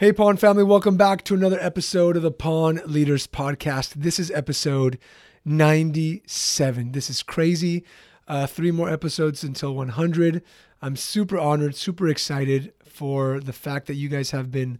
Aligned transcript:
Hey, 0.00 0.12
Pawn 0.12 0.36
family, 0.36 0.62
welcome 0.62 0.96
back 0.96 1.24
to 1.24 1.34
another 1.34 1.58
episode 1.58 2.16
of 2.16 2.22
the 2.22 2.30
Pawn 2.30 2.80
Leaders 2.86 3.26
Podcast. 3.26 3.94
This 3.94 4.20
is 4.20 4.30
episode 4.30 4.96
97. 5.44 6.92
This 6.92 7.10
is 7.10 7.24
crazy. 7.24 7.82
Uh, 8.28 8.46
three 8.46 8.70
more 8.70 8.88
episodes 8.88 9.42
until 9.42 9.74
100. 9.74 10.40
I'm 10.80 10.94
super 10.94 11.36
honored, 11.36 11.74
super 11.74 12.06
excited 12.06 12.72
for 12.84 13.40
the 13.40 13.52
fact 13.52 13.88
that 13.88 13.96
you 13.96 14.08
guys 14.08 14.30
have 14.30 14.52
been 14.52 14.78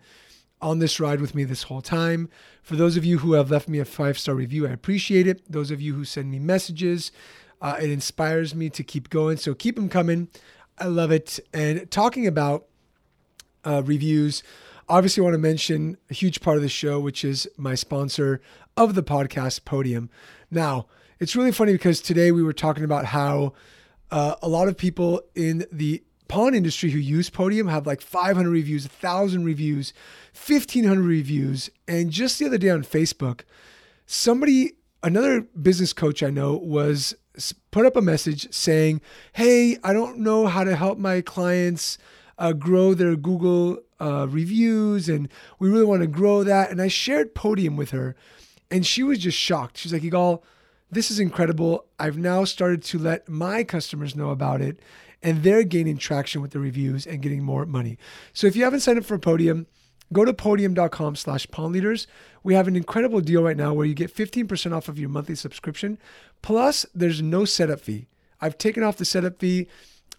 on 0.63 0.79
this 0.79 1.01
ride 1.01 1.21
with 1.21 1.35
me 1.35 1.43
this 1.43 1.65
whole 1.65 1.83
time. 1.83 2.29
For 2.63 2.77
those 2.77 2.97
of 2.97 3.05
you 3.05 3.19
who 3.19 3.33
have 3.33 3.51
left 3.51 3.69
me 3.69 3.81
a 3.81 3.85
five 3.85 4.21
star 4.21 4.37
review, 4.37 4.69
I 4.69 4.71
appreciate 4.71 5.27
it. 5.27 5.51
Those 5.51 5.73
of 5.73 5.81
you 5.81 5.95
who 5.97 6.05
send 6.05 6.31
me 6.31 6.39
messages, 6.39 7.11
uh, 7.61 7.77
it 7.83 7.91
inspires 7.91 8.55
me 8.55 8.71
to 8.71 8.85
keep 8.85 9.11
going. 9.11 9.37
So 9.37 9.53
keep 9.53 9.75
them 9.75 9.89
coming. 9.89 10.29
I 10.79 10.85
love 10.85 11.11
it. 11.11 11.41
And 11.53 11.91
talking 11.91 12.25
about 12.25 12.67
uh, 13.65 13.83
reviews, 13.85 14.45
obviously, 14.89 15.21
I 15.21 15.25
want 15.25 15.35
to 15.35 15.39
mention 15.39 15.97
a 16.11 16.15
huge 16.15 16.41
part 16.41 16.57
of 16.57 16.63
the 16.63 16.69
show, 16.69 16.99
which 17.01 17.25
is 17.25 17.49
my 17.57 17.75
sponsor 17.75 18.41
of 18.77 18.95
the 18.95 19.03
podcast, 19.03 19.65
Podium. 19.65 20.11
Now, 20.51 20.87
it's 21.19 21.35
really 21.37 21.53
funny 21.53 21.73
because 21.73 22.01
today 22.01 22.33
we 22.33 22.43
were 22.43 22.53
talking 22.53 22.85
about 22.85 23.07
how 23.07 23.53
uh, 24.11 24.37
a 24.43 24.49
lot 24.49 24.69
of 24.69 24.77
people 24.77 25.23
in 25.35 25.67
the 25.71 26.03
pawn 26.29 26.55
industry 26.55 26.91
who 26.91 26.99
use 26.99 27.31
Podium 27.31 27.69
have 27.69 27.87
like 27.87 28.01
500 28.01 28.49
reviews, 28.49 28.85
1,000 28.85 29.45
reviews, 29.45 29.93
1,500 30.47 31.03
reviews. 31.03 31.71
And 31.87 32.11
just 32.11 32.39
the 32.39 32.47
other 32.47 32.59
day 32.59 32.71
on 32.71 32.83
Facebook, 32.83 33.43
somebody, 34.07 34.75
another 35.03 35.41
business 35.41 35.93
coach 35.93 36.23
I 36.23 36.31
know, 36.31 36.57
was 36.57 37.15
put 37.71 37.87
up 37.87 37.97
a 37.97 38.03
message 38.03 38.53
saying, 38.53 39.01
Hey, 39.33 39.79
I 39.83 39.93
don't 39.93 40.19
know 40.19 40.47
how 40.47 40.65
to 40.65 40.77
help 40.77 40.99
my 40.99 41.21
clients 41.21 41.99
uh, 42.39 42.53
grow 42.53 42.95
their 42.95 43.17
Google 43.17 43.79
uh, 44.01 44.27
reviews, 44.29 45.09
and 45.09 45.29
we 45.59 45.69
really 45.69 45.85
want 45.85 46.03
to 46.03 46.07
grow 46.07 46.45
that. 46.45 46.71
And 46.71 46.81
I 46.81 46.89
shared 46.89 47.35
Podium 47.35 47.77
with 47.77 47.91
her, 47.91 48.17
and 48.71 48.87
she 48.87 49.03
was 49.03 49.19
just 49.19 49.39
shocked. 49.39 49.79
She's 49.79 49.93
like, 49.93 50.03
Yigal, 50.03 50.43
this 50.91 51.11
is 51.11 51.21
incredible. 51.21 51.87
I've 51.99 52.19
now 52.19 52.45
started 52.45 52.83
to 52.85 52.99
let 52.99 53.29
my 53.29 53.65
customers 53.65 54.17
know 54.17 54.31
about 54.31 54.61
it, 54.61 54.81
and 55.23 55.43
they're 55.43 55.65
gaining 55.65 55.99
traction 55.99 56.41
with 56.41 56.53
the 56.53 56.61
reviews 56.61 57.07
and 57.07 57.23
getting 57.23 57.43
more 57.43 57.67
money. 57.67 57.99
So 58.33 58.47
if 58.47 58.57
you 58.57 58.65
haven't 58.65 58.81
signed 58.81 58.99
up 58.99 59.05
for 59.05 59.19
Podium, 59.19 59.67
go 60.13 60.25
to 60.25 60.33
podium.com 60.33 61.17
slash 61.17 61.47
leaders. 61.59 62.07
We 62.43 62.55
have 62.55 62.69
an 62.69 62.77
incredible 62.77 63.21
deal 63.21 63.43
right 63.43 63.57
now 63.57 63.75
where 63.75 63.87
you 63.87 63.95
get 63.95 64.15
15% 64.15 64.73
off 64.73 64.89
of 64.89 64.99
your 64.99 65.09
monthly 65.09 65.35
subscription. 65.35 65.99
Plus, 66.41 66.87
there's 66.95 67.21
no 67.21 67.45
setup 67.45 67.81
fee. 67.81 68.09
I've 68.41 68.59
taken 68.59 68.83
off 68.83 68.97
the 68.97 69.05
setup 69.05 69.39
fee. 69.39 69.67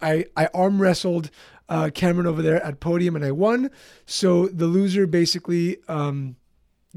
I, 0.02 0.26
I 0.36 0.48
arm 0.54 0.80
wrestled 0.80 1.30
uh, 1.68 1.90
Cameron 1.94 2.26
over 2.26 2.42
there 2.42 2.62
at 2.64 2.80
Podium 2.80 3.16
and 3.16 3.24
I 3.24 3.30
won. 3.30 3.70
So 4.06 4.46
the 4.48 4.66
loser 4.66 5.06
basically 5.06 5.78
um, 5.88 6.36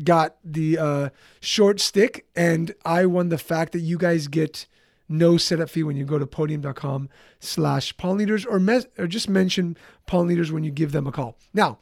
got 0.03 0.37
the 0.43 0.77
uh, 0.77 1.09
short 1.39 1.79
stick, 1.79 2.25
and 2.35 2.73
I 2.83 3.05
won 3.05 3.29
the 3.29 3.37
fact 3.37 3.71
that 3.73 3.79
you 3.79 3.97
guys 3.97 4.27
get 4.27 4.65
no 5.07 5.37
setup 5.37 5.69
fee 5.69 5.83
when 5.83 5.95
you 5.95 6.05
go 6.05 6.17
to 6.17 6.25
podium.com 6.25 7.09
slash 7.39 7.93
leaders 8.03 8.45
or, 8.45 8.59
mes- 8.59 8.87
or 8.97 9.05
just 9.05 9.29
mention 9.29 9.77
leaders 10.11 10.51
when 10.51 10.63
you 10.63 10.71
give 10.71 10.91
them 10.91 11.07
a 11.07 11.11
call. 11.11 11.37
Now, 11.53 11.77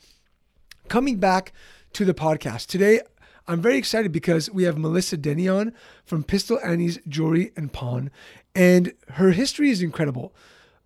coming 0.88 1.18
back 1.18 1.54
to 1.94 2.04
the 2.04 2.14
podcast 2.14 2.68
today, 2.68 3.02
I'm 3.48 3.62
very 3.62 3.78
excited 3.78 4.12
because 4.12 4.50
we 4.50 4.64
have 4.64 4.78
Melissa 4.78 5.18
Denny 5.18 5.48
on 5.48 5.74
from 6.04 6.24
Pistol 6.24 6.60
Annie's 6.64 7.00
Jewelry 7.08 7.52
and 7.56 7.72
Pawn, 7.72 8.12
and 8.56 8.94
her 9.10 9.32
history 9.32 9.70
is 9.70 9.82
incredible. 9.82 10.34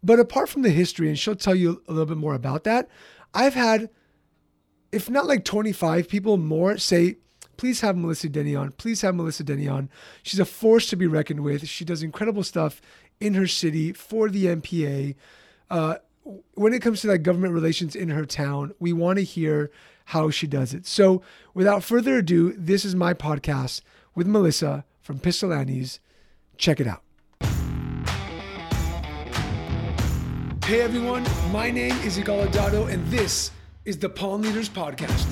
But 0.06 0.20
apart 0.20 0.50
from 0.50 0.62
the 0.62 0.70
history, 0.70 1.10
and 1.10 1.18
she'll 1.18 1.36
tell 1.36 1.56
you 1.56 1.82
a 1.88 1.92
little 1.92 2.06
bit 2.06 2.18
more 2.18 2.36
about 2.36 2.64
that, 2.66 2.88
I've 3.34 3.56
had, 3.56 3.90
if 4.92 5.10
not 5.10 5.26
like 5.26 5.44
25 5.44 6.08
people 6.08 6.38
more, 6.38 6.78
say, 6.78 7.16
please 7.58 7.82
have 7.82 7.98
Melissa 7.98 8.30
Denny 8.30 8.56
on. 8.56 8.72
Please 8.74 9.02
have 9.02 9.16
Melissa 9.16 9.44
Denny 9.44 9.68
on. 9.68 9.90
She's 10.22 10.40
a 10.40 10.46
force 10.46 10.88
to 10.92 10.96
be 10.96 11.08
reckoned 11.08 11.40
with. 11.40 11.68
She 11.68 11.84
does 11.84 12.04
incredible 12.04 12.44
stuff 12.44 12.82
in 13.20 13.34
her 13.34 13.48
city 13.48 13.94
for 13.94 14.30
the 14.30 14.46
NPA. 14.46 15.16
Uh, 15.72 15.96
when 16.54 16.74
it 16.74 16.84
comes 16.84 17.02
to 17.02 17.08
like 17.08 17.24
government 17.24 17.56
relations 17.56 17.96
in 17.96 18.10
her 18.10 18.26
town, 18.26 18.76
we 18.80 18.94
want 18.94 19.18
to 19.18 19.24
hear 19.24 19.72
how 20.06 20.30
she 20.30 20.46
does 20.46 20.72
it. 20.72 20.86
So, 20.86 21.24
without 21.56 21.84
further 21.84 22.18
ado, 22.18 22.54
this 22.54 22.86
is 22.86 22.94
my 22.94 23.16
podcast 23.16 23.82
with 24.14 24.28
Melissa 24.28 24.86
from 25.02 25.18
Pistol 25.18 25.52
Annie's. 25.52 26.00
Check 26.58 26.80
it 26.80 26.86
out. 26.88 27.05
Hey 30.66 30.82
everyone, 30.82 31.24
my 31.52 31.70
name 31.70 31.96
is 31.98 32.18
Yigal 32.18 32.48
Adato, 32.48 32.92
and 32.92 33.06
this 33.12 33.52
is 33.86 34.00
the 34.00 34.10
Pawn 34.10 34.42
Leaders 34.42 34.68
Podcast, 34.68 35.28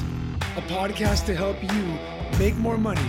a 0.55 0.61
podcast 0.61 1.25
to 1.25 1.35
help 1.35 1.57
you 1.63 1.97
make 2.37 2.55
more 2.57 2.77
money, 2.77 3.01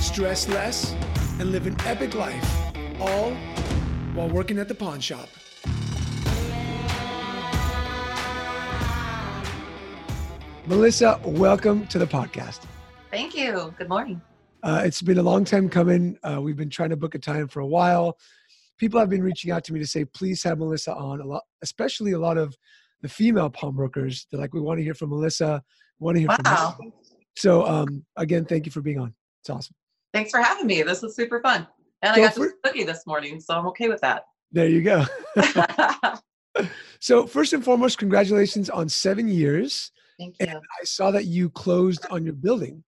stress 0.00 0.48
less, 0.48 0.94
and 1.38 1.52
live 1.52 1.66
an 1.66 1.76
epic 1.80 2.14
life, 2.14 2.50
all 2.98 3.34
while 4.14 4.30
working 4.30 4.58
at 4.58 4.68
the 4.68 4.74
pawn 4.74 5.00
shop. 5.00 5.28
Melissa, 10.64 11.20
welcome 11.26 11.86
to 11.88 11.98
the 11.98 12.06
podcast. 12.06 12.60
Thank 13.10 13.36
you. 13.36 13.74
Good 13.76 13.90
morning. 13.90 14.22
Uh, 14.62 14.80
it's 14.86 15.02
been 15.02 15.18
a 15.18 15.22
long 15.22 15.44
time 15.44 15.68
coming. 15.68 16.18
Uh, 16.22 16.40
we've 16.40 16.56
been 16.56 16.70
trying 16.70 16.88
to 16.88 16.96
book 16.96 17.14
a 17.14 17.18
time 17.18 17.48
for 17.48 17.60
a 17.60 17.66
while 17.66 18.16
people 18.80 18.98
have 18.98 19.10
been 19.10 19.22
reaching 19.22 19.52
out 19.52 19.62
to 19.62 19.72
me 19.74 19.78
to 19.78 19.86
say, 19.86 20.06
please 20.06 20.42
have 20.42 20.58
Melissa 20.58 20.94
on 20.94 21.20
a 21.20 21.24
lot, 21.24 21.42
especially 21.62 22.12
a 22.12 22.18
lot 22.18 22.38
of 22.38 22.56
the 23.02 23.08
female 23.08 23.50
pawnbrokers. 23.50 24.26
They're 24.30 24.40
like, 24.40 24.54
we 24.54 24.60
want 24.60 24.78
to 24.78 24.82
hear 24.82 24.94
from 24.94 25.10
Melissa. 25.10 25.62
Want 25.98 26.16
to 26.16 26.20
hear 26.20 26.28
wow. 26.28 26.74
from 26.76 26.86
Melissa. 26.86 27.14
So 27.36 27.66
um, 27.66 28.04
again, 28.16 28.46
thank 28.46 28.64
you 28.64 28.72
for 28.72 28.80
being 28.80 28.98
on. 28.98 29.14
It's 29.42 29.50
awesome. 29.50 29.76
Thanks 30.14 30.30
for 30.30 30.40
having 30.40 30.66
me. 30.66 30.82
This 30.82 31.02
was 31.02 31.14
super 31.14 31.40
fun. 31.40 31.68
And 32.02 32.14
so 32.14 32.20
I 32.20 32.24
got 32.24 32.34
for, 32.34 32.54
cookie 32.64 32.84
this 32.84 33.06
morning, 33.06 33.38
so 33.38 33.54
I'm 33.54 33.66
okay 33.68 33.88
with 33.88 34.00
that. 34.00 34.24
There 34.50 34.68
you 34.68 34.82
go. 34.82 35.04
so 37.00 37.26
first 37.26 37.52
and 37.52 37.62
foremost, 37.62 37.98
congratulations 37.98 38.70
on 38.70 38.88
seven 38.88 39.28
years. 39.28 39.92
Thank 40.18 40.36
you. 40.40 40.46
And 40.48 40.56
I 40.56 40.84
saw 40.84 41.10
that 41.10 41.26
you 41.26 41.50
closed 41.50 42.06
on 42.10 42.24
your 42.24 42.32
building. 42.32 42.82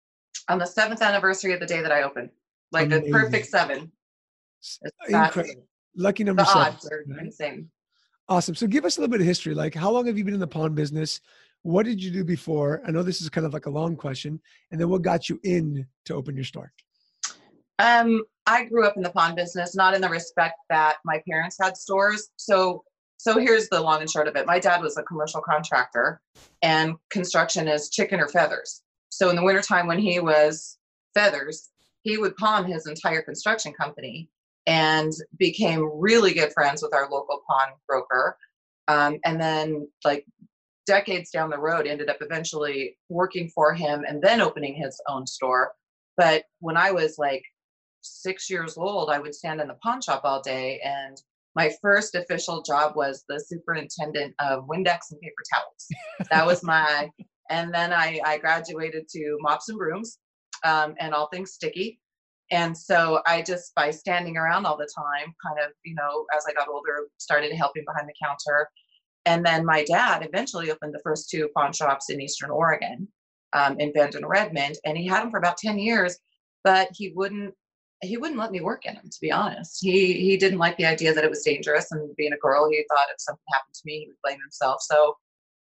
On 0.49 0.59
the 0.59 0.67
seventh 0.67 1.03
anniversary 1.03 1.53
of 1.53 1.61
the 1.61 1.67
day 1.67 1.83
that 1.83 1.93
I 1.93 2.03
opened. 2.03 2.31
Like 2.73 2.87
Amazing. 2.87 3.07
the 3.07 3.11
perfect 3.11 3.47
seven. 3.47 3.93
Incredible. 5.09 5.67
Lucky 5.97 6.25
number 6.25 6.43
the 6.43 6.47
seven. 6.47 6.75
Odds 6.75 6.89
are 6.91 7.05
insane. 7.21 7.71
Awesome. 8.29 8.55
So 8.55 8.67
give 8.67 8.85
us 8.85 8.97
a 8.97 9.01
little 9.01 9.11
bit 9.11 9.21
of 9.21 9.27
history. 9.27 9.55
Like, 9.55 9.75
how 9.75 9.91
long 9.91 10.07
have 10.07 10.17
you 10.17 10.25
been 10.25 10.35
in 10.35 10.41
the 10.41 10.47
pawn 10.47 10.75
business? 10.75 11.21
What 11.63 11.85
did 11.85 12.03
you 12.03 12.11
do 12.11 12.25
before? 12.25 12.81
I 12.87 12.91
know 12.91 13.03
this 13.03 13.21
is 13.21 13.29
kind 13.29 13.47
of 13.47 13.53
like 13.53 13.67
a 13.67 13.71
long 13.71 13.97
question. 13.97 14.41
And 14.71 14.81
then 14.81 14.89
what 14.89 15.03
got 15.03 15.29
you 15.29 15.41
in 15.43 15.87
to 16.07 16.15
open 16.15 16.37
your 16.37 16.45
store? 16.45 16.73
Um, 17.81 18.23
I 18.47 18.65
grew 18.65 18.87
up 18.87 18.97
in 18.97 19.03
the 19.03 19.11
pawn 19.11 19.35
business, 19.35 19.75
not 19.75 19.95
in 19.95 20.01
the 20.01 20.09
respect 20.09 20.57
that 20.69 20.97
my 21.05 21.23
parents 21.29 21.57
had 21.61 21.77
stores. 21.77 22.31
So, 22.37 22.85
so 23.17 23.39
here's 23.39 23.69
the 23.69 23.81
long 23.81 24.01
and 24.01 24.11
short 24.11 24.29
of 24.29 24.37
it. 24.37 24.47
My 24.47 24.59
dad 24.59 24.81
was 24.81 24.97
a 24.97 25.03
commercial 25.03 25.41
contractor, 25.41 26.21
and 26.63 26.95
construction 27.11 27.69
is 27.69 27.91
chicken 27.91 28.21
or 28.21 28.29
feathers. 28.29 28.83
So 29.09 29.29
in 29.29 29.37
the 29.37 29.43
wintertime 29.43 29.87
when 29.87 29.99
he 29.99 30.21
was 30.21 30.79
feathers, 31.15 31.71
he 32.03 32.17
would 32.17 32.37
pawn 32.37 32.65
his 32.65 32.87
entire 32.87 33.23
construction 33.23 33.73
company 33.73 34.31
and 34.71 35.13
became 35.37 35.91
really 35.99 36.33
good 36.33 36.53
friends 36.53 36.81
with 36.81 36.95
our 36.95 37.11
local 37.11 37.43
pawn 37.49 37.71
broker. 37.89 38.37
Um, 38.87 39.19
and 39.25 39.41
then, 39.41 39.89
like 40.05 40.25
decades 40.87 41.31
down 41.31 41.51
the 41.51 41.59
road, 41.59 41.89
ended 41.89 42.09
up 42.09 42.19
eventually 42.21 42.97
working 43.09 43.49
for 43.49 43.75
him 43.75 44.05
and 44.07 44.23
then 44.23 44.41
opening 44.41 44.75
his 44.75 45.01
own 45.09 45.27
store. 45.27 45.73
But 46.17 46.45
when 46.61 46.77
I 46.77 46.93
was 46.93 47.19
like 47.19 47.43
six 48.03 48.49
years 48.49 48.79
old, 48.79 49.11
I 49.11 49.19
would 49.19 49.35
stand 49.35 49.61
in 49.61 49.67
the 49.67 49.77
pawn 49.83 50.01
shop 50.01 50.23
all 50.23 50.41
day. 50.41 50.81
And 50.85 51.21
my 51.57 51.73
first 51.83 52.15
official 52.15 52.63
job 52.63 52.95
was 52.95 53.25
the 53.29 53.41
superintendent 53.41 54.35
of 54.39 54.69
Windex 54.69 55.11
and 55.11 55.21
paper 55.21 55.43
towels. 55.53 55.89
that 56.31 56.47
was 56.47 56.63
my, 56.63 57.11
and 57.51 57.75
then 57.75 57.93
I, 57.93 58.21
I 58.25 58.39
graduated 58.39 59.09
to 59.09 59.37
mops 59.41 59.69
and 59.69 59.79
brooms 59.79 60.19
um, 60.65 60.95
and 61.01 61.13
all 61.13 61.27
things 61.27 61.55
sticky 61.55 61.99
and 62.51 62.77
so 62.77 63.21
i 63.27 63.43
just 63.43 63.75
by 63.75 63.91
standing 63.91 64.37
around 64.37 64.67
all 64.67 64.77
the 64.77 64.89
time 64.97 65.33
kind 65.45 65.59
of 65.65 65.73
you 65.85 65.95
know 65.95 66.27
as 66.37 66.45
i 66.49 66.53
got 66.53 66.69
older 66.69 67.07
started 67.19 67.53
helping 67.53 67.85
behind 67.87 68.09
the 68.09 68.15
counter. 68.23 68.69
And 69.27 69.45
then 69.45 69.67
my 69.67 69.85
dad 69.85 70.27
eventually 70.27 70.71
opened 70.71 70.95
the 70.95 71.01
first 71.05 71.29
two 71.29 71.51
pawn 71.55 71.73
shops 71.73 72.09
in 72.09 72.21
eastern 72.21 72.51
oregon 72.51 73.07
um, 73.53 73.79
in 73.79 73.93
bend 73.93 74.15
and 74.15 74.27
redmond 74.27 74.77
and 74.85 74.97
he 74.97 75.07
had 75.07 75.23
them 75.23 75.31
for 75.31 75.39
about 75.39 75.59
10 75.59 75.79
years 75.79 76.19
but 76.65 76.89
he 76.93 77.13
wouldn't 77.15 77.55
he 78.03 78.17
wouldn't 78.17 78.39
let 78.39 78.51
me 78.51 78.61
work 78.61 78.87
in 78.87 78.95
them 78.95 79.05
to 79.05 79.19
be 79.21 79.31
honest. 79.31 79.79
He 79.81 80.15
he 80.15 80.37
didn't 80.37 80.59
like 80.59 80.77
the 80.79 80.87
idea 80.87 81.13
that 81.13 81.25
it 81.25 81.31
was 81.31 81.43
dangerous 81.43 81.93
and 81.93 82.17
being 82.17 82.33
a 82.33 82.39
girl 82.39 82.69
he 82.71 82.85
thought 82.89 83.09
if 83.11 83.21
something 83.21 83.43
happened 83.53 83.75
to 83.75 83.83
me 83.85 84.01
he 84.01 84.07
would 84.07 84.17
blame 84.23 84.41
himself. 84.41 84.81
So 84.81 85.15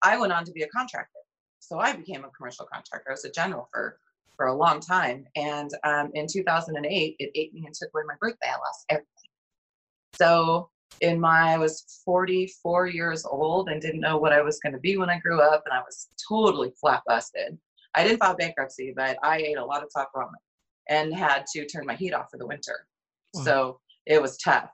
i 0.03 0.17
went 0.17 0.33
on 0.33 0.45
to 0.45 0.51
be 0.51 0.63
a 0.63 0.69
contractor. 0.69 1.19
So 1.59 1.79
i 1.79 1.93
became 1.93 2.23
a 2.23 2.29
commercial 2.29 2.65
contractor 2.71 3.11
as 3.11 3.25
a 3.25 3.31
general 3.31 3.67
for 3.71 3.99
for 4.41 4.47
a 4.47 4.55
long 4.55 4.79
time. 4.79 5.23
And 5.35 5.69
um, 5.83 6.09
in 6.15 6.25
2008, 6.25 7.15
it 7.19 7.31
ate 7.35 7.53
me 7.53 7.61
and 7.63 7.75
took 7.75 7.89
away 7.93 8.01
my 8.07 8.15
birthday. 8.19 8.47
I 8.47 8.53
lost 8.53 8.85
everything. 8.89 9.29
So 10.15 10.71
in 11.01 11.19
my 11.19 11.53
I 11.53 11.59
was 11.59 12.01
44 12.03 12.87
years 12.87 13.23
old 13.23 13.69
and 13.69 13.79
didn't 13.79 13.99
know 13.99 14.17
what 14.17 14.33
I 14.33 14.41
was 14.41 14.59
going 14.59 14.73
to 14.73 14.79
be 14.79 14.97
when 14.97 15.11
I 15.11 15.19
grew 15.19 15.41
up, 15.41 15.61
and 15.67 15.77
I 15.77 15.81
was 15.81 16.09
totally 16.27 16.73
flat 16.81 17.03
busted. 17.05 17.55
I 17.93 18.03
didn't 18.03 18.17
file 18.17 18.35
bankruptcy, 18.35 18.93
but 18.95 19.19
I 19.21 19.37
ate 19.37 19.59
a 19.59 19.63
lot 19.63 19.83
of 19.83 19.89
top 19.95 20.09
ramen 20.15 20.31
and 20.89 21.13
had 21.13 21.45
to 21.53 21.67
turn 21.67 21.85
my 21.85 21.93
heat 21.93 22.15
off 22.15 22.31
for 22.31 22.39
the 22.39 22.47
winter. 22.47 22.87
Wow. 23.35 23.43
So 23.43 23.79
it 24.07 24.19
was 24.19 24.39
tough. 24.39 24.71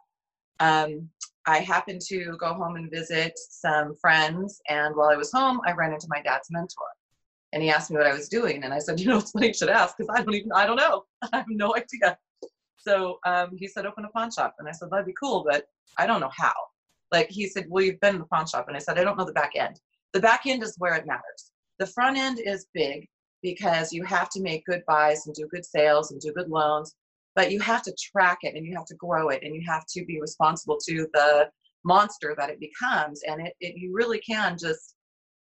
Um, 0.61 1.09
I 1.45 1.59
happened 1.59 1.99
to 2.07 2.37
go 2.39 2.53
home 2.53 2.77
and 2.77 2.89
visit 2.89 3.33
some 3.37 3.95
friends, 3.99 4.61
and 4.69 4.95
while 4.95 5.09
I 5.09 5.17
was 5.17 5.33
home, 5.33 5.59
I 5.65 5.73
ran 5.73 5.91
into 5.91 6.07
my 6.09 6.21
dad's 6.21 6.47
mentor, 6.51 6.87
and 7.53 7.63
he 7.63 7.69
asked 7.69 7.89
me 7.89 7.97
what 7.97 8.07
I 8.07 8.13
was 8.13 8.29
doing, 8.29 8.63
and 8.63 8.73
I 8.73 8.79
said, 8.79 8.99
"You 8.99 9.07
know, 9.07 9.17
it's 9.19 9.31
funny 9.31 9.47
you 9.47 9.53
should 9.53 9.69
ask 9.69 9.95
because 9.97 10.13
I 10.13 10.23
don't 10.23 10.35
even 10.35 10.51
I 10.51 10.65
don't 10.65 10.77
know. 10.77 11.05
I 11.21 11.37
have 11.37 11.45
no 11.49 11.75
idea." 11.75 12.17
So 12.77 13.19
um, 13.25 13.51
he 13.57 13.67
said, 13.67 13.85
"Open 13.85 14.05
a 14.05 14.09
pawn 14.09 14.31
shop," 14.31 14.55
and 14.59 14.67
I 14.67 14.71
said, 14.71 14.89
"That'd 14.91 15.05
be 15.05 15.15
cool, 15.19 15.45
but 15.47 15.65
I 15.97 16.05
don't 16.07 16.21
know 16.21 16.31
how." 16.35 16.53
Like 17.11 17.29
he 17.29 17.47
said, 17.47 17.65
"Well, 17.69 17.83
you've 17.83 17.99
been 17.99 18.15
in 18.15 18.21
the 18.21 18.27
pawn 18.27 18.47
shop," 18.47 18.67
and 18.67 18.75
I 18.75 18.79
said, 18.79 18.97
"I 18.97 19.03
don't 19.03 19.17
know 19.17 19.25
the 19.25 19.33
back 19.33 19.51
end. 19.55 19.79
The 20.13 20.19
back 20.19 20.41
end 20.45 20.63
is 20.63 20.75
where 20.77 20.95
it 20.95 21.05
matters. 21.05 21.51
The 21.79 21.87
front 21.87 22.17
end 22.17 22.39
is 22.39 22.67
big 22.73 23.07
because 23.43 23.93
you 23.93 24.03
have 24.03 24.29
to 24.29 24.41
make 24.41 24.65
good 24.65 24.81
buys 24.87 25.27
and 25.27 25.35
do 25.35 25.47
good 25.47 25.65
sales 25.65 26.11
and 26.11 26.19
do 26.19 26.33
good 26.33 26.49
loans 26.49 26.95
but 27.37 27.51
you 27.51 27.59
have 27.59 27.83
to 27.83 27.95
track 28.11 28.39
it 28.41 28.55
and 28.55 28.65
you 28.65 28.75
have 28.75 28.87
to 28.87 28.95
grow 28.95 29.29
it 29.29 29.43
and 29.43 29.53
you 29.53 29.61
have 29.65 29.85
to 29.87 30.03
be 30.05 30.19
responsible 30.19 30.75
to 30.75 31.07
the 31.13 31.47
monster 31.85 32.33
that 32.35 32.49
it 32.49 32.59
becomes 32.59 33.21
and 33.27 33.45
it, 33.45 33.53
it 33.61 33.75
you 33.77 33.93
really 33.93 34.19
can 34.19 34.57
just 34.59 34.95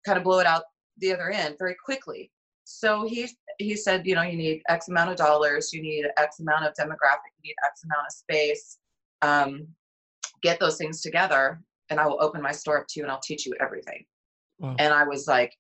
kind 0.07 0.19
of 0.19 0.23
blow 0.23 0.39
it 0.41 0.47
out 0.47 0.63
the 0.99 1.13
other 1.13 1.31
end 1.31 1.57
very 1.59 1.77
quickly. 1.85 2.31
So 2.65 3.07
he 3.07 3.29
he 3.59 3.77
said 3.77 4.07
you 4.07 4.15
know 4.15 4.23
you 4.23 4.37
need 4.37 4.63
x 4.69 4.89
amount 4.89 5.11
of 5.11 5.17
dollars 5.17 5.73
you 5.73 5.83
need 5.83 6.07
x 6.17 6.41
amount 6.41 6.65
of 6.65 6.73
demographic 6.75 7.31
you 7.37 7.49
need 7.49 7.55
x 7.67 7.83
amount 7.85 8.07
of 8.07 8.13
space 8.13 8.79
um, 9.23 9.67
get 10.43 10.59
those 10.59 10.79
things 10.79 11.03
together 11.03 11.61
and 11.91 12.01
i 12.01 12.07
will 12.07 12.23
open 12.23 12.41
my 12.41 12.53
store 12.53 12.79
up 12.79 12.87
to 12.89 12.99
you 12.99 13.05
and 13.05 13.13
i'll 13.13 13.21
teach 13.21 13.45
you 13.45 13.53
everything. 13.61 14.05
Wow. 14.59 14.77
and 14.79 14.95
i 14.95 15.05
was 15.05 15.27
like 15.27 15.55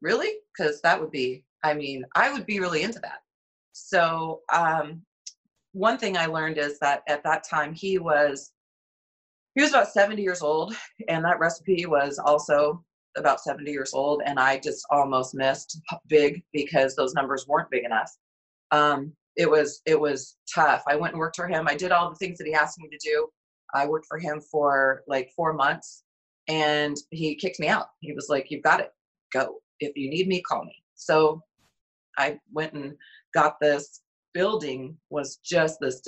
really? 0.00 0.32
Because 0.56 0.80
that 0.82 1.00
would 1.00 1.10
be 1.10 1.44
i 1.64 1.72
mean 1.72 2.04
i 2.14 2.32
would 2.32 2.46
be 2.46 2.60
really 2.60 2.82
into 2.82 3.00
that. 3.00 3.20
So 3.72 4.40
um, 4.52 5.02
one 5.72 5.98
thing 5.98 6.16
I 6.16 6.26
learned 6.26 6.58
is 6.58 6.78
that 6.80 7.02
at 7.08 7.22
that 7.22 7.44
time 7.48 7.72
he 7.72 7.98
was 7.98 8.52
he 9.54 9.62
was 9.62 9.70
about 9.70 9.88
70 9.88 10.22
years 10.22 10.42
old 10.42 10.74
and 11.08 11.24
that 11.24 11.38
recipe 11.38 11.86
was 11.86 12.18
also 12.18 12.84
about 13.18 13.40
70 13.40 13.70
years 13.70 13.92
old 13.94 14.22
and 14.24 14.38
I 14.38 14.58
just 14.58 14.84
almost 14.90 15.34
missed 15.34 15.80
big 16.06 16.42
because 16.52 16.94
those 16.94 17.14
numbers 17.14 17.46
weren't 17.46 17.70
big 17.70 17.84
enough. 17.84 18.10
Um, 18.70 19.12
it 19.36 19.48
was 19.48 19.80
it 19.86 19.98
was 19.98 20.36
tough. 20.52 20.82
I 20.88 20.96
went 20.96 21.12
and 21.12 21.20
worked 21.20 21.36
for 21.36 21.46
him. 21.46 21.68
I 21.68 21.74
did 21.74 21.92
all 21.92 22.10
the 22.10 22.16
things 22.16 22.38
that 22.38 22.46
he 22.46 22.54
asked 22.54 22.78
me 22.78 22.88
to 22.88 22.98
do. 23.02 23.28
I 23.74 23.86
worked 23.86 24.06
for 24.08 24.18
him 24.18 24.40
for 24.40 25.02
like 25.06 25.30
4 25.36 25.52
months 25.52 26.04
and 26.48 26.96
he 27.10 27.34
kicked 27.34 27.60
me 27.60 27.68
out. 27.68 27.88
He 28.00 28.12
was 28.12 28.28
like, 28.28 28.50
"You've 28.50 28.62
got 28.62 28.80
it. 28.80 28.92
Go. 29.32 29.60
If 29.80 29.96
you 29.96 30.10
need 30.10 30.26
me, 30.28 30.42
call 30.42 30.64
me." 30.64 30.74
So 30.94 31.42
I 32.16 32.38
went 32.52 32.72
and 32.72 32.96
got 33.34 33.60
this 33.60 34.02
building 34.34 34.96
was 35.10 35.36
just 35.44 35.78
this 35.80 36.00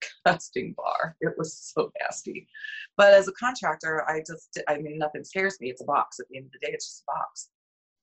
disgusting 0.00 0.74
bar. 0.76 1.16
It 1.20 1.34
was 1.36 1.72
so 1.74 1.90
nasty. 2.00 2.46
But 2.96 3.12
as 3.14 3.28
a 3.28 3.32
contractor, 3.32 4.08
I 4.08 4.20
just, 4.26 4.58
I 4.68 4.78
mean, 4.78 4.98
nothing 4.98 5.24
scares 5.24 5.58
me. 5.60 5.70
It's 5.70 5.82
a 5.82 5.86
box. 5.86 6.18
At 6.20 6.26
the 6.30 6.38
end 6.38 6.46
of 6.46 6.52
the 6.52 6.66
day, 6.66 6.72
it's 6.72 6.86
just 6.86 7.04
a 7.08 7.12
box. 7.12 7.48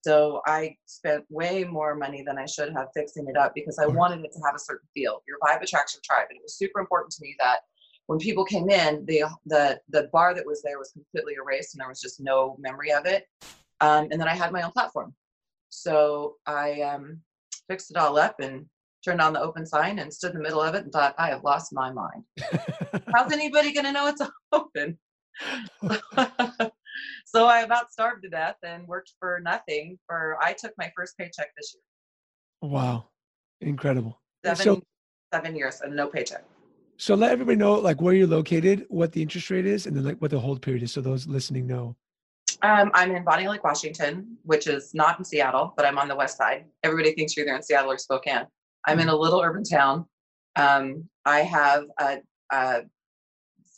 So 0.01 0.41
I 0.45 0.75
spent 0.85 1.25
way 1.29 1.63
more 1.63 1.95
money 1.95 2.23
than 2.25 2.37
I 2.37 2.45
should 2.45 2.71
have 2.73 2.87
fixing 2.93 3.27
it 3.27 3.35
up 3.35 3.53
because 3.53 3.77
I 3.79 3.87
wanted 3.87 4.23
it 4.23 4.31
to 4.31 4.39
have 4.45 4.55
a 4.55 4.59
certain 4.59 4.87
feel. 4.93 5.21
Your 5.27 5.37
vibe 5.39 5.61
attracts 5.61 5.95
your 5.95 6.01
tribe. 6.03 6.27
And 6.29 6.37
it 6.37 6.43
was 6.43 6.57
super 6.57 6.79
important 6.79 7.11
to 7.13 7.21
me 7.21 7.35
that 7.39 7.59
when 8.05 8.19
people 8.19 8.45
came 8.45 8.69
in, 8.69 9.05
the 9.05 9.25
the 9.45 9.79
the 9.89 10.09
bar 10.13 10.33
that 10.33 10.45
was 10.45 10.61
there 10.61 10.79
was 10.79 10.91
completely 10.91 11.33
erased 11.33 11.73
and 11.73 11.81
there 11.81 11.89
was 11.89 11.99
just 11.99 12.21
no 12.21 12.55
memory 12.57 12.91
of 12.91 13.05
it. 13.05 13.25
Um, 13.81 14.07
and 14.11 14.19
then 14.19 14.29
I 14.29 14.33
had 14.33 14.53
my 14.53 14.61
own 14.61 14.71
platform. 14.71 15.13
So 15.69 16.35
I 16.45 16.81
um, 16.81 17.19
fixed 17.67 17.91
it 17.91 17.97
all 17.97 18.17
up 18.17 18.39
and 18.39 18.65
turned 19.03 19.21
on 19.21 19.33
the 19.33 19.41
open 19.41 19.65
sign 19.65 19.99
and 19.99 20.13
stood 20.13 20.31
in 20.31 20.37
the 20.37 20.43
middle 20.43 20.61
of 20.61 20.75
it 20.75 20.83
and 20.83 20.91
thought, 20.91 21.15
I 21.17 21.29
have 21.29 21.43
lost 21.43 21.73
my 21.73 21.91
mind. 21.91 22.23
How's 23.13 23.31
anybody 23.31 23.73
going 23.73 23.85
to 23.85 23.91
know 23.91 24.07
it's 24.07 24.21
open? 24.51 24.97
so 27.25 27.45
I 27.45 27.61
about 27.61 27.91
starved 27.91 28.23
to 28.23 28.29
death 28.29 28.55
and 28.63 28.87
worked 28.87 29.13
for 29.19 29.39
nothing 29.43 29.97
for, 30.07 30.37
I 30.41 30.53
took 30.53 30.73
my 30.77 30.91
first 30.95 31.17
paycheck 31.17 31.49
this 31.55 31.75
year. 31.75 32.69
Wow. 32.69 33.09
Incredible. 33.61 34.19
Seven, 34.45 34.63
so, 34.63 34.81
seven 35.33 35.55
years 35.55 35.81
and 35.81 35.95
no 35.95 36.07
paycheck. 36.07 36.43
So 36.97 37.13
let 37.13 37.31
everybody 37.31 37.57
know 37.57 37.75
like 37.75 38.01
where 38.01 38.15
you're 38.15 38.27
located, 38.27 38.85
what 38.89 39.11
the 39.11 39.21
interest 39.21 39.51
rate 39.51 39.67
is, 39.67 39.85
and 39.85 39.95
then 39.95 40.03
like 40.03 40.17
what 40.17 40.31
the 40.31 40.39
hold 40.39 40.61
period 40.63 40.81
is. 40.81 40.91
So 40.91 41.01
those 41.01 41.27
listening 41.27 41.67
know. 41.67 41.95
Um, 42.63 42.89
I'm 42.95 43.15
in 43.15 43.23
Bonney 43.23 43.47
Lake, 43.47 43.63
Washington, 43.63 44.37
which 44.43 44.65
is 44.65 44.95
not 44.95 45.19
in 45.19 45.25
Seattle, 45.25 45.73
but 45.77 45.85
I'm 45.85 45.99
on 45.99 46.07
the 46.07 46.15
west 46.15 46.37
side. 46.37 46.65
Everybody 46.83 47.13
thinks 47.13 47.37
you're 47.37 47.45
either 47.45 47.55
in 47.55 47.61
Seattle 47.61 47.91
or 47.91 47.99
Spokane. 47.99 48.47
I'm 48.87 48.99
in 48.99 49.09
a 49.09 49.15
little 49.15 49.41
urban 49.41 49.63
town. 49.63 50.05
Um, 50.55 51.07
I 51.25 51.41
have 51.41 51.85
a, 51.99 52.17
a, 52.51 52.81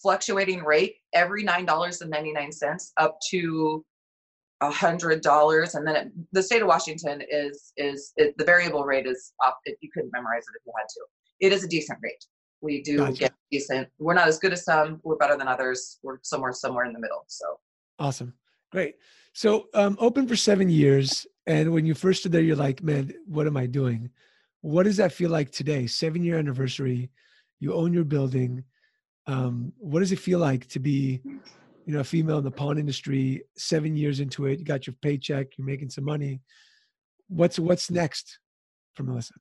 fluctuating 0.01 0.63
rate 0.63 0.95
every 1.13 1.43
nine 1.43 1.65
dollars 1.65 1.99
and 1.99 2.09
ninety 2.09 2.31
nine 2.31 2.53
cents 2.53 2.93
up 2.95 3.17
to 3.29 3.83
a 4.61 4.71
hundred 4.71 5.21
dollars, 5.21 5.75
and 5.75 5.85
then 5.85 5.95
it, 5.95 6.11
the 6.31 6.41
state 6.41 6.61
of 6.61 6.67
Washington 6.67 7.21
is 7.29 7.73
is 7.75 8.13
it, 8.15 8.37
the 8.37 8.45
variable 8.45 8.85
rate 8.85 9.05
is. 9.05 9.33
If 9.65 9.75
you 9.81 9.89
couldn't 9.93 10.11
memorize 10.13 10.43
it 10.43 10.57
if 10.57 10.65
you 10.65 10.73
had 10.77 10.87
to, 10.87 11.47
it 11.47 11.53
is 11.53 11.65
a 11.65 11.67
decent 11.67 11.99
rate. 12.01 12.23
We 12.61 12.81
do 12.81 12.97
gotcha. 12.97 13.19
get 13.19 13.33
decent. 13.51 13.89
We're 13.99 14.13
not 14.13 14.27
as 14.27 14.37
good 14.37 14.53
as 14.53 14.63
some. 14.63 14.99
We're 15.03 15.17
better 15.17 15.37
than 15.37 15.47
others. 15.47 15.99
We're 16.03 16.19
somewhere 16.21 16.53
somewhere 16.53 16.85
in 16.85 16.93
the 16.93 16.99
middle. 16.99 17.25
So 17.27 17.45
awesome, 17.97 18.33
great. 18.71 18.95
So 19.33 19.67
um, 19.73 19.97
open 19.99 20.27
for 20.27 20.35
seven 20.35 20.69
years, 20.69 21.25
and 21.45 21.73
when 21.73 21.85
you 21.85 21.93
first 21.93 22.21
stood 22.21 22.31
there, 22.31 22.41
you're 22.41 22.55
like, 22.55 22.81
man, 22.83 23.13
what 23.25 23.47
am 23.47 23.57
I 23.57 23.65
doing? 23.65 24.11
What 24.61 24.83
does 24.83 24.97
that 24.97 25.13
feel 25.13 25.29
like 25.29 25.51
today? 25.51 25.87
Seven 25.87 26.23
year 26.23 26.37
anniversary 26.37 27.09
you 27.59 27.73
own 27.73 27.93
your 27.93 28.03
building. 28.03 28.63
Um, 29.27 29.73
what 29.77 29.99
does 29.99 30.11
it 30.11 30.19
feel 30.19 30.39
like 30.39 30.67
to 30.69 30.79
be 30.79 31.21
you 31.85 31.93
know 31.93 31.99
a 31.99 32.03
female 32.03 32.37
in 32.37 32.43
the 32.43 32.51
pawn 32.51 32.77
industry 32.77 33.43
seven 33.57 33.95
years 33.95 34.19
into 34.19 34.45
it? 34.45 34.59
You 34.59 34.65
got 34.65 34.87
your 34.87 34.95
paycheck 35.01 35.57
you're 35.57 35.67
making 35.67 35.89
some 35.89 36.05
money. 36.05 36.41
What's 37.27 37.59
what's 37.59 37.91
next 37.91 38.39
for 38.95 39.03
melissa? 39.03 39.33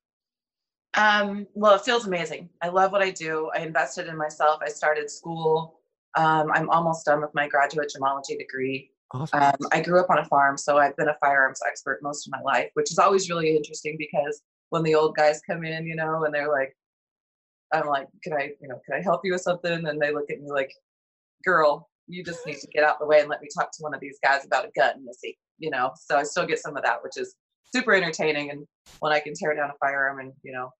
Um, 0.95 1.47
well 1.55 1.75
it 1.75 1.83
feels 1.83 2.07
amazing. 2.07 2.51
I 2.63 2.69
love 2.69 2.93
what 2.93 3.03
i 3.03 3.11
do. 3.11 3.51
I 3.55 3.61
invested 3.61 4.09
in 4.09 4.17
myself. 4.17 4.61
I 4.65 4.69
started 4.69 5.11
school. 5.11 5.81
Um, 6.17 6.51
i'm 6.53 6.71
almost 6.71 7.05
done 7.05 7.21
with 7.21 7.35
my 7.35 7.49
graduate 7.49 7.93
gemology 7.95 8.37
degree. 8.39 8.91
Awesome. 9.13 9.43
Um, 9.43 9.55
i 9.73 9.81
grew 9.81 10.01
up 10.01 10.11
on 10.11 10.19
a 10.19 10.25
farm 10.27 10.59
so 10.59 10.77
i've 10.77 10.95
been 10.97 11.09
a 11.09 11.17
firearms 11.19 11.61
expert 11.67 12.01
most 12.03 12.27
of 12.27 12.31
my 12.31 12.43
life 12.43 12.69
which 12.75 12.91
is 12.91 12.99
always 12.99 13.31
really 13.31 13.57
interesting 13.57 13.97
because 13.99 14.43
when 14.71 14.83
the 14.83 14.95
old 14.95 15.17
guys 15.17 15.41
come 15.49 15.65
in, 15.65 15.87
you 15.87 15.97
know, 15.97 16.25
and 16.25 16.35
they're 16.35 16.51
like, 16.51 16.77
I'm 17.73 17.87
like, 17.87 18.09
can 18.23 18.33
I, 18.33 18.53
you 18.61 18.69
know, 18.69 18.81
can 18.87 18.99
I 18.99 19.03
help 19.03 19.21
you 19.25 19.33
with 19.33 19.43
something? 19.43 19.87
And 19.87 20.01
they 20.01 20.13
look 20.13 20.31
at 20.31 20.41
me 20.41 20.51
like, 20.51 20.73
girl, 21.45 21.89
you 22.07 22.25
just 22.25 22.47
need 22.47 22.59
to 22.59 22.67
get 22.69 22.85
out 22.85 22.99
the 22.99 23.07
way 23.07 23.21
and 23.21 23.29
let 23.29 23.43
me 23.43 23.49
talk 23.55 23.71
to 23.73 23.83
one 23.83 23.95
of 23.95 24.01
these 24.01 24.19
guys 24.23 24.45
about 24.45 24.65
a 24.65 24.71
gun, 24.75 25.05
Missy. 25.05 25.39
You 25.59 25.71
know, 25.71 25.93
so 26.01 26.17
I 26.17 26.23
still 26.23 26.47
get 26.47 26.61
some 26.61 26.77
of 26.77 26.85
that, 26.85 27.03
which 27.03 27.17
is 27.17 27.35
super 27.75 27.95
entertaining. 27.95 28.51
And 28.51 28.67
when 29.01 29.13
I 29.13 29.21
can 29.21 29.35
tear 29.35 29.55
down 29.55 29.71
a 29.71 29.75
firearm 29.81 30.21
and, 30.21 30.33
you 30.43 30.53
know, 30.53 30.71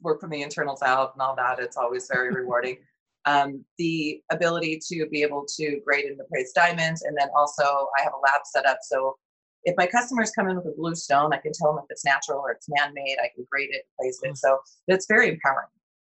work 0.00 0.20
from 0.20 0.30
the 0.30 0.42
internals 0.42 0.82
out 0.82 1.12
and 1.14 1.22
all 1.22 1.36
that, 1.36 1.58
it's 1.58 1.76
always 1.76 2.08
very 2.10 2.30
rewarding. 2.30 2.78
Um, 3.26 3.64
the 3.76 4.22
ability 4.32 4.80
to 4.88 5.06
be 5.10 5.22
able 5.22 5.44
to 5.56 5.80
grade 5.84 6.06
and 6.06 6.18
appraise 6.18 6.52
diamonds. 6.54 7.02
And 7.02 7.16
then 7.18 7.28
also 7.36 7.88
I 7.98 8.02
have 8.02 8.14
a 8.14 8.20
lab 8.20 8.40
set 8.44 8.64
up. 8.64 8.78
So 8.82 9.16
if 9.64 9.74
my 9.76 9.86
customers 9.86 10.30
come 10.30 10.48
in 10.48 10.56
with 10.56 10.66
a 10.66 10.74
blue 10.76 10.94
stone, 10.94 11.32
I 11.32 11.38
can 11.38 11.52
tell 11.52 11.74
them 11.74 11.84
if 11.84 11.90
it's 11.90 12.04
natural 12.04 12.40
or 12.40 12.52
it's 12.52 12.68
man-made. 12.68 13.18
I 13.22 13.28
can 13.34 13.46
grade 13.50 13.70
it, 13.70 13.84
place 13.98 14.20
it. 14.22 14.36
So 14.36 14.58
it's 14.88 15.06
very 15.06 15.28
empowering. 15.28 15.68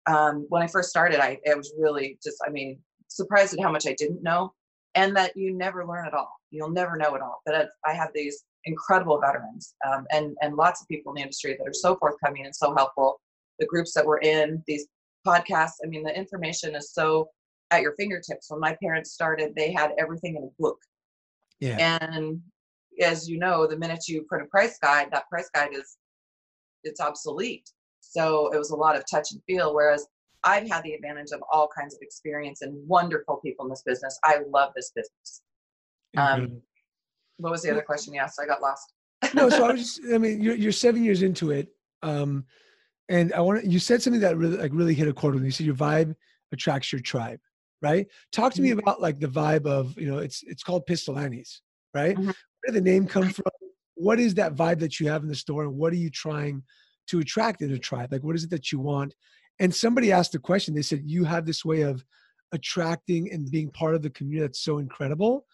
Um, 0.06 0.46
when 0.48 0.62
I 0.62 0.66
first 0.66 0.90
started, 0.90 1.20
I, 1.20 1.38
I 1.50 1.54
was 1.54 1.72
really 1.78 2.18
just, 2.22 2.36
I 2.46 2.50
mean, 2.50 2.78
surprised 3.08 3.54
at 3.54 3.60
how 3.60 3.70
much 3.70 3.86
I 3.86 3.94
didn't 3.98 4.22
know, 4.22 4.52
and 4.94 5.16
that 5.16 5.36
you 5.36 5.54
never 5.54 5.86
learn 5.86 6.06
it 6.06 6.14
all. 6.14 6.32
You'll 6.50 6.70
never 6.70 6.96
know 6.96 7.14
it 7.14 7.22
all. 7.22 7.42
But 7.44 7.70
I 7.86 7.92
have 7.92 8.08
these 8.14 8.44
incredible 8.64 9.20
veterans 9.20 9.74
um, 9.86 10.06
and 10.10 10.36
and 10.42 10.56
lots 10.56 10.82
of 10.82 10.88
people 10.88 11.12
in 11.12 11.16
the 11.16 11.22
industry 11.22 11.56
that 11.58 11.66
are 11.66 11.72
so 11.72 11.96
forthcoming 11.96 12.44
and 12.44 12.54
so 12.54 12.74
helpful. 12.74 13.20
The 13.58 13.66
groups 13.66 13.92
that 13.94 14.04
we're 14.04 14.18
in, 14.20 14.62
these 14.66 14.86
podcasts. 15.26 15.76
I 15.84 15.88
mean, 15.88 16.02
the 16.02 16.16
information 16.16 16.74
is 16.74 16.92
so 16.92 17.28
at 17.70 17.82
your 17.82 17.94
fingertips. 17.96 18.50
When 18.50 18.60
my 18.60 18.76
parents 18.82 19.12
started, 19.12 19.54
they 19.54 19.72
had 19.72 19.92
everything 19.98 20.36
in 20.36 20.44
a 20.44 20.62
book. 20.62 20.78
Yeah. 21.60 21.98
And 22.00 22.40
as 23.00 23.28
you 23.28 23.38
know, 23.38 23.66
the 23.66 23.76
minute 23.76 24.08
you 24.08 24.22
print 24.22 24.44
a 24.44 24.48
price 24.48 24.78
guide, 24.82 25.08
that 25.12 25.28
price 25.28 25.48
guide 25.54 25.70
is 25.72 25.96
it's 26.84 27.00
obsolete. 27.00 27.68
So 28.00 28.52
it 28.52 28.58
was 28.58 28.70
a 28.70 28.76
lot 28.76 28.96
of 28.96 29.04
touch 29.10 29.32
and 29.32 29.42
feel. 29.46 29.74
Whereas 29.74 30.06
I've 30.44 30.68
had 30.68 30.82
the 30.84 30.92
advantage 30.94 31.30
of 31.32 31.40
all 31.52 31.68
kinds 31.76 31.94
of 31.94 32.00
experience 32.02 32.62
and 32.62 32.86
wonderful 32.88 33.36
people 33.44 33.66
in 33.66 33.70
this 33.70 33.82
business. 33.84 34.18
I 34.24 34.38
love 34.50 34.72
this 34.74 34.92
business. 34.94 35.42
Um, 36.16 36.62
what 37.38 37.50
was 37.50 37.62
the 37.62 37.70
other 37.70 37.82
question 37.82 38.14
you 38.14 38.20
asked? 38.20 38.40
I 38.42 38.46
got 38.46 38.62
lost. 38.62 38.92
no, 39.34 39.50
so 39.50 39.64
I 39.64 39.72
was 39.72 39.80
just, 39.96 40.00
I 40.12 40.18
mean, 40.18 40.40
you're, 40.40 40.54
you're 40.54 40.72
seven 40.72 41.04
years 41.04 41.22
into 41.22 41.50
it. 41.50 41.68
Um, 42.02 42.44
and 43.08 43.32
I 43.32 43.40
want 43.40 43.62
to, 43.62 43.68
you 43.68 43.78
said 43.78 44.02
something 44.02 44.20
that 44.22 44.36
really, 44.36 44.56
like 44.56 44.70
really 44.72 44.94
hit 44.94 45.08
a 45.08 45.12
chord 45.12 45.34
with 45.34 45.42
me. 45.42 45.48
You 45.48 45.52
said 45.52 45.66
your 45.66 45.74
vibe 45.74 46.14
attracts 46.52 46.92
your 46.92 47.00
tribe. 47.00 47.40
right? 47.80 48.06
Talk 48.32 48.52
to 48.54 48.62
me 48.62 48.70
Mhm. 48.70 48.80
about 48.80 49.00
like 49.00 49.20
the 49.20 49.28
vibe 49.28 49.66
of, 49.66 49.96
you 49.98 50.10
know, 50.10 50.18
it's 50.18 50.42
it's 50.42 50.64
called 50.64 50.84
Pistol 50.86 51.16
Annie's, 51.18 51.62
right? 51.94 52.16
Mhm. 52.16 52.34
Where 52.62 52.72
did 52.72 52.84
the 52.84 52.90
name 52.90 53.06
come 53.06 53.28
from? 53.28 53.46
What 53.94 54.20
is 54.20 54.34
that 54.34 54.54
vibe 54.54 54.78
that 54.80 55.00
you 55.00 55.08
have 55.08 55.22
in 55.22 55.28
the 55.28 55.34
store 55.34 55.64
and 55.64 55.74
what 55.74 55.92
are 55.92 55.96
you 55.96 56.10
trying 56.10 56.62
to 57.08 57.20
attract 57.20 57.62
in 57.62 57.72
a 57.72 57.78
tribe? 57.78 58.12
Like 58.12 58.22
what 58.22 58.36
is 58.36 58.44
it 58.44 58.50
that 58.50 58.70
you 58.70 58.78
want? 58.78 59.14
And 59.58 59.74
somebody 59.74 60.12
asked 60.12 60.34
a 60.34 60.38
question. 60.38 60.74
They 60.74 60.82
said 60.82 61.02
you 61.04 61.24
have 61.24 61.46
this 61.46 61.64
way 61.64 61.82
of 61.82 62.04
attracting 62.52 63.32
and 63.32 63.50
being 63.50 63.70
part 63.70 63.94
of 63.94 64.02
the 64.02 64.10
community 64.10 64.46
that's 64.46 64.60
so 64.60 64.78
incredible 64.78 65.46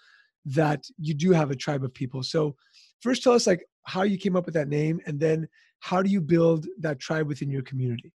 that 0.47 0.85
you 0.99 1.15
do 1.15 1.33
have 1.33 1.51
a 1.51 1.57
tribe 1.57 1.85
of 1.85 1.95
people. 1.95 2.23
So 2.23 2.55
first 3.01 3.23
tell 3.23 3.33
us 3.33 3.47
like 3.47 3.67
how 3.85 4.03
you 4.03 4.19
came 4.19 4.37
up 4.37 4.45
with 4.45 4.55
that 4.55 4.69
name 4.69 5.01
and 5.07 5.19
then 5.19 5.49
how 5.81 6.03
do 6.03 6.11
you 6.11 6.21
build 6.21 6.67
that 6.81 6.99
tribe 6.99 7.27
within 7.27 7.51
your 7.51 7.63
community? 7.63 8.13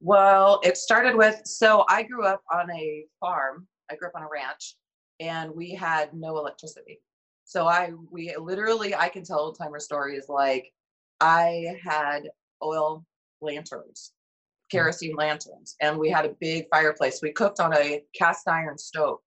Well, 0.00 0.60
it 0.64 0.76
started 0.76 1.14
with 1.14 1.42
so 1.44 1.84
I 1.88 2.02
grew 2.02 2.24
up 2.24 2.42
on 2.52 2.70
a 2.70 3.04
farm. 3.20 3.68
I 3.90 3.96
grew 3.96 4.08
up 4.08 4.14
on 4.16 4.22
a 4.22 4.28
ranch 4.28 4.76
and 5.20 5.54
we 5.54 5.74
had 5.74 6.12
no 6.12 6.38
electricity. 6.38 7.00
So 7.52 7.66
I 7.66 7.90
we 8.10 8.34
literally 8.40 8.94
I 8.94 9.10
can 9.10 9.24
tell 9.24 9.40
old 9.40 9.58
timer 9.58 9.78
stories 9.78 10.24
like 10.30 10.72
I 11.20 11.76
had 11.84 12.22
oil 12.64 13.04
lanterns, 13.42 14.12
hmm. 14.70 14.78
kerosene 14.78 15.16
lanterns, 15.16 15.76
and 15.82 15.98
we 15.98 16.08
had 16.08 16.24
a 16.24 16.34
big 16.40 16.64
fireplace. 16.72 17.20
We 17.22 17.30
cooked 17.32 17.60
on 17.60 17.76
a 17.76 18.02
cast 18.18 18.48
iron 18.48 18.78
stove 18.78 19.18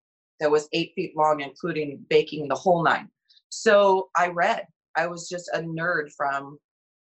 that 0.40 0.50
was 0.50 0.71
eight 0.73 0.93
feet 0.97 1.14
long, 1.14 1.43
including 1.43 2.02
baking 2.09 2.49
the 2.49 2.54
whole 2.54 2.83
nine. 2.83 3.11
So 3.50 4.09
I 4.16 4.28
read. 4.28 4.64
I 4.97 5.07
was 5.07 5.28
just 5.28 5.50
a 5.52 5.59
nerd 5.59 6.11
from 6.16 6.59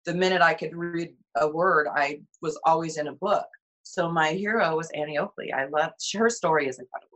the 0.08 0.16
minute 0.16 0.42
I 0.42 0.56
could 0.56 0.76
read 0.76 1.14
a 1.36 1.48
word, 1.48 1.88
I 1.96 2.22
was 2.42 2.60
always 2.66 2.98
in 2.98 3.10
a 3.10 3.14
book. 3.14 3.46
So 3.84 4.12
my 4.12 4.32
hero 4.32 4.76
was 4.76 4.90
Annie 4.96 5.20
Oakley. 5.20 5.54
I 5.54 5.66
love 5.66 5.92
her 6.16 6.30
story 6.32 6.68
is 6.68 6.80
incredible. 6.80 7.11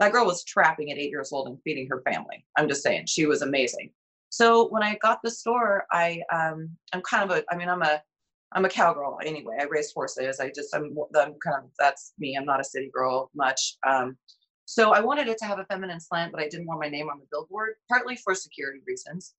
That 0.00 0.12
girl 0.12 0.26
was 0.26 0.44
trapping 0.44 0.90
at 0.90 0.98
eight 0.98 1.10
years 1.10 1.32
old 1.32 1.48
and 1.48 1.58
feeding 1.62 1.88
her 1.88 2.02
family. 2.02 2.44
I'm 2.56 2.68
just 2.68 2.82
saying, 2.82 3.06
she 3.06 3.26
was 3.26 3.42
amazing. 3.42 3.90
So 4.30 4.68
when 4.68 4.82
I 4.82 4.98
got 5.00 5.20
the 5.22 5.30
store, 5.30 5.86
I 5.92 6.22
um 6.32 6.70
I'm 6.92 7.02
kind 7.02 7.30
of 7.30 7.36
a 7.36 7.44
I 7.50 7.56
mean 7.56 7.68
I'm 7.68 7.82
a 7.82 8.02
I'm 8.52 8.64
a 8.64 8.68
cowgirl 8.68 9.18
anyway. 9.24 9.58
I 9.60 9.64
raised 9.64 9.92
horses. 9.94 10.40
I 10.40 10.50
just 10.54 10.74
I'm 10.74 10.96
I'm 11.16 11.34
kind 11.42 11.64
of 11.64 11.70
that's 11.78 12.12
me. 12.18 12.36
I'm 12.36 12.44
not 12.44 12.60
a 12.60 12.64
city 12.64 12.90
girl 12.92 13.30
much. 13.34 13.76
Um, 13.86 14.16
so 14.66 14.92
I 14.92 15.00
wanted 15.00 15.28
it 15.28 15.38
to 15.38 15.44
have 15.44 15.58
a 15.58 15.64
feminine 15.66 16.00
slant, 16.00 16.32
but 16.32 16.40
I 16.40 16.48
didn't 16.48 16.66
want 16.66 16.80
my 16.80 16.88
name 16.88 17.08
on 17.08 17.18
the 17.18 17.26
billboard, 17.30 17.74
partly 17.88 18.16
for 18.16 18.34
security 18.34 18.80
reasons. 18.86 19.34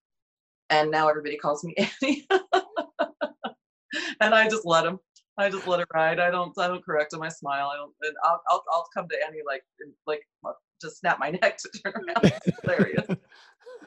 And 0.69 0.91
now 0.91 1.09
everybody 1.09 1.37
calls 1.37 1.63
me 1.63 1.75
Annie, 1.77 2.27
and 4.19 4.35
I 4.35 4.47
just 4.49 4.65
let 4.65 4.83
them. 4.83 4.99
I 5.37 5.49
just 5.49 5.67
let 5.67 5.81
it 5.81 5.87
ride. 5.93 6.19
I 6.19 6.31
don't. 6.31 6.57
I 6.57 6.67
don't 6.67 6.83
correct 6.83 7.11
them. 7.11 7.21
I 7.21 7.29
smile. 7.29 7.69
I 7.73 7.77
don't. 7.77 7.91
And 8.01 8.15
I'll. 8.23 8.41
I'll. 8.49 8.63
I'll 8.71 8.87
come 8.93 9.07
to 9.09 9.17
Annie 9.25 9.39
like 9.45 9.63
like 10.07 10.21
just 10.81 10.99
snap 10.99 11.19
my 11.19 11.29
neck 11.41 11.57
to 11.57 11.69
turn 11.83 11.93
around. 11.95 12.33
It's 12.45 12.59
hilarious. 12.63 13.07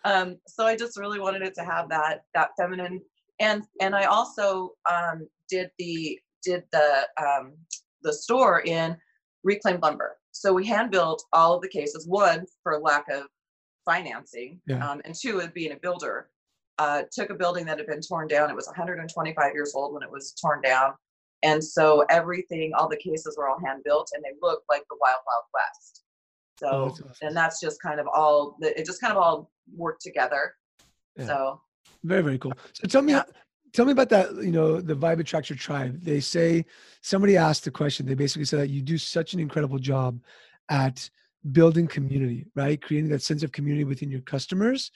Um, 0.05 0.37
so 0.47 0.65
I 0.65 0.77
just 0.77 0.97
really 0.97 1.19
wanted 1.19 1.43
it 1.43 1.55
to 1.57 1.65
have 1.65 1.89
that 1.89 2.21
that 2.33 2.51
feminine 2.57 3.01
and 3.41 3.65
and 3.81 3.97
I 3.97 4.05
also 4.05 4.71
um, 4.91 5.29
did 5.49 5.71
the 5.79 6.19
did 6.45 6.63
the 6.71 7.07
um, 7.21 7.55
the 8.03 8.13
store 8.13 8.61
in 8.61 8.97
reclaimed 9.43 9.83
lumber. 9.83 10.17
So 10.31 10.53
we 10.53 10.65
hand 10.67 10.93
built 10.93 11.25
all 11.33 11.55
of 11.55 11.63
the 11.63 11.69
cases. 11.69 12.07
One 12.07 12.47
for 12.63 12.79
lack 12.79 13.07
of 13.13 13.25
financing, 13.85 14.61
Yeah. 14.67 14.89
um, 14.89 15.01
and 15.05 15.15
two, 15.15 15.41
as 15.41 15.51
being 15.51 15.73
a 15.73 15.77
builder, 15.77 16.31
uh, 16.79 17.03
took 17.11 17.31
a 17.31 17.35
building 17.35 17.65
that 17.67 17.79
had 17.79 17.87
been 17.87 18.01
torn 18.01 18.29
down. 18.29 18.51
It 18.51 18.57
was 18.57 18.67
125 18.67 19.53
years 19.55 19.75
old 19.75 19.95
when 19.95 20.03
it 20.03 20.11
was 20.11 20.33
torn 20.41 20.61
down, 20.63 20.93
and 21.43 21.63
so 21.63 22.05
everything, 22.11 22.73
all 22.75 22.89
the 22.89 22.97
cases 22.97 23.37
were 23.39 23.49
all 23.49 23.59
hand 23.65 23.83
built, 23.85 24.11
and 24.15 24.25
they 24.25 24.33
looked 24.43 24.65
like 24.69 24.83
the 24.91 24.97
Wild 25.01 25.21
Wild 25.27 25.45
West. 25.55 26.03
So, 26.59 26.69
Oh, 26.71 26.85
that's 26.87 27.01
awesome. 27.01 27.29
and 27.29 27.37
that's 27.37 27.61
just 27.61 27.81
kind 27.81 28.01
of 28.01 28.07
all. 28.13 28.57
It 28.61 28.85
just 28.85 29.01
kind 29.01 29.13
of 29.13 29.19
all 29.23 29.51
worked 29.77 30.03
together. 30.03 30.55
Yeah. 31.17 31.27
So 31.27 31.61
Very, 32.05 32.23
very 32.23 32.39
cool. 32.39 32.53
So 32.73 32.89
tell 32.89 33.03
me, 33.03 33.13
Yeah. 33.13 33.25
tell 33.73 33.85
me 33.85 33.93
about 33.93 34.09
that. 34.09 34.35
You 34.35 34.51
know, 34.51 34.81
the 34.81 34.95
vibe 34.95 35.21
attracts 35.21 35.51
your 35.51 35.57
tribe. 35.57 36.01
They 36.03 36.21
say 36.21 36.65
somebody 37.03 37.37
asked 37.37 37.65
the 37.65 37.71
question. 37.71 38.07
They 38.07 38.15
basically 38.15 38.45
said 38.45 38.61
that 38.61 38.71
you 38.71 38.83
do 38.83 38.99
such 38.99 39.35
an 39.35 39.41
incredible 39.41 39.79
job 39.79 40.21
at 40.69 41.09
building 41.53 41.87
community, 41.87 42.47
right? 42.57 42.81
Creating 42.83 43.11
that 43.11 43.23
sense 43.23 43.43
of 43.45 43.53
community 43.53 43.85
within 43.85 44.11
your 44.11 44.21
customers. 44.23 44.91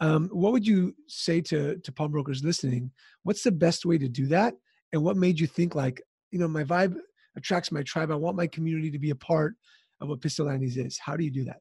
Um, 0.00 0.28
what 0.28 0.52
would 0.52 0.66
you 0.66 0.94
say 1.06 1.40
to 1.42 1.78
to 1.78 1.92
pawnbrokers 1.92 2.44
listening? 2.44 2.90
What's 3.22 3.42
the 3.42 3.52
best 3.52 3.86
way 3.86 3.96
to 3.96 4.08
do 4.08 4.26
that? 4.26 4.54
And 4.92 5.02
what 5.02 5.16
made 5.16 5.38
you 5.38 5.46
think 5.46 5.74
like, 5.74 6.02
you 6.30 6.38
know, 6.38 6.48
my 6.48 6.64
vibe 6.64 6.96
attracts 7.36 7.70
my 7.70 7.82
tribe. 7.82 8.10
I 8.10 8.14
want 8.14 8.36
my 8.36 8.46
community 8.46 8.90
to 8.90 8.98
be 8.98 9.10
a 9.10 9.16
part 9.16 9.54
of 10.00 10.08
what 10.08 10.20
Pistol 10.20 10.48
Annie's 10.48 10.76
is. 10.76 10.98
How 10.98 11.16
do 11.16 11.24
you 11.24 11.30
do 11.30 11.44
that? 11.44 11.60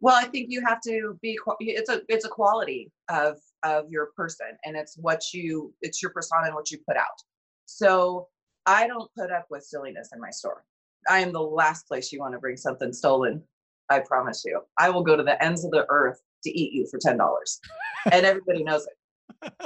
Well, 0.00 0.14
I 0.14 0.24
think 0.24 0.46
you 0.50 0.64
have 0.64 0.80
to 0.82 1.18
be. 1.22 1.38
It's 1.60 1.90
a 1.90 2.02
it's 2.08 2.24
a 2.24 2.28
quality 2.28 2.92
of 3.08 3.38
of 3.62 3.90
your 3.90 4.10
person, 4.16 4.48
and 4.64 4.76
it's 4.76 4.96
what 4.98 5.22
you 5.32 5.72
it's 5.80 6.02
your 6.02 6.10
persona 6.12 6.46
and 6.46 6.54
what 6.54 6.70
you 6.70 6.78
put 6.86 6.96
out. 6.96 7.06
So 7.64 8.28
I 8.66 8.86
don't 8.86 9.10
put 9.16 9.32
up 9.32 9.46
with 9.50 9.62
silliness 9.62 10.10
in 10.14 10.20
my 10.20 10.30
store. 10.30 10.64
I 11.08 11.20
am 11.20 11.32
the 11.32 11.40
last 11.40 11.88
place 11.88 12.12
you 12.12 12.20
want 12.20 12.34
to 12.34 12.38
bring 12.38 12.56
something 12.56 12.92
stolen. 12.92 13.42
I 13.88 14.00
promise 14.00 14.42
you. 14.44 14.60
I 14.78 14.90
will 14.90 15.02
go 15.02 15.16
to 15.16 15.22
the 15.22 15.42
ends 15.42 15.64
of 15.64 15.70
the 15.70 15.86
earth 15.88 16.20
to 16.44 16.50
eat 16.50 16.72
you 16.72 16.86
for 16.90 16.98
ten 17.00 17.16
dollars, 17.16 17.60
and 18.12 18.26
everybody 18.26 18.62
knows 18.64 18.82
it. 18.82 18.92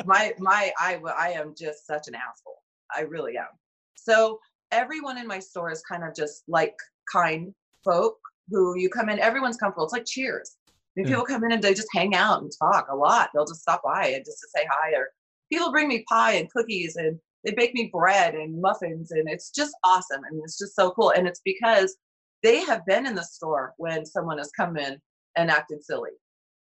My 0.05 0.33
my 0.39 0.73
I 0.79 1.01
I 1.17 1.31
am 1.31 1.55
just 1.57 1.87
such 1.87 2.09
an 2.09 2.15
asshole. 2.15 2.63
I 2.95 3.03
really 3.03 3.37
am. 3.37 3.47
So 3.95 4.39
everyone 4.73 5.19
in 5.19 5.27
my 5.27 5.39
store 5.39 5.71
is 5.71 5.83
kind 5.83 6.05
of 6.05 6.15
just 6.15 6.43
like 6.49 6.75
kind 7.13 7.55
folk 7.85 8.19
who 8.49 8.77
you 8.79 8.89
come 8.89 9.09
in, 9.09 9.19
everyone's 9.19 9.57
comfortable. 9.57 9.85
It's 9.85 9.93
like 9.93 10.07
cheers. 10.07 10.57
I 10.69 10.73
mean, 10.97 11.07
Yeah. 11.07 11.13
people 11.13 11.27
come 11.27 11.45
in 11.45 11.53
and 11.53 11.63
they 11.63 11.75
just 11.75 11.89
hang 11.95 12.15
out 12.15 12.43
and 12.43 12.51
talk 12.59 12.89
a 12.91 12.97
lot. 12.97 13.31
They'll 13.33 13.47
just 13.47 13.63
stop 13.63 13.83
by 13.85 14.09
and 14.09 14.25
just 14.25 14.41
to 14.41 14.49
say 14.55 14.67
hi. 14.71 14.91
Or 14.93 15.09
people 15.53 15.71
bring 15.71 15.89
me 15.89 16.05
pie 16.09 16.33
and 16.33 16.51
cookies 16.51 16.97
and 16.97 17.19
they 17.45 17.53
bake 17.53 17.75
me 17.75 17.91
bread 17.93 18.35
and 18.35 18.61
muffins 18.61 19.13
and 19.13 19.29
it's 19.29 19.51
just 19.51 19.75
awesome. 19.85 20.23
I 20.27 20.31
mean, 20.33 20.43
it's 20.45 20.59
just 20.59 20.75
so 20.75 20.91
cool. 20.91 21.11
And 21.11 21.27
it's 21.29 21.41
because 21.45 21.97
they 22.43 22.61
have 22.65 22.85
been 22.87 23.07
in 23.07 23.15
the 23.15 23.23
store 23.25 23.75
when 23.77 24.05
someone 24.05 24.39
has 24.39 24.51
come 24.51 24.77
in 24.77 24.99
and 25.37 25.51
acted 25.51 25.85
silly. 25.85 26.11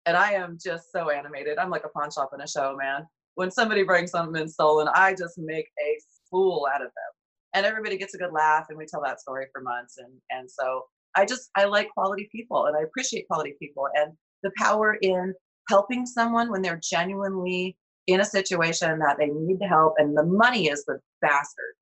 And 0.06 0.16
I 0.16 0.32
am 0.32 0.59
just 0.62 0.90
so 0.90 1.11
animated. 1.11 1.59
I'm 1.59 1.71
like 1.71 1.85
a 1.85 1.88
pawn 1.88 2.11
shop 2.11 2.30
in 2.35 2.40
a 2.40 2.49
show, 2.49 2.76
man. 2.76 3.06
When 3.35 3.50
somebody 3.50 3.82
brings 3.85 4.11
something 4.11 4.40
in 4.40 4.49
stolen, 4.49 4.88
I 4.94 5.14
just 5.14 5.38
make 5.38 5.66
a 5.80 5.99
fool 6.30 6.66
out 6.75 6.82
of 6.82 6.88
them. 6.88 7.12
And 7.54 7.66
everybody 7.66 7.97
gets 7.97 8.14
a 8.14 8.18
good 8.18 8.32
laugh 8.32 8.66
and 8.68 8.78
we 8.78 8.87
tell 8.87 9.02
that 9.04 9.21
story 9.21 9.47
for 9.52 9.62
months. 9.62 9.99
And 9.99 10.12
and 10.30 10.50
so 10.50 10.82
I 11.16 11.25
just 11.25 11.50
I 11.56 11.64
like 11.64 11.90
quality 11.90 12.28
people 12.32 12.66
and 12.66 12.76
I 12.76 12.82
appreciate 12.82 13.28
quality 13.28 13.54
people 13.61 13.87
and 13.94 14.12
the 14.42 14.50
power 14.59 14.97
in 15.02 15.35
helping 15.68 16.06
someone 16.06 16.50
when 16.50 16.62
they're 16.62 16.80
genuinely 16.82 17.76
in 18.09 18.21
a 18.21 18.25
situation 18.25 18.99
that 18.99 19.16
they 19.18 19.28
need 19.28 19.59
help 19.68 19.94
and 19.99 20.16
the 20.16 20.25
money 20.25 20.68
is 20.68 20.85
the 20.87 20.99
bastard. 21.21 21.75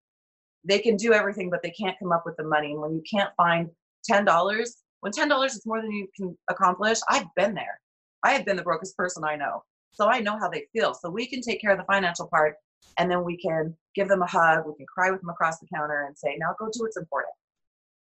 They 0.65 0.79
can 0.79 0.97
do 0.97 1.15
everything, 1.15 1.49
but 1.49 1.63
they 1.63 1.71
can't 1.71 1.99
come 1.99 2.13
up 2.13 2.25
with 2.27 2.37
the 2.37 2.45
money. 2.45 2.73
And 2.73 2.81
when 2.81 2.93
you 2.93 3.03
can't 3.11 3.31
find 3.37 3.71
ten 4.05 4.25
dollars, 4.25 4.77
when 5.01 5.13
ten 5.13 5.29
dollars 5.29 5.55
is 5.55 5.65
more 5.65 5.81
than 5.81 5.93
you 5.93 6.09
can 6.15 6.37
accomplish, 6.51 6.99
I've 7.09 7.33
been 7.35 7.55
there. 7.55 7.81
I 8.23 8.33
have 8.33 8.45
been 8.45 8.57
the 8.57 8.63
brokest 8.63 8.97
person 8.97 9.25
I 9.25 9.37
know. 9.37 9.63
So 9.93 10.09
I 10.09 10.21
know 10.21 10.39
how 10.39 10.49
they 10.49 10.67
feel. 10.73 10.95
So 10.95 11.11
we 11.11 11.27
can 11.27 11.41
take 11.41 11.61
care 11.61 11.73
of 11.73 11.79
the 11.79 11.85
financial 11.85 12.29
part 12.29 12.55
and 12.99 13.11
then 13.11 13.25
we 13.25 13.37
can 13.37 13.77
give 13.95 14.09
them 14.09 14.23
a 14.23 14.27
hug. 14.27 14.65
We 14.67 14.75
can 14.77 14.87
cry 14.87 15.11
with 15.11 15.21
them 15.21 15.31
across 15.31 15.59
the 15.59 15.67
counter 15.75 16.07
and 16.07 16.17
say, 16.17 16.37
now 16.39 16.55
go 16.59 16.67
do 16.67 16.81
what's 16.81 16.97
important. 16.97 17.35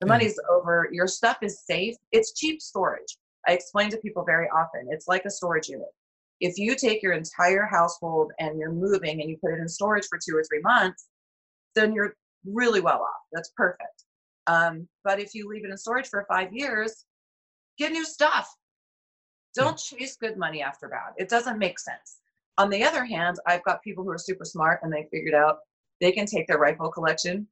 The 0.00 0.06
Yeah. 0.06 0.12
money's 0.12 0.38
over. 0.50 0.88
Your 0.92 1.06
stuff 1.06 1.38
is 1.42 1.64
safe. 1.64 1.96
It's 2.12 2.32
cheap 2.32 2.60
storage. 2.60 3.16
I 3.46 3.52
explain 3.52 3.90
to 3.90 3.96
people 3.98 4.25
very 4.25 4.48
often. 4.48 4.88
It's 4.90 5.08
like 5.08 5.25
a 5.25 5.30
storage 5.30 5.68
unit. 5.68 5.88
If 6.40 6.58
you 6.58 6.76
take 6.76 7.02
your 7.02 7.12
entire 7.12 7.66
household 7.66 8.32
and 8.38 8.58
you're 8.58 8.72
moving 8.72 9.20
and 9.20 9.28
you 9.28 9.37
put 9.38 9.52
it 9.52 9.58
in 9.60 9.68
storage 9.68 10.06
for 10.08 10.18
two 10.18 10.37
or 10.37 10.44
three 10.44 10.60
months, 10.60 11.08
then 11.75 11.92
you're 11.92 12.14
really 12.44 12.80
well 12.80 13.00
off. 13.00 13.22
That's 13.32 13.50
perfect. 13.56 14.04
Um, 14.46 14.88
but 15.04 15.18
if 15.20 15.34
you 15.34 15.48
leave 15.48 15.64
it 15.64 15.70
in 15.70 15.76
storage 15.76 16.08
for 16.08 16.25
five 16.28 16.52
years, 16.52 17.04
get 17.76 17.92
new 17.92 18.04
stuff. 18.04 18.48
Yeah. 19.57 19.64
Don't 19.64 19.78
chase 19.78 20.17
good 20.17 20.37
money 20.37 20.62
after 20.62 20.88
bad. 20.88 21.12
It 21.17 21.28
doesn't 21.28 21.59
make 21.59 21.78
sense. 21.78 22.19
On 22.59 22.69
the 22.71 22.83
other 22.85 23.05
hand, 23.05 23.38
I've 23.47 23.64
got 23.64 23.83
people 23.83 24.05
who 24.05 24.11
are 24.11 24.19
super 24.19 24.45
smart 24.45 24.81
and 24.83 24.93
they 24.93 25.07
figured 25.11 25.35
out 25.35 25.59
they 26.00 26.12
can 26.12 26.26
take 26.26 26.47
their 26.47 26.59
rifle 26.59 26.90
collection 26.90 27.47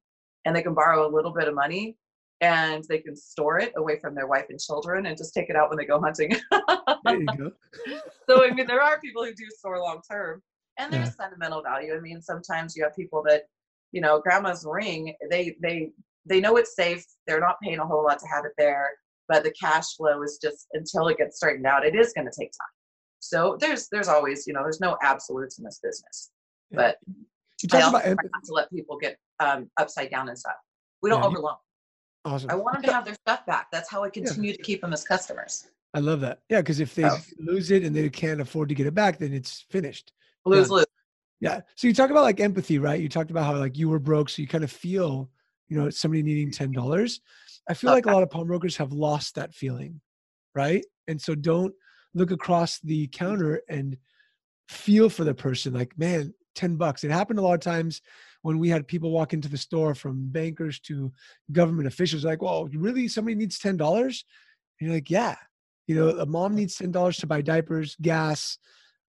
and 0.45 0.55
they 0.55 0.63
can 0.63 0.75
borrow 0.75 1.07
a 1.07 1.11
little 1.15 1.33
bit 1.33 1.49
of 1.49 1.55
money 1.55 1.97
and 2.41 2.85
they 2.89 2.99
can 2.99 3.17
store 3.17 3.59
it 3.59 3.73
away 3.77 3.99
from 3.99 4.15
their 4.15 4.27
wife 4.27 4.47
and 4.51 4.61
children 4.61 5.07
and 5.07 5.17
just 5.17 5.33
take 5.33 5.49
it 5.49 5.57
out 5.57 5.69
when 5.71 5.79
they 5.79 5.85
go 5.87 6.01
hunting. 6.01 6.37
There 7.05 7.21
you 7.21 7.27
go. 7.39 7.53
so 8.29 8.45
I 8.45 8.51
mean, 8.53 8.67
there 8.67 8.83
are 8.83 8.99
people 9.01 9.25
who 9.25 9.33
do 9.33 9.45
store 9.59 9.79
long 9.81 10.01
term, 10.11 10.43
and 10.79 10.93
there's 10.93 11.09
Yeah. 11.11 11.25
sentimental 11.27 11.63
value. 11.63 11.95
I 11.97 12.01
mean, 12.01 12.21
sometimes 12.21 12.75
you 12.77 12.83
have 12.83 12.97
people 12.97 13.23
that, 13.29 13.45
you 13.93 14.01
know, 14.01 14.21
grandma's 14.21 14.65
ring. 14.69 15.15
They 15.31 15.57
they 15.63 15.93
they 16.29 16.41
know 16.41 16.57
it's 16.57 16.75
safe. 16.75 17.05
They're 17.27 17.39
not 17.41 17.57
paying 17.63 17.79
a 17.79 17.87
whole 17.87 18.03
lot 18.03 18.19
to 18.21 18.27
have 18.27 18.45
it 18.45 18.53
there, 18.59 18.91
but 19.29 19.43
the 19.45 19.51
cash 19.53 19.95
flow 19.97 20.23
is 20.23 20.39
just 20.43 20.67
until 20.73 21.09
it 21.09 21.19
gets 21.19 21.37
straightened 21.37 21.67
out. 21.67 21.85
It 21.85 21.95
is 21.95 22.13
going 22.13 22.27
to 22.27 22.33
take 22.39 22.51
time. 22.53 22.69
So 23.21 23.57
there's 23.61 23.89
there's 23.89 24.09
always 24.09 24.47
you 24.47 24.53
know 24.53 24.63
there's 24.63 24.81
no 24.81 24.97
absolutes 25.03 25.59
in 25.59 25.65
this 25.65 25.81
business, 25.83 26.31
Yeah. 26.71 26.77
but 26.77 26.97
You 27.63 27.69
I 27.73 27.83
also 27.83 27.97
about 27.99 28.03
try 28.05 28.15
not 28.15 28.45
to 28.45 28.53
let 28.53 28.71
people 28.71 28.99
get 28.99 29.17
um, 29.41 29.71
upside 29.79 30.11
down 30.11 30.29
and 30.29 30.39
stuff. 30.39 30.55
We 31.03 31.11
don't 31.11 31.23
Yeah, 31.23 31.29
overloan. 31.39 31.57
Awesome. 32.25 32.51
I 32.51 32.55
want 32.57 32.75
them 32.77 32.83
to 32.85 32.93
have 32.93 33.05
their 33.05 33.15
stuff 33.15 33.47
back. 33.47 33.69
That's 33.73 33.91
how 33.91 34.03
I 34.05 34.11
continue 34.11 34.53
to 34.53 34.63
keep 34.63 34.81
them 34.81 34.93
as 34.93 35.05
customers. 35.05 35.69
I 35.95 36.01
love 36.01 36.21
that. 36.23 36.41
Yeah, 36.51 36.61
because 36.61 36.81
if 36.81 36.95
they 36.95 37.05
Oh. 37.05 37.19
lose 37.39 37.71
it 37.71 37.83
and 37.85 37.95
they 37.95 38.09
can't 38.11 38.41
afford 38.41 38.69
to 38.69 38.75
get 38.75 38.87
it 38.87 38.95
back, 38.95 39.19
then 39.19 39.33
it's 39.33 39.65
finished. 39.71 40.13
Lose 40.45 40.69
Done. 40.69 40.79
lose. 40.79 40.87
Yeah. 41.41 41.61
So 41.77 41.87
you 41.87 41.95
talk 41.95 42.11
about 42.11 42.23
like 42.25 42.41
empathy, 42.41 42.79
right? 42.79 43.01
You 43.01 43.09
talked 43.09 43.31
about 43.31 43.45
how 43.45 43.57
like 43.59 43.77
you 43.77 43.89
were 43.89 43.99
broke, 43.99 44.29
so 44.29 44.43
you 44.43 44.49
kind 44.49 44.65
of 44.65 44.71
feel, 44.73 45.31
you 45.69 45.79
know, 45.79 45.89
somebody 45.91 46.23
needing 46.23 46.51
ten 46.51 46.73
dollars. 46.73 47.21
I 47.69 47.75
feel 47.75 47.91
like 47.91 48.07
a 48.07 48.11
lot 48.13 48.23
of 48.23 48.31
pawnbrokers 48.31 48.77
have 48.77 48.93
lost 48.93 49.35
that 49.35 49.55
feeling, 49.55 50.01
right? 50.55 50.85
And 51.09 51.21
so 51.21 51.35
don't 51.35 51.75
look 52.15 52.31
across 52.31 52.79
the 52.81 53.09
counter 53.09 53.63
and 53.69 53.97
feel 54.69 55.09
for 55.11 55.25
the 55.25 55.35
person. 55.35 55.73
Like, 55.75 55.97
man, 55.99 56.33
ten 56.55 56.77
bucks. 56.77 57.05
It 57.05 57.11
happened 57.11 57.39
a 57.39 57.43
lot 57.43 57.55
of 57.55 57.61
times 57.61 58.03
when 58.43 58.59
we 58.59 58.69
had 58.69 58.87
people 58.87 59.11
walk 59.11 59.33
into 59.33 59.49
the 59.49 59.59
store 59.59 59.95
from 59.95 60.29
bankers 60.29 60.79
to 60.81 61.13
government 61.53 61.89
officials. 61.89 62.25
Like, 62.25 62.43
well, 62.43 62.69
really, 62.73 63.09
somebody 63.09 63.35
needs 63.35 63.59
ten 63.59 63.77
dollars? 63.77 64.25
And 64.81 64.89
you're 64.89 64.97
like, 64.97 65.11
yeah. 65.11 65.37
You 65.89 65.95
know, 65.95 66.09
a 66.19 66.27
mom 66.27 66.55
needs 66.55 66.77
ten 66.77 66.91
dollars 66.93 67.17
to 67.19 67.27
buy 67.27 67.43
diapers, 67.43 67.97
gas. 68.01 68.59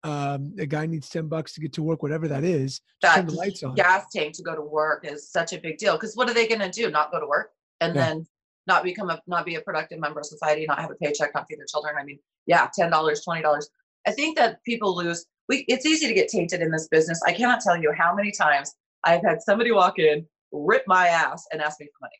Um, 0.03 0.53
a 0.59 0.65
guy 0.65 0.85
needs 0.85 1.09
ten 1.09 1.27
bucks 1.27 1.53
to 1.53 1.61
get 1.61 1.73
to 1.73 1.83
work, 1.83 2.03
whatever 2.03 2.27
that 2.27 2.43
is. 2.43 2.79
To 3.01 3.07
turn 3.07 3.25
That 3.25 3.31
the 3.31 3.37
lights 3.37 3.63
on. 3.63 3.75
gas 3.75 4.05
tank 4.13 4.35
to 4.35 4.43
go 4.43 4.55
to 4.55 4.61
work 4.61 5.05
is 5.05 5.29
such 5.29 5.51
a 5.53 5.57
big 5.57 5.77
deal. 5.77 5.93
Because 5.93 6.15
what 6.15 6.29
are 6.29 6.33
they 6.33 6.47
going 6.47 6.61
to 6.61 6.69
do? 6.69 6.91
Not 6.91 7.11
go 7.11 7.19
to 7.19 7.27
work 7.27 7.51
and 7.81 7.95
Yeah. 7.95 8.05
then 8.05 8.27
not 8.67 8.83
become 8.83 9.09
a 9.09 9.21
not 9.27 9.45
be 9.45 9.55
a 9.55 9.61
productive 9.61 9.99
member 9.99 10.19
of 10.19 10.25
society, 10.25 10.65
not 10.65 10.79
have 10.79 10.91
a 10.91 10.95
paycheck, 10.95 11.31
not 11.33 11.45
feed 11.47 11.59
their 11.59 11.65
children. 11.65 11.95
I 11.99 12.03
mean, 12.03 12.19
yeah, 12.45 12.67
ten 12.77 12.89
dollars, 12.89 13.23
twenty 13.23 13.41
dollars. 13.41 13.69
I 14.07 14.11
think 14.11 14.37
that 14.37 14.63
people 14.65 14.95
lose. 14.95 15.25
We 15.47 15.65
it's 15.67 15.85
easy 15.85 16.07
to 16.07 16.13
get 16.13 16.27
tainted 16.27 16.61
in 16.61 16.71
this 16.71 16.87
business. 16.87 17.21
I 17.25 17.33
cannot 17.33 17.61
tell 17.61 17.77
you 17.77 17.93
how 17.97 18.15
many 18.15 18.31
times 18.31 18.73
I've 19.03 19.21
had 19.23 19.41
somebody 19.41 19.71
walk 19.71 19.99
in, 19.99 20.25
rip 20.51 20.83
my 20.87 21.07
ass, 21.07 21.45
and 21.51 21.61
ask 21.61 21.79
me 21.79 21.87
for 21.87 22.05
money. 22.05 22.15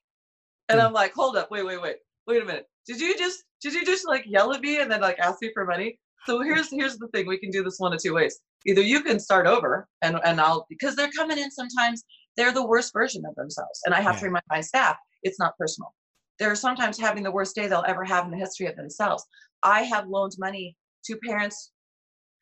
And 0.69 0.79
Yeah. 0.79 0.87
I'm 0.87 0.93
like, 0.93 1.13
hold 1.13 1.35
up, 1.37 1.49
wait, 1.51 1.65
wait, 1.65 1.81
wait, 1.81 1.97
wait 2.27 2.41
a 2.41 2.45
minute. 2.45 2.67
Did 2.87 2.99
you 2.99 3.17
just 3.17 3.43
did 3.61 3.73
you 3.73 3.85
just 3.85 4.07
like 4.07 4.23
yell 4.27 4.53
at 4.53 4.61
me 4.61 4.79
and 4.79 4.91
then 4.91 5.01
like 5.01 5.19
ask 5.19 5.41
me 5.41 5.51
for 5.53 5.65
money? 5.65 5.99
So 6.25 6.41
here's 6.41 6.69
here's 6.71 6.97
the 6.97 7.07
thing. 7.09 7.27
We 7.27 7.39
can 7.39 7.51
do 7.51 7.63
this 7.63 7.79
one 7.79 7.93
of 7.93 8.01
two 8.01 8.13
ways. 8.13 8.39
Either 8.67 8.81
you 8.81 9.01
can 9.01 9.19
start 9.19 9.47
over 9.47 9.87
and 10.01 10.19
and 10.23 10.39
I'll 10.39 10.65
because 10.69 10.95
they're 10.95 11.11
coming 11.11 11.37
in 11.37 11.51
sometimes 11.51 12.03
they're 12.37 12.51
the 12.51 12.65
worst 12.65 12.93
version 12.93 13.23
of 13.27 13.35
themselves. 13.35 13.81
And 13.85 13.95
I 13.95 14.01
have 14.01 14.19
to 14.19 14.25
remind 14.25 14.43
my 14.49 14.61
staff 14.61 14.97
it's 15.23 15.39
not 15.39 15.57
personal. 15.57 15.93
They're 16.39 16.55
sometimes 16.55 16.99
having 16.99 17.23
the 17.23 17.31
worst 17.31 17.55
day 17.55 17.67
they'll 17.67 17.83
ever 17.87 18.03
have 18.03 18.25
in 18.25 18.31
the 18.31 18.37
history 18.37 18.67
of 18.67 18.75
themselves. 18.75 19.23
I 19.63 19.83
have 19.83 20.07
loaned 20.07 20.33
money 20.37 20.75
to 21.05 21.17
parents 21.17 21.71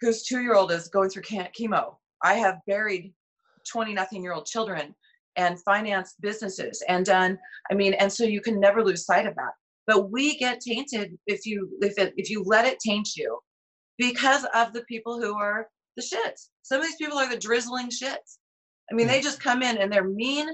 whose 0.01 0.23
two 0.23 0.41
year 0.41 0.55
old 0.55 0.71
is 0.71 0.89
going 0.89 1.09
through 1.09 1.23
chemo. 1.23 1.95
I 2.23 2.35
have 2.35 2.59
buried 2.67 3.13
20 3.71 3.93
nothing 3.93 4.23
year 4.23 4.33
old 4.33 4.45
children 4.45 4.95
and 5.35 5.61
financed 5.63 6.21
businesses 6.21 6.83
and 6.87 7.05
done, 7.05 7.39
I 7.71 7.73
mean, 7.73 7.93
and 7.93 8.11
so 8.11 8.23
you 8.23 8.41
can 8.41 8.59
never 8.59 8.83
lose 8.83 9.05
sight 9.05 9.25
of 9.25 9.35
that. 9.35 9.51
But 9.87 10.11
we 10.11 10.37
get 10.37 10.61
tainted 10.61 11.17
if 11.27 11.45
you 11.45 11.69
if 11.81 11.97
it 11.97 12.13
if 12.17 12.29
you 12.29 12.43
let 12.45 12.65
it 12.65 12.79
taint 12.79 13.15
you 13.15 13.39
because 13.97 14.45
of 14.53 14.73
the 14.73 14.83
people 14.83 15.19
who 15.19 15.37
are 15.37 15.67
the 15.97 16.03
shits. 16.03 16.49
Some 16.63 16.79
of 16.79 16.85
these 16.85 16.95
people 16.95 17.17
are 17.17 17.29
the 17.29 17.37
drizzling 17.37 17.89
shits. 17.89 18.37
I 18.91 18.95
mean, 18.95 19.07
they 19.07 19.19
hmm. 19.19 19.23
just 19.23 19.41
come 19.41 19.61
in 19.61 19.77
and 19.77 19.91
they're 19.91 20.07
mean 20.07 20.49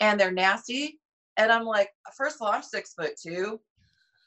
and 0.00 0.18
they're 0.18 0.32
nasty. 0.32 0.98
And 1.36 1.50
I'm 1.50 1.64
like, 1.64 1.90
first 2.16 2.36
of 2.36 2.42
all, 2.42 2.52
I'm 2.52 2.62
six 2.62 2.94
foot 2.94 3.12
two, 3.20 3.60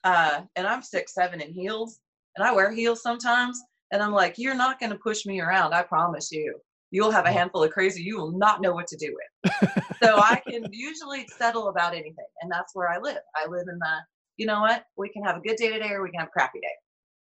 uh, 0.03 0.41
and 0.55 0.67
I'm 0.67 0.81
six 0.81 1.13
seven 1.13 1.41
in 1.41 1.53
heels, 1.53 1.99
and 2.35 2.45
I 2.45 2.51
wear 2.53 2.71
heels 2.71 3.01
sometimes. 3.01 3.61
And 3.91 4.01
I'm 4.01 4.11
like, 4.11 4.35
you're 4.37 4.55
not 4.55 4.79
going 4.79 4.91
to 4.91 4.97
push 4.97 5.25
me 5.25 5.39
around. 5.39 5.73
I 5.73 5.83
promise 5.83 6.31
you. 6.31 6.55
You'll 6.89 7.11
have 7.11 7.25
a 7.25 7.31
handful 7.31 7.63
of 7.63 7.71
crazy 7.71 8.03
you 8.03 8.17
will 8.17 8.37
not 8.37 8.61
know 8.61 8.73
what 8.73 8.85
to 8.87 8.97
do 8.97 9.15
with. 9.15 9.73
so 10.03 10.17
I 10.17 10.41
can 10.47 10.65
usually 10.71 11.27
settle 11.37 11.69
about 11.69 11.93
anything, 11.93 12.25
and 12.41 12.51
that's 12.51 12.75
where 12.75 12.89
I 12.89 12.99
live. 12.99 13.21
I 13.35 13.49
live 13.49 13.67
in 13.67 13.79
the, 13.79 13.97
you 14.37 14.45
know 14.45 14.61
what? 14.61 14.85
We 14.95 15.09
can 15.09 15.23
have 15.23 15.37
a 15.37 15.41
good 15.41 15.57
day 15.57 15.71
today, 15.71 15.91
or 15.91 16.03
we 16.03 16.11
can 16.11 16.19
have 16.19 16.29
a 16.29 16.31
crappy 16.31 16.59
day. 16.59 16.67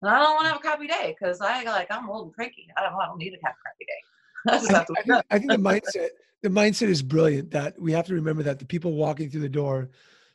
And 0.01 0.11
I 0.11 0.19
don't 0.19 0.35
want 0.35 0.43
to 0.43 0.49
have 0.49 0.57
a 0.57 0.61
crappy 0.61 0.87
day 0.87 1.15
because 1.17 1.41
I 1.41 1.63
like 1.63 1.87
I'm 1.89 2.09
old 2.09 2.27
and 2.27 2.33
cranky. 2.33 2.67
I 2.77 2.81
don't, 2.81 2.93
I 2.93 3.05
don't 3.05 3.17
need 3.17 3.31
to 3.31 3.37
have 3.43 3.55
a 3.55 3.61
crappy 3.61 3.85
day. 3.87 4.01
I 4.47 4.57
just 4.59 4.71
I 4.71 4.77
have 4.77 4.87
to 4.87 4.93
I 4.97 5.01
think, 5.01 5.25
I 5.31 5.39
think 5.39 5.51
the 5.51 5.57
mindset 5.57 6.09
the 6.43 6.49
mindset 6.49 6.87
is 6.87 7.01
brilliant 7.01 7.51
that 7.51 7.79
we 7.81 7.91
have 7.91 8.05
to 8.07 8.13
remember 8.13 8.43
that 8.43 8.59
the 8.59 8.65
people 8.65 8.93
walking 8.93 9.29
through 9.29 9.41
the 9.41 9.49
door 9.49 9.89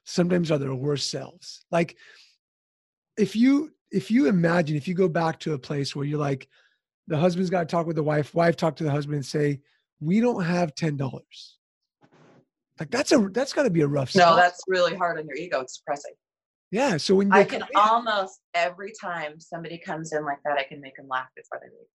sometimes 0.05 0.51
are 0.51 0.59
their 0.59 0.75
worst 0.75 1.11
selves 1.11 1.65
like 1.71 1.97
if 3.17 3.37
you 3.37 3.73
if 3.91 4.11
you 4.11 4.27
imagine 4.27 4.77
if 4.77 4.89
you 4.89 4.95
go 4.95 5.09
back 5.09 5.39
to 5.39 5.53
a 5.53 5.59
place 5.59 5.95
where 5.95 6.05
you're 6.05 6.19
like 6.19 6.49
the 7.07 7.17
husband's 7.17 7.51
got 7.51 7.61
to 7.61 7.67
talk 7.67 7.87
with 7.87 7.97
the 7.97 8.03
wife 8.03 8.35
wife 8.35 8.57
talk 8.57 8.75
to 8.77 8.85
the 8.85 8.91
husband 8.91 9.17
and 9.17 9.27
say 9.27 9.61
we 10.01 10.21
don't 10.21 10.43
have 10.43 10.75
ten 10.75 10.97
dollars 10.97 11.59
like 12.81 12.91
that's 12.91 13.13
a 13.13 13.19
that's 13.33 13.53
got 13.53 13.63
to 13.63 13.71
be 13.71 13.83
a 13.83 13.87
rough 13.87 14.15
No, 14.15 14.23
spot. 14.23 14.37
that's 14.37 14.61
really 14.67 14.97
hard 14.97 15.19
on 15.19 15.27
your 15.27 15.37
ego. 15.37 15.61
It's 15.61 15.77
depressing. 15.79 16.15
yeah 16.73 16.97
so 16.97 17.15
when 17.15 17.33
I 17.33 17.45
can 17.45 17.63
almost 17.77 18.41
every 18.55 18.93
time 19.01 19.39
somebody 19.39 19.79
comes 19.79 20.13
in 20.13 20.25
like 20.25 20.39
that, 20.45 20.59
I 20.59 20.65
can 20.65 20.81
make 20.81 20.97
them 20.97 21.07
laugh 21.09 21.29
before 21.37 21.61
they 21.63 21.69
leave. 21.69 21.87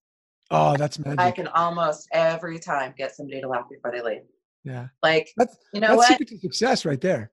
Oh 0.52 0.76
that's 0.78 1.00
magic 1.00 1.20
I 1.20 1.32
can 1.32 1.48
almost 1.48 2.08
every 2.14 2.60
time 2.60 2.94
get 2.98 3.16
somebody 3.16 3.42
to 3.42 3.48
laugh 3.48 3.66
before 3.70 3.92
they 3.92 4.02
leave. 4.02 4.22
yeah 4.64 4.88
Like, 5.04 5.30
that's 5.38 5.58
you 5.74 5.82
know 5.82 5.90
that's 5.90 5.98
what? 5.98 6.08
secret 6.10 6.30
to 6.30 6.40
success 6.40 6.86
right 6.86 7.02
there 7.02 7.32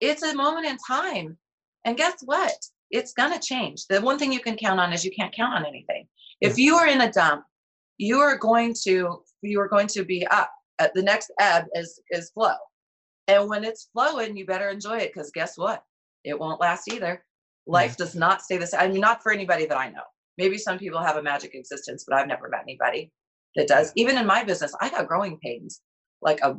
It's 0.00 0.22
a 0.22 0.34
moment 0.34 0.66
in 0.66 0.76
time. 0.86 1.36
And 1.84 1.96
guess 1.96 2.16
what? 2.24 2.52
It's 2.90 3.12
going 3.12 3.32
to 3.32 3.38
change. 3.38 3.86
The 3.88 4.00
one 4.00 4.18
thing 4.18 4.32
you 4.32 4.40
can 4.40 4.56
count 4.56 4.80
on 4.80 4.92
is 4.92 5.04
you 5.04 5.10
can't 5.12 5.34
count 5.34 5.54
on 5.54 5.64
anything. 5.64 6.06
If 6.40 6.58
you 6.58 6.74
are 6.76 6.86
in 6.88 7.00
a 7.00 7.10
dump, 7.12 7.44
you 7.98 8.18
are 8.18 8.36
going 8.36 8.74
to 8.84 9.22
you 9.42 9.60
are 9.60 9.68
going 9.68 9.86
to 9.88 10.04
be 10.04 10.26
up. 10.26 10.50
At 10.78 10.92
the 10.94 11.02
next 11.02 11.32
ebb 11.40 11.64
is 11.74 12.00
is 12.10 12.30
flow. 12.30 12.54
And 13.28 13.48
when 13.48 13.64
it's 13.64 13.88
flowing, 13.92 14.36
you 14.36 14.44
better 14.46 14.68
enjoy 14.68 14.98
it 14.98 15.12
because 15.14 15.30
guess 15.32 15.56
what? 15.56 15.82
It 16.24 16.38
won't 16.38 16.60
last 16.60 16.92
either. 16.92 17.24
Life 17.66 17.96
does 17.96 18.14
not 18.14 18.42
stay 18.42 18.58
the 18.58 18.66
same. 18.66 18.80
I 18.80 18.88
mean, 18.88 19.00
not 19.00 19.22
for 19.22 19.32
anybody 19.32 19.66
that 19.66 19.78
I 19.78 19.88
know. 19.90 20.02
Maybe 20.38 20.58
some 20.58 20.78
people 20.78 21.00
have 21.00 21.16
a 21.16 21.22
magic 21.22 21.54
existence, 21.54 22.04
but 22.06 22.16
I've 22.16 22.28
never 22.28 22.48
met 22.48 22.62
anybody 22.62 23.10
that 23.56 23.68
does. 23.68 23.92
Even 23.96 24.18
in 24.18 24.26
my 24.26 24.44
business, 24.44 24.74
I 24.80 24.90
got 24.90 25.08
growing 25.08 25.38
pains 25.38 25.80
like 26.22 26.40
a, 26.42 26.56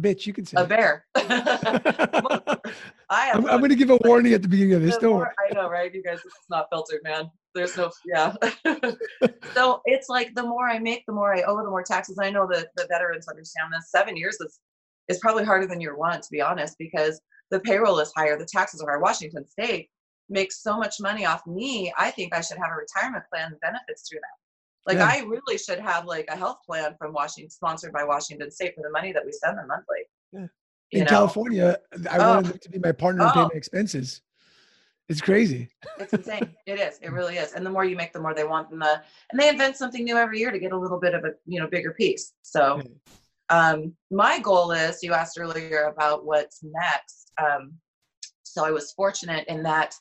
bitch 0.00 0.26
you 0.26 0.32
can 0.32 0.44
say 0.44 0.60
a 0.60 0.64
bear. 0.64 1.06
I 1.14 2.60
I'm 3.08 3.42
going 3.42 3.68
to 3.68 3.76
give 3.76 3.90
a 3.90 3.98
warning 4.04 4.32
at 4.34 4.42
the 4.42 4.48
beginning 4.48 4.74
of 4.74 4.82
this 4.82 4.96
don't. 4.98 5.22
I 5.22 5.54
know, 5.54 5.68
right? 5.68 5.92
You 5.92 6.02
guys, 6.02 6.18
it's 6.24 6.34
not 6.50 6.66
filtered, 6.70 7.00
man. 7.04 7.30
There's 7.54 7.76
no, 7.76 7.90
yeah. 8.04 8.34
so 9.54 9.80
it's 9.86 10.08
like 10.08 10.34
the 10.34 10.42
more 10.42 10.68
I 10.68 10.78
make, 10.78 11.04
the 11.06 11.14
more 11.14 11.34
I 11.34 11.42
owe, 11.42 11.56
the 11.56 11.70
more 11.70 11.82
taxes. 11.82 12.18
I 12.20 12.30
know 12.30 12.46
that 12.52 12.68
the 12.76 12.86
veterans 12.90 13.28
understand 13.28 13.72
this. 13.72 13.90
Seven 13.90 14.16
years 14.16 14.36
is 14.40 14.60
is 15.08 15.18
probably 15.20 15.44
harder 15.44 15.66
than 15.66 15.80
year 15.80 15.96
one, 15.96 16.20
to 16.20 16.28
be 16.30 16.40
honest, 16.40 16.76
because 16.78 17.20
the 17.50 17.60
payroll 17.60 17.98
is 18.00 18.12
higher, 18.16 18.36
the 18.36 18.44
taxes 18.44 18.82
are 18.82 18.90
higher. 18.90 19.00
Washington 19.00 19.46
State 19.46 19.88
makes 20.28 20.62
so 20.62 20.76
much 20.76 20.94
money 21.00 21.24
off 21.24 21.46
me. 21.46 21.92
I 21.96 22.10
think 22.10 22.34
I 22.34 22.40
should 22.40 22.58
have 22.58 22.70
a 22.70 22.74
retirement 22.76 23.24
plan 23.32 23.52
and 23.52 23.60
benefits 23.60 24.08
through 24.08 24.20
that. 24.20 24.92
Like 24.92 24.98
Yeah. 24.98 25.08
I 25.12 25.24
really 25.26 25.58
should 25.58 25.78
have 25.80 26.04
like 26.06 26.26
a 26.28 26.36
health 26.36 26.58
plan 26.66 26.94
from 26.98 27.12
Washington, 27.12 27.50
sponsored 27.50 27.92
by 27.92 28.04
Washington 28.04 28.50
State 28.50 28.74
for 28.74 28.82
the 28.82 28.90
money 28.90 29.12
that 29.12 29.24
we 29.24 29.32
send 29.32 29.58
them 29.58 29.68
monthly. 29.68 30.04
Yeah. 30.32 30.46
You 30.90 31.00
in 31.00 31.04
know? 31.04 31.10
California, 31.10 31.78
I 32.10 32.18
Oh. 32.18 32.34
wanted 32.34 32.52
them 32.52 32.58
to 32.58 32.70
be 32.70 32.78
my 32.78 32.92
partner 32.92 33.24
and 33.24 33.32
pay 33.32 33.40
Oh. 33.40 33.44
my 33.44 33.54
expenses. 33.54 34.22
It's 35.08 35.20
crazy. 35.20 35.70
It's 35.98 36.12
insane. 36.12 36.54
it 36.66 36.80
is. 36.80 36.98
It 37.00 37.12
really 37.12 37.36
is. 37.36 37.52
And 37.52 37.64
the 37.64 37.70
more 37.70 37.84
you 37.84 37.94
make, 37.94 38.12
the 38.12 38.20
more 38.20 38.34
they 38.34 38.44
want. 38.44 38.70
And 38.72 38.82
the 38.82 39.00
and 39.30 39.38
they 39.40 39.48
invent 39.48 39.76
something 39.76 40.04
new 40.04 40.16
every 40.16 40.40
year 40.40 40.50
to 40.50 40.58
get 40.58 40.72
a 40.72 40.78
little 40.78 40.98
bit 40.98 41.14
of 41.14 41.24
a 41.24 41.30
you 41.44 41.60
know 41.60 41.68
bigger 41.68 41.92
piece. 41.92 42.32
So, 42.42 42.82
um, 43.48 43.94
my 44.10 44.40
goal 44.40 44.72
is. 44.72 45.04
You 45.04 45.12
asked 45.12 45.38
earlier 45.38 45.84
about 45.84 46.24
what's 46.24 46.60
next. 46.64 47.30
Um, 47.40 47.74
so 48.42 48.64
I 48.64 48.72
was 48.72 48.90
fortunate 48.92 49.46
in 49.46 49.62
that 49.62 49.94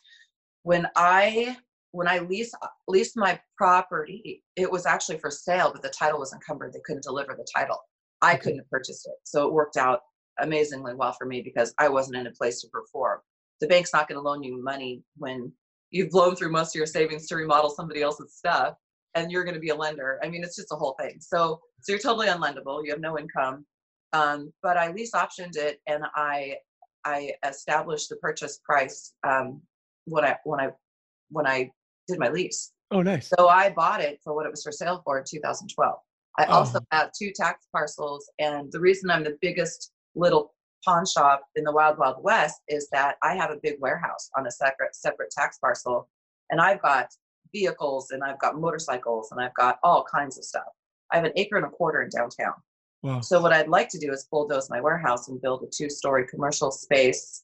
when 0.65 0.87
I 0.95 1.55
when 1.91 2.07
I 2.07 2.19
leased 2.19 2.55
leased 2.87 3.15
my 3.15 3.39
property, 3.55 4.43
it 4.55 4.69
was 4.69 4.87
actually 4.87 5.19
for 5.19 5.29
sale, 5.29 5.69
but 5.71 5.83
the 5.83 5.89
title 5.89 6.19
was 6.19 6.33
encumbered. 6.33 6.73
They 6.73 6.81
couldn't 6.83 7.03
deliver 7.03 7.35
the 7.37 7.47
title. 7.55 7.79
I 8.21 8.33
Okay. 8.33 8.41
couldn't 8.41 8.59
have 8.59 8.69
purchased 8.69 9.05
it. 9.05 9.13
So 9.23 9.47
it 9.47 9.53
worked 9.53 9.77
out 9.77 10.01
amazingly 10.39 10.95
well 10.95 11.13
for 11.13 11.25
me 11.27 11.41
because 11.41 11.73
I 11.77 11.87
wasn't 11.87 12.17
in 12.17 12.25
a 12.25 12.31
place 12.31 12.61
to 12.61 12.67
perform. 12.69 13.19
The 13.61 13.67
bank's 13.67 13.93
not 13.93 14.07
going 14.07 14.17
to 14.17 14.27
loan 14.27 14.41
you 14.43 14.61
money 14.61 15.03
when 15.17 15.53
you've 15.91 16.09
blown 16.09 16.35
through 16.35 16.51
most 16.51 16.75
of 16.75 16.79
your 16.79 16.87
savings 16.87 17.27
to 17.27 17.35
remodel 17.35 17.69
somebody 17.69 18.01
else's 18.01 18.33
stuff 18.35 18.73
and 19.13 19.31
you're 19.31 19.43
going 19.43 19.53
to 19.53 19.61
be 19.61 19.69
a 19.69 19.75
lender. 19.75 20.19
I 20.23 20.29
mean, 20.29 20.43
it's 20.43 20.55
just 20.55 20.73
a 20.73 20.75
whole 20.75 20.95
thing. 20.99 21.17
So, 21.21 21.61
so 21.81 21.91
you're 21.91 21.99
totally 21.99 22.27
unlendable. 22.27 22.83
You 22.83 22.89
have 22.89 22.99
no 22.99 23.19
income. 23.19 23.65
Um, 24.13 24.51
but 24.63 24.77
I 24.77 24.91
lease 24.91 25.11
optioned 25.11 25.55
it 25.57 25.79
and 25.87 26.03
I, 26.15 26.55
I 27.05 27.33
established 27.47 28.09
the 28.09 28.15
purchase 28.17 28.59
price 28.65 29.13
um, 29.25 29.61
when 30.05 30.23
I, 30.25 30.37
when 30.43 30.59
I, 30.59 30.69
when 31.29 31.47
I 31.47 31.71
did 32.07 32.19
my 32.19 32.29
lease. 32.29 32.71
Oh, 32.91 33.01
nice. 33.01 33.31
So 33.37 33.47
I 33.47 33.71
bought 33.71 34.01
it 34.01 34.19
for 34.23 34.35
what 34.35 34.45
it 34.45 34.51
was 34.51 34.63
for 34.63 34.71
sale 34.71 35.01
for 35.03 35.17
in 35.17 35.23
2012. 35.27 35.95
I 36.37 36.45
oh. 36.45 36.51
also 36.51 36.79
Oh. 36.79 36.85
have 36.91 37.11
two 37.17 37.31
tax 37.31 37.65
parcels, 37.71 38.29
and 38.39 38.71
the 38.71 38.79
reason 38.79 39.09
I'm 39.09 39.23
the 39.23 39.37
biggest 39.41 39.91
little 40.15 40.53
pawn 40.83 41.05
shop 41.05 41.41
in 41.55 41.63
the 41.63 41.71
Wild 41.71 41.97
Wild 41.97 42.23
West 42.23 42.61
is 42.67 42.87
that 42.91 43.15
I 43.23 43.35
have 43.35 43.51
a 43.51 43.57
big 43.61 43.75
warehouse 43.79 44.29
on 44.37 44.45
a 44.45 44.51
separate 44.51 44.95
separate 44.95 45.31
tax 45.31 45.57
parcel, 45.57 46.09
and 46.49 46.61
I've 46.61 46.81
got 46.81 47.07
vehicles, 47.51 48.11
and 48.11 48.23
I've 48.23 48.39
got 48.39 48.59
motorcycles, 48.59 49.31
and 49.31 49.41
I've 49.41 49.53
got 49.55 49.79
all 49.83 50.03
kinds 50.03 50.37
of 50.37 50.43
stuff. 50.43 50.67
I 51.11 51.15
have 51.15 51.25
an 51.25 51.31
acre 51.35 51.57
and 51.57 51.65
a 51.65 51.69
quarter 51.69 52.01
in 52.01 52.09
downtown. 52.09 52.53
Wow. 53.01 53.21
So 53.21 53.39
what 53.39 53.53
I'd 53.53 53.67
like 53.69 53.89
to 53.89 53.99
do 53.99 54.11
is 54.11 54.27
bulldoze 54.29 54.69
my 54.69 54.81
warehouse 54.81 55.27
and 55.27 55.41
build 55.41 55.63
a 55.63 55.67
two-story 55.67 56.25
commercial 56.27 56.71
space 56.71 57.43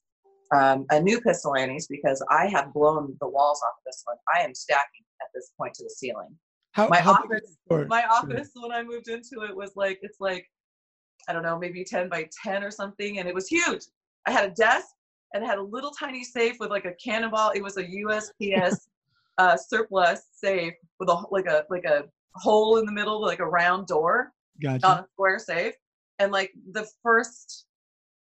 um, 0.54 0.86
a 0.90 1.00
new 1.00 1.22
pistol 1.22 1.56
annie's 1.56 1.88
because 1.88 2.24
I 2.30 2.48
have 2.48 2.74
blown 2.74 3.16
the 3.22 3.28
walls 3.28 3.62
off 3.66 3.76
this 3.86 4.04
one. 4.06 4.18
I 4.34 4.42
am 4.42 4.54
stacking 4.54 5.06
at 5.22 5.28
this 5.34 5.52
point 5.58 5.74
to 5.76 5.84
the 5.84 5.90
ceiling. 5.90 6.36
How, 6.74 6.88
my 6.88 7.00
how 7.00 7.14
office, 7.14 7.58
my 7.88 8.06
office 8.06 8.52
when 8.56 8.72
I 8.72 8.84
moved 8.84 9.10
into 9.10 9.44
it 9.44 9.56
was 9.56 9.72
like 9.76 10.00
it's 10.02 10.20
like 10.20 10.46
I 11.28 11.34
don't 11.34 11.44
know, 11.44 11.60
maybe 11.60 11.84
10 11.84 12.10
by 12.10 12.28
10 12.44 12.64
or 12.64 12.72
something, 12.72 13.20
and 13.20 13.28
it 13.28 13.36
was 13.36 13.48
huge. 13.48 13.84
I 14.26 14.32
had 14.32 14.50
a 14.50 14.54
desk 14.54 14.88
and 15.34 15.44
it 15.44 15.48
had 15.48 15.58
a 15.58 15.64
little 15.64 15.92
tiny 15.92 16.24
safe 16.24 16.56
with 16.60 16.70
like 16.70 16.86
a 16.86 16.94
cannonball. 16.94 17.52
It 17.52 17.64
was 17.64 17.78
a 17.78 17.84
USPS 17.84 18.76
uh, 19.38 19.58
surplus 19.58 20.22
safe 20.34 20.74
with 21.00 21.10
a 21.10 21.24
like 21.32 21.46
a 21.46 21.66
like 21.70 21.86
a 21.86 22.06
hole 22.36 22.78
in 22.78 22.86
the 22.86 22.92
middle, 22.92 23.22
like 23.22 23.40
a 23.40 23.46
round 23.46 23.88
door, 23.88 24.32
gotcha. 24.62 24.80
not 24.82 25.00
a 25.02 25.08
square 25.14 25.40
safe. 25.40 25.74
And 26.20 26.32
like 26.32 26.52
the 26.72 26.88
first 27.04 27.66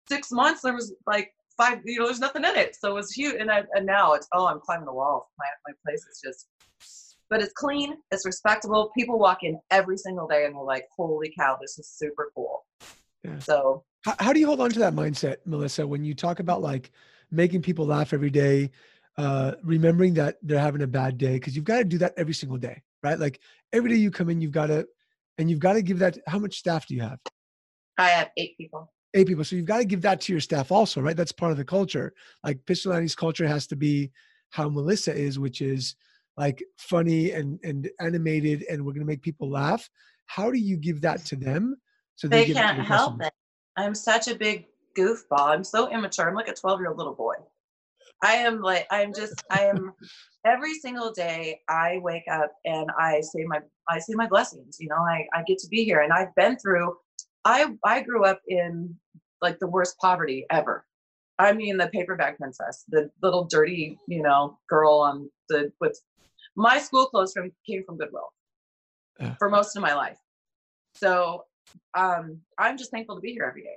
six 0.08 0.30
months, 0.30 0.62
there 0.62 0.74
was 0.74 0.94
like 1.06 1.32
five, 1.60 1.78
you 1.84 1.98
know, 1.98 2.06
there's 2.06 2.20
nothing 2.20 2.44
in 2.44 2.56
it, 2.56 2.76
so 2.76 2.90
it 2.90 2.94
was 2.94 3.12
huge. 3.12 3.40
And 3.40 3.50
I, 3.50 3.64
and 3.74 3.86
now 3.86 4.12
it's 4.14 4.28
oh, 4.32 4.46
I'm 4.46 4.60
climbing 4.60 4.86
the 4.86 4.92
wall. 4.92 5.30
My 5.38 5.46
my 5.66 5.74
place 5.84 6.00
is 6.00 6.20
just, 6.24 6.48
but 7.28 7.42
it's 7.42 7.52
clean, 7.52 7.96
it's 8.10 8.26
respectable. 8.26 8.90
People 8.96 9.18
walk 9.18 9.42
in 9.42 9.58
every 9.70 9.96
single 9.96 10.26
day 10.26 10.44
and 10.46 10.54
they're 10.54 10.62
like, 10.62 10.86
holy 10.96 11.32
cow, 11.38 11.58
this 11.60 11.78
is 11.78 11.88
super 11.88 12.30
cool. 12.34 12.64
Yeah. 13.24 13.38
So 13.40 13.84
how, 14.04 14.14
how 14.18 14.32
do 14.32 14.40
you 14.40 14.46
hold 14.46 14.60
on 14.60 14.70
to 14.70 14.78
that 14.80 14.94
mindset, 14.94 15.36
Melissa, 15.44 15.86
when 15.86 16.04
you 16.04 16.14
talk 16.14 16.40
about 16.40 16.62
like 16.62 16.90
making 17.30 17.62
people 17.62 17.86
laugh 17.86 18.12
every 18.12 18.30
day? 18.30 18.70
uh, 19.20 19.52
remembering 19.62 20.14
that 20.14 20.38
they're 20.42 20.58
having 20.58 20.82
a 20.82 20.86
bad 20.86 21.18
day 21.18 21.34
because 21.34 21.54
you've 21.54 21.64
got 21.64 21.78
to 21.78 21.84
do 21.84 21.98
that 21.98 22.14
every 22.16 22.34
single 22.34 22.58
day, 22.58 22.82
right? 23.02 23.18
Like 23.18 23.40
every 23.72 23.90
day 23.90 23.96
you 23.96 24.10
come 24.10 24.30
in, 24.30 24.40
you've 24.40 24.52
got 24.52 24.66
to, 24.66 24.86
and 25.38 25.50
you've 25.50 25.58
got 25.58 25.74
to 25.74 25.82
give 25.82 25.98
that. 25.98 26.18
How 26.26 26.38
much 26.38 26.58
staff 26.58 26.86
do 26.86 26.94
you 26.94 27.02
have? 27.02 27.18
I 27.98 28.08
have 28.08 28.30
eight 28.36 28.56
people. 28.56 28.90
Eight 29.14 29.26
people. 29.26 29.44
So 29.44 29.56
you've 29.56 29.66
got 29.66 29.78
to 29.78 29.84
give 29.84 30.02
that 30.02 30.20
to 30.22 30.32
your 30.32 30.40
staff 30.40 30.70
also, 30.70 31.00
right? 31.00 31.16
That's 31.16 31.32
part 31.32 31.50
of 31.50 31.58
the 31.58 31.64
culture. 31.64 32.12
Like 32.44 32.64
Pistol 32.66 32.92
Annie's 32.92 33.16
culture 33.16 33.46
has 33.46 33.66
to 33.68 33.76
be 33.76 34.10
how 34.50 34.68
Melissa 34.68 35.14
is, 35.14 35.38
which 35.38 35.60
is 35.60 35.96
like 36.36 36.62
funny 36.78 37.32
and 37.32 37.58
and 37.64 37.90
animated, 38.00 38.64
and 38.70 38.84
we're 38.84 38.92
gonna 38.92 39.04
make 39.04 39.22
people 39.22 39.50
laugh. 39.50 39.88
How 40.26 40.50
do 40.50 40.58
you 40.58 40.76
give 40.76 41.00
that 41.00 41.24
to 41.26 41.36
them? 41.36 41.76
So 42.14 42.28
they, 42.28 42.46
they 42.46 42.52
can't 42.52 42.78
help 42.78 43.20
it. 43.20 43.32
I'm 43.76 43.94
such 43.94 44.28
a 44.28 44.34
big 44.34 44.66
goofball. 44.96 45.48
I'm 45.48 45.64
so 45.64 45.90
immature. 45.90 46.28
I'm 46.28 46.34
like 46.34 46.48
a 46.48 46.54
12 46.54 46.80
year 46.80 46.88
old 46.90 46.98
little 46.98 47.14
boy. 47.14 47.34
I 48.22 48.34
am 48.34 48.60
like 48.60 48.86
I'm 48.90 49.12
just 49.14 49.42
I 49.50 49.62
am 49.62 49.92
every 50.44 50.74
single 50.74 51.12
day 51.12 51.60
I 51.68 51.98
wake 52.02 52.24
up 52.30 52.52
and 52.64 52.90
I 52.98 53.20
say 53.22 53.44
my 53.46 53.60
I 53.88 53.98
say 53.98 54.14
my 54.14 54.26
blessings. 54.26 54.76
You 54.78 54.88
know, 54.88 54.96
I, 54.96 55.26
I 55.34 55.42
get 55.46 55.58
to 55.58 55.68
be 55.68 55.84
here 55.84 56.00
and 56.00 56.12
I've 56.12 56.34
been 56.34 56.58
through 56.58 56.94
I 57.44 57.66
I 57.84 58.02
grew 58.02 58.24
up 58.24 58.40
in 58.48 58.94
like 59.42 59.58
the 59.58 59.66
worst 59.66 59.96
poverty 59.98 60.46
ever. 60.50 60.84
I 61.38 61.52
mean 61.52 61.78
the 61.78 61.88
paper 61.88 62.16
bag 62.16 62.36
princess, 62.36 62.84
the 62.88 63.10
little 63.22 63.44
dirty, 63.44 63.98
you 64.06 64.22
know, 64.22 64.58
girl 64.68 65.00
on 65.00 65.30
the 65.48 65.72
with 65.80 65.98
my 66.56 66.78
school 66.78 67.06
clothes 67.06 67.32
from 67.32 67.50
came 67.66 67.84
from 67.84 67.96
Goodwill 67.96 68.32
yeah. 69.18 69.34
for 69.38 69.48
most 69.48 69.76
of 69.76 69.82
my 69.82 69.94
life. 69.94 70.18
So 70.94 71.44
um 71.94 72.40
I'm 72.58 72.76
just 72.76 72.90
thankful 72.90 73.14
to 73.16 73.20
be 73.20 73.32
here 73.32 73.44
every 73.44 73.62
day. 73.62 73.76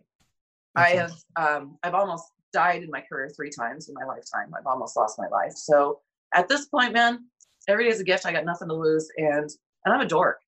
That's 0.76 0.91
I 0.91 0.95
have 0.95 1.13
um 1.36 1.78
I've 1.84 1.93
almost 1.93 2.26
died 2.52 2.84
in 2.84 2.89
my 2.89 3.02
career 3.02 3.30
three 3.30 3.49
times 3.49 3.89
in 3.89 3.95
my 3.95 4.06
lifetime. 4.06 4.54
I've 4.58 4.67
almost 4.67 4.95
lost 4.95 5.19
my 5.19 5.28
life. 5.28 5.54
So 5.56 5.99
at 6.34 6.47
this 6.47 6.65
point, 6.67 6.93
man, 6.93 7.26
every 7.67 7.86
day 7.86 7.89
is 7.89 7.99
a 7.99 8.04
gift. 8.04 8.26
I 8.26 8.32
got 8.32 8.45
nothing 8.45 8.67
to 8.69 8.73
lose, 8.73 9.10
and 9.17 9.49
and 9.86 9.93
I'm 9.93 10.02
a 10.02 10.06
dork. 10.06 10.39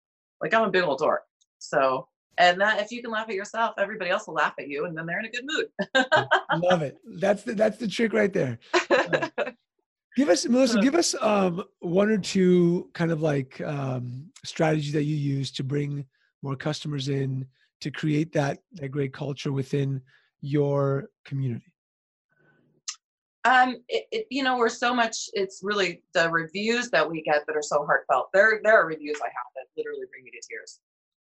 Like 0.41 0.53
I'm 0.53 0.63
a 0.63 0.69
big 0.69 0.83
old 0.83 0.99
dork. 0.99 1.23
So 1.59 2.07
and 2.37 2.59
that 2.59 2.81
if 2.81 2.91
you 2.91 3.01
can 3.01 3.11
laugh 3.11 3.29
at 3.29 3.35
yourself, 3.35 3.75
everybody 3.77 4.09
else 4.09 4.27
will 4.27 4.35
laugh 4.35 4.53
at 4.59 4.67
you, 4.67 4.85
and 4.85 4.97
then 4.97 5.05
they're 5.05 5.19
in 5.19 5.25
a 5.25 5.29
good 5.29 5.45
mood. 5.45 5.67
Love 6.63 6.81
it. 6.81 6.97
That's 7.05 7.43
the 7.43 7.53
that's 7.53 7.77
the 7.77 7.87
trick 7.87 8.13
right 8.13 8.31
there. 8.31 8.59
Uh, 8.89 9.29
give 10.15 10.29
us 10.29 10.45
Melissa. 10.47 10.81
Give 10.81 10.95
us 11.03 11.15
um, 11.21 11.63
one 11.79 12.09
or 12.09 12.17
two 12.17 12.89
kind 12.93 13.11
of 13.11 13.21
like 13.21 13.61
um, 13.61 14.29
strategies 14.43 14.93
that 14.93 15.03
you 15.03 15.15
use 15.15 15.51
to 15.53 15.63
bring 15.63 16.05
more 16.41 16.55
customers 16.55 17.09
in 17.09 17.45
to 17.81 17.91
create 17.91 18.31
that 18.33 18.59
that 18.73 18.89
great 18.89 19.13
culture 19.13 19.51
within 19.51 20.01
your 20.41 21.09
community. 21.25 21.71
Um, 23.45 23.75
it, 23.89 24.05
it, 24.11 24.27
you 24.31 24.41
know, 24.41 24.57
we're 24.57 24.69
so 24.69 24.93
much. 24.93 25.29
It's 25.33 25.59
really 25.61 26.01
the 26.15 26.29
reviews 26.31 26.89
that 26.89 27.09
we 27.09 27.21
get 27.21 27.45
that 27.45 27.55
are 27.55 27.61
so 27.61 27.85
heartfelt. 27.85 28.29
There, 28.33 28.59
there 28.63 28.81
are 28.81 28.87
reviews 28.87 29.19
I 29.21 29.27
have 29.27 29.45
that 29.55 29.65
literally 29.77 30.07
bring 30.11 30.23
me 30.23 30.31
to 30.31 30.41
tears. 30.49 30.79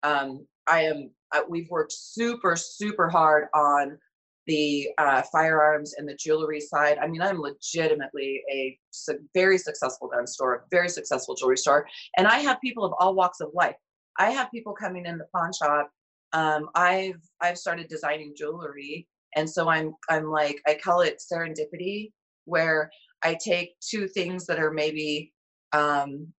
Um, 0.02 0.46
I 0.66 0.82
am. 0.82 1.10
Uh, 1.34 1.42
we've 1.48 1.68
worked 1.68 1.92
super, 1.92 2.56
super 2.56 3.08
hard 3.08 3.48
on 3.54 3.98
the 4.46 4.88
uh, 4.96 5.22
firearms 5.30 5.94
and 5.98 6.08
the 6.08 6.14
jewelry 6.14 6.60
side. 6.60 6.96
I 6.98 7.06
mean, 7.06 7.20
I'm 7.20 7.38
legitimately 7.38 8.42
a 8.50 8.78
su- 8.90 9.18
very 9.34 9.58
successful 9.58 10.08
gun 10.08 10.26
store, 10.26 10.64
very 10.70 10.88
successful 10.88 11.34
jewelry 11.34 11.58
store, 11.58 11.86
and 12.16 12.26
I 12.26 12.38
have 12.38 12.60
people 12.62 12.84
of 12.84 12.94
all 12.98 13.14
walks 13.14 13.40
of 13.40 13.50
life. 13.52 13.76
I 14.18 14.30
have 14.30 14.50
people 14.50 14.72
coming 14.72 15.04
in 15.04 15.18
the 15.18 15.26
pawn 15.34 15.50
shop. 15.52 15.90
Um, 16.32 16.70
I've 16.74 17.20
I've 17.40 17.58
started 17.58 17.88
designing 17.88 18.34
jewelry 18.36 19.06
and 19.36 19.48
so 19.48 19.68
i'm 19.68 19.94
i'm 20.08 20.30
like 20.30 20.60
i 20.66 20.74
call 20.74 21.00
it 21.00 21.20
serendipity 21.20 22.12
where 22.44 22.90
i 23.22 23.34
take 23.34 23.74
two 23.80 24.08
things 24.08 24.46
that 24.46 24.58
are 24.58 24.70
maybe 24.70 25.32
um, 25.72 26.32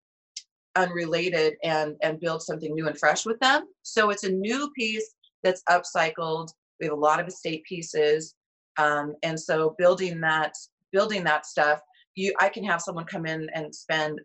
unrelated 0.79 1.55
and 1.63 1.95
and 2.01 2.19
build 2.19 2.41
something 2.41 2.73
new 2.73 2.87
and 2.87 2.97
fresh 2.97 3.25
with 3.25 3.39
them. 3.39 3.67
So 3.83 4.09
it's 4.09 4.23
a 4.23 4.31
new 4.31 4.71
piece 4.75 5.13
that's 5.43 5.63
upcycled. 5.69 6.49
We 6.79 6.87
have 6.87 6.97
a 6.97 6.99
lot 6.99 7.19
of 7.19 7.27
estate 7.27 7.63
pieces. 7.63 8.35
Um, 8.77 9.15
and 9.23 9.39
so 9.39 9.75
building 9.77 10.21
that 10.21 10.53
building 10.91 11.23
that 11.25 11.45
stuff 11.45 11.81
you 12.15 12.33
i 12.39 12.49
can 12.49 12.63
have 12.63 12.81
someone 12.81 13.05
come 13.05 13.27
in 13.27 13.47
and 13.53 13.75
spend 13.75 14.19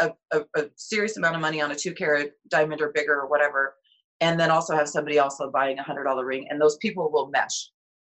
a, 0.00 0.10
a, 0.32 0.40
a 0.56 0.64
serious 0.74 1.16
amount 1.16 1.36
of 1.36 1.40
money 1.40 1.60
on 1.60 1.70
a 1.70 1.74
two 1.74 1.92
carat 1.92 2.32
diamond 2.48 2.80
or 2.80 2.90
bigger 2.92 3.14
or 3.14 3.28
whatever 3.28 3.76
and 4.20 4.38
then 4.38 4.50
also 4.50 4.74
have 4.74 4.88
somebody 4.88 5.18
also 5.18 5.50
buying 5.50 5.78
a 5.78 5.82
hundred 5.82 6.04
dollar 6.04 6.24
ring 6.24 6.46
and 6.50 6.60
those 6.60 6.76
people 6.78 7.10
will 7.10 7.28
mesh. 7.28 7.70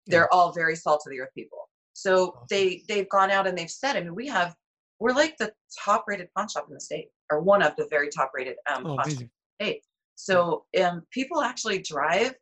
They're 0.06 0.32
all 0.32 0.52
very 0.52 0.74
salt 0.74 1.02
of 1.06 1.10
the 1.10 1.20
earth 1.20 1.34
people. 1.34 1.68
So 1.92 2.46
they 2.48 2.82
they've 2.88 3.08
gone 3.08 3.30
out 3.30 3.46
and 3.46 3.58
they've 3.58 3.70
said, 3.70 3.96
I 3.96 4.00
mean, 4.00 4.14
we 4.14 4.26
have 4.28 4.54
we're 5.00 5.12
like 5.12 5.36
the 5.38 5.52
top 5.84 6.04
rated 6.08 6.28
pawn 6.34 6.48
shop 6.48 6.66
in 6.68 6.74
the 6.74 6.80
state, 6.80 7.08
or 7.30 7.40
one 7.40 7.62
of 7.62 7.74
the 7.76 7.86
very 7.90 8.08
top 8.08 8.32
rated 8.34 8.56
um, 8.72 8.86
oh, 8.86 8.96
pawn 8.96 9.08
the 9.08 9.28
state. 9.60 9.82
So 10.14 10.64
um, 10.82 11.02
people 11.10 11.42
actually 11.42 11.80
drive 11.80 12.34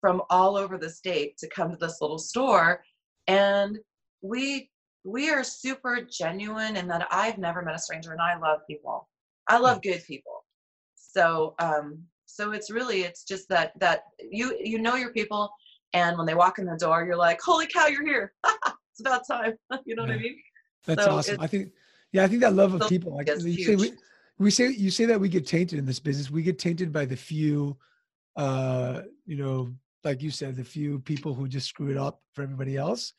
from 0.00 0.22
all 0.30 0.56
over 0.56 0.78
the 0.78 0.88
state 0.88 1.36
to 1.38 1.48
come 1.48 1.70
to 1.70 1.76
this 1.76 1.98
little 2.00 2.18
store, 2.18 2.82
and 3.26 3.78
we 4.22 4.70
we 5.04 5.30
are 5.30 5.44
super 5.44 6.00
genuine 6.10 6.76
in 6.76 6.88
that 6.88 7.06
I've 7.10 7.38
never 7.38 7.62
met 7.62 7.74
a 7.74 7.78
stranger, 7.78 8.12
and 8.12 8.20
I 8.20 8.38
love 8.38 8.60
people. 8.68 9.08
I 9.48 9.58
love 9.58 9.82
good 9.82 10.02
people. 10.04 10.44
So 10.96 11.54
um, 11.58 12.02
so 12.26 12.52
it's 12.52 12.70
really 12.70 13.02
it's 13.02 13.24
just 13.24 13.48
that 13.48 13.72
that 13.80 14.02
you 14.30 14.56
you 14.62 14.78
know 14.78 14.96
your 14.96 15.12
people 15.12 15.50
and 15.94 16.16
when 16.16 16.26
they 16.26 16.34
walk 16.34 16.58
in 16.58 16.66
the 16.66 16.76
door, 16.76 17.04
you're 17.04 17.16
like, 17.16 17.40
holy 17.42 17.66
cow, 17.66 17.86
you're 17.86 18.06
here. 18.06 18.32
it's 18.46 19.00
about 19.00 19.26
time. 19.26 19.54
you 19.86 19.94
know 19.94 20.04
yeah. 20.04 20.08
what 20.08 20.10
I 20.10 20.18
mean? 20.18 20.36
That's 20.86 21.04
so 21.04 21.10
awesome. 21.16 21.40
I 21.40 21.46
think, 21.46 21.70
yeah, 22.12 22.24
I 22.24 22.28
think 22.28 22.40
that 22.40 22.54
love 22.54 22.74
of 22.74 22.88
people, 22.88 23.14
like 23.14 23.28
you 23.28 23.64
say, 23.64 23.76
we, 23.76 23.92
we 24.38 24.50
say, 24.50 24.68
you 24.68 24.90
say 24.90 25.04
that 25.06 25.20
we 25.20 25.28
get 25.28 25.46
tainted 25.46 25.78
in 25.78 25.86
this 25.86 26.00
business. 26.00 26.30
We 26.30 26.42
get 26.42 26.58
tainted 26.58 26.92
by 26.92 27.04
the 27.04 27.16
few, 27.16 27.76
uh, 28.36 29.02
you 29.26 29.36
know, 29.36 29.70
like 30.04 30.22
you 30.22 30.30
said, 30.30 30.56
the 30.56 30.64
few 30.64 31.00
people 31.00 31.34
who 31.34 31.48
just 31.48 31.68
screw 31.68 31.90
it 31.90 31.96
up 31.96 32.20
for 32.34 32.42
everybody 32.42 32.76
else. 32.76 33.12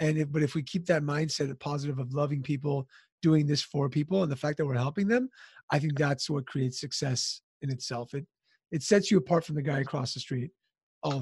And 0.00 0.18
if, 0.18 0.32
but 0.32 0.42
if 0.42 0.54
we 0.54 0.62
keep 0.62 0.86
that 0.86 1.02
mindset 1.02 1.50
of 1.50 1.58
positive 1.60 1.98
of 1.98 2.14
loving 2.14 2.42
people, 2.42 2.88
doing 3.22 3.46
this 3.46 3.62
for 3.62 3.88
people, 3.88 4.22
and 4.22 4.32
the 4.32 4.36
fact 4.36 4.58
that 4.58 4.66
we're 4.66 4.74
helping 4.74 5.06
them, 5.06 5.30
I 5.70 5.78
think 5.78 5.96
that's 5.96 6.28
what 6.28 6.46
creates 6.46 6.80
success 6.80 7.40
in 7.62 7.70
itself. 7.70 8.14
It 8.14 8.26
it 8.72 8.82
sets 8.82 9.10
you 9.10 9.18
apart 9.18 9.44
from 9.44 9.54
the 9.54 9.62
guy 9.62 9.78
across 9.78 10.14
the 10.14 10.20
street 10.20 10.50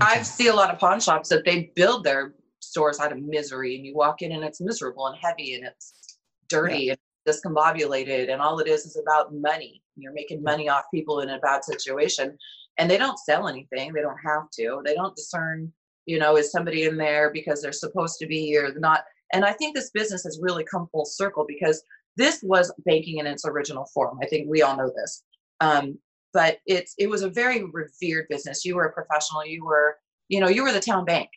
I 0.00 0.22
see 0.22 0.48
a 0.48 0.54
lot 0.54 0.70
of 0.72 0.78
pawn 0.78 1.00
shops 1.00 1.28
that 1.30 1.44
they 1.44 1.72
build 1.74 2.04
their 2.04 2.34
stores 2.60 3.00
out 3.00 3.12
of 3.12 3.18
misery, 3.18 3.76
and 3.76 3.84
you 3.84 3.94
walk 3.94 4.22
in 4.22 4.32
and 4.32 4.44
it's 4.44 4.60
miserable 4.60 5.06
and 5.08 5.16
heavy 5.20 5.54
and 5.54 5.64
it's 5.64 6.11
dirty 6.56 6.84
yeah. 6.84 6.94
and 6.94 7.34
discombobulated, 7.34 8.30
and 8.32 8.40
all 8.40 8.58
it 8.58 8.68
is 8.68 8.84
is 8.86 8.96
about 8.96 9.34
money. 9.34 9.82
You're 9.96 10.12
making 10.12 10.42
money 10.42 10.68
off 10.68 10.84
people 10.92 11.20
in 11.20 11.30
a 11.30 11.38
bad 11.38 11.64
situation, 11.64 12.36
and 12.78 12.90
they 12.90 12.98
don't 12.98 13.18
sell 13.18 13.48
anything. 13.48 13.92
They 13.92 14.02
don't 14.02 14.18
have 14.24 14.50
to. 14.58 14.82
They 14.84 14.94
don't 14.94 15.16
discern, 15.16 15.72
you 16.06 16.18
know, 16.18 16.36
is 16.36 16.50
somebody 16.50 16.84
in 16.84 16.96
there 16.96 17.30
because 17.32 17.62
they're 17.62 17.72
supposed 17.72 18.18
to 18.20 18.26
be 18.26 18.56
or 18.56 18.72
not. 18.78 19.04
And 19.32 19.44
I 19.44 19.52
think 19.52 19.74
this 19.74 19.90
business 19.90 20.24
has 20.24 20.40
really 20.42 20.64
come 20.64 20.88
full 20.92 21.04
circle 21.04 21.44
because 21.46 21.82
this 22.16 22.40
was 22.42 22.72
banking 22.84 23.18
in 23.18 23.26
its 23.26 23.46
original 23.46 23.86
form. 23.94 24.18
I 24.22 24.26
think 24.26 24.48
we 24.48 24.62
all 24.62 24.76
know 24.76 24.92
this. 24.94 25.22
Um, 25.60 25.98
but 26.32 26.58
it's 26.66 26.94
it 26.98 27.08
was 27.08 27.22
a 27.22 27.30
very 27.30 27.64
revered 27.64 28.26
business 28.28 28.64
you 28.64 28.74
were 28.74 28.86
a 28.86 28.92
professional 28.92 29.44
you 29.44 29.64
were 29.64 29.96
you 30.28 30.40
know 30.40 30.48
you 30.48 30.62
were 30.62 30.72
the 30.72 30.80
town 30.80 31.04
bank 31.04 31.28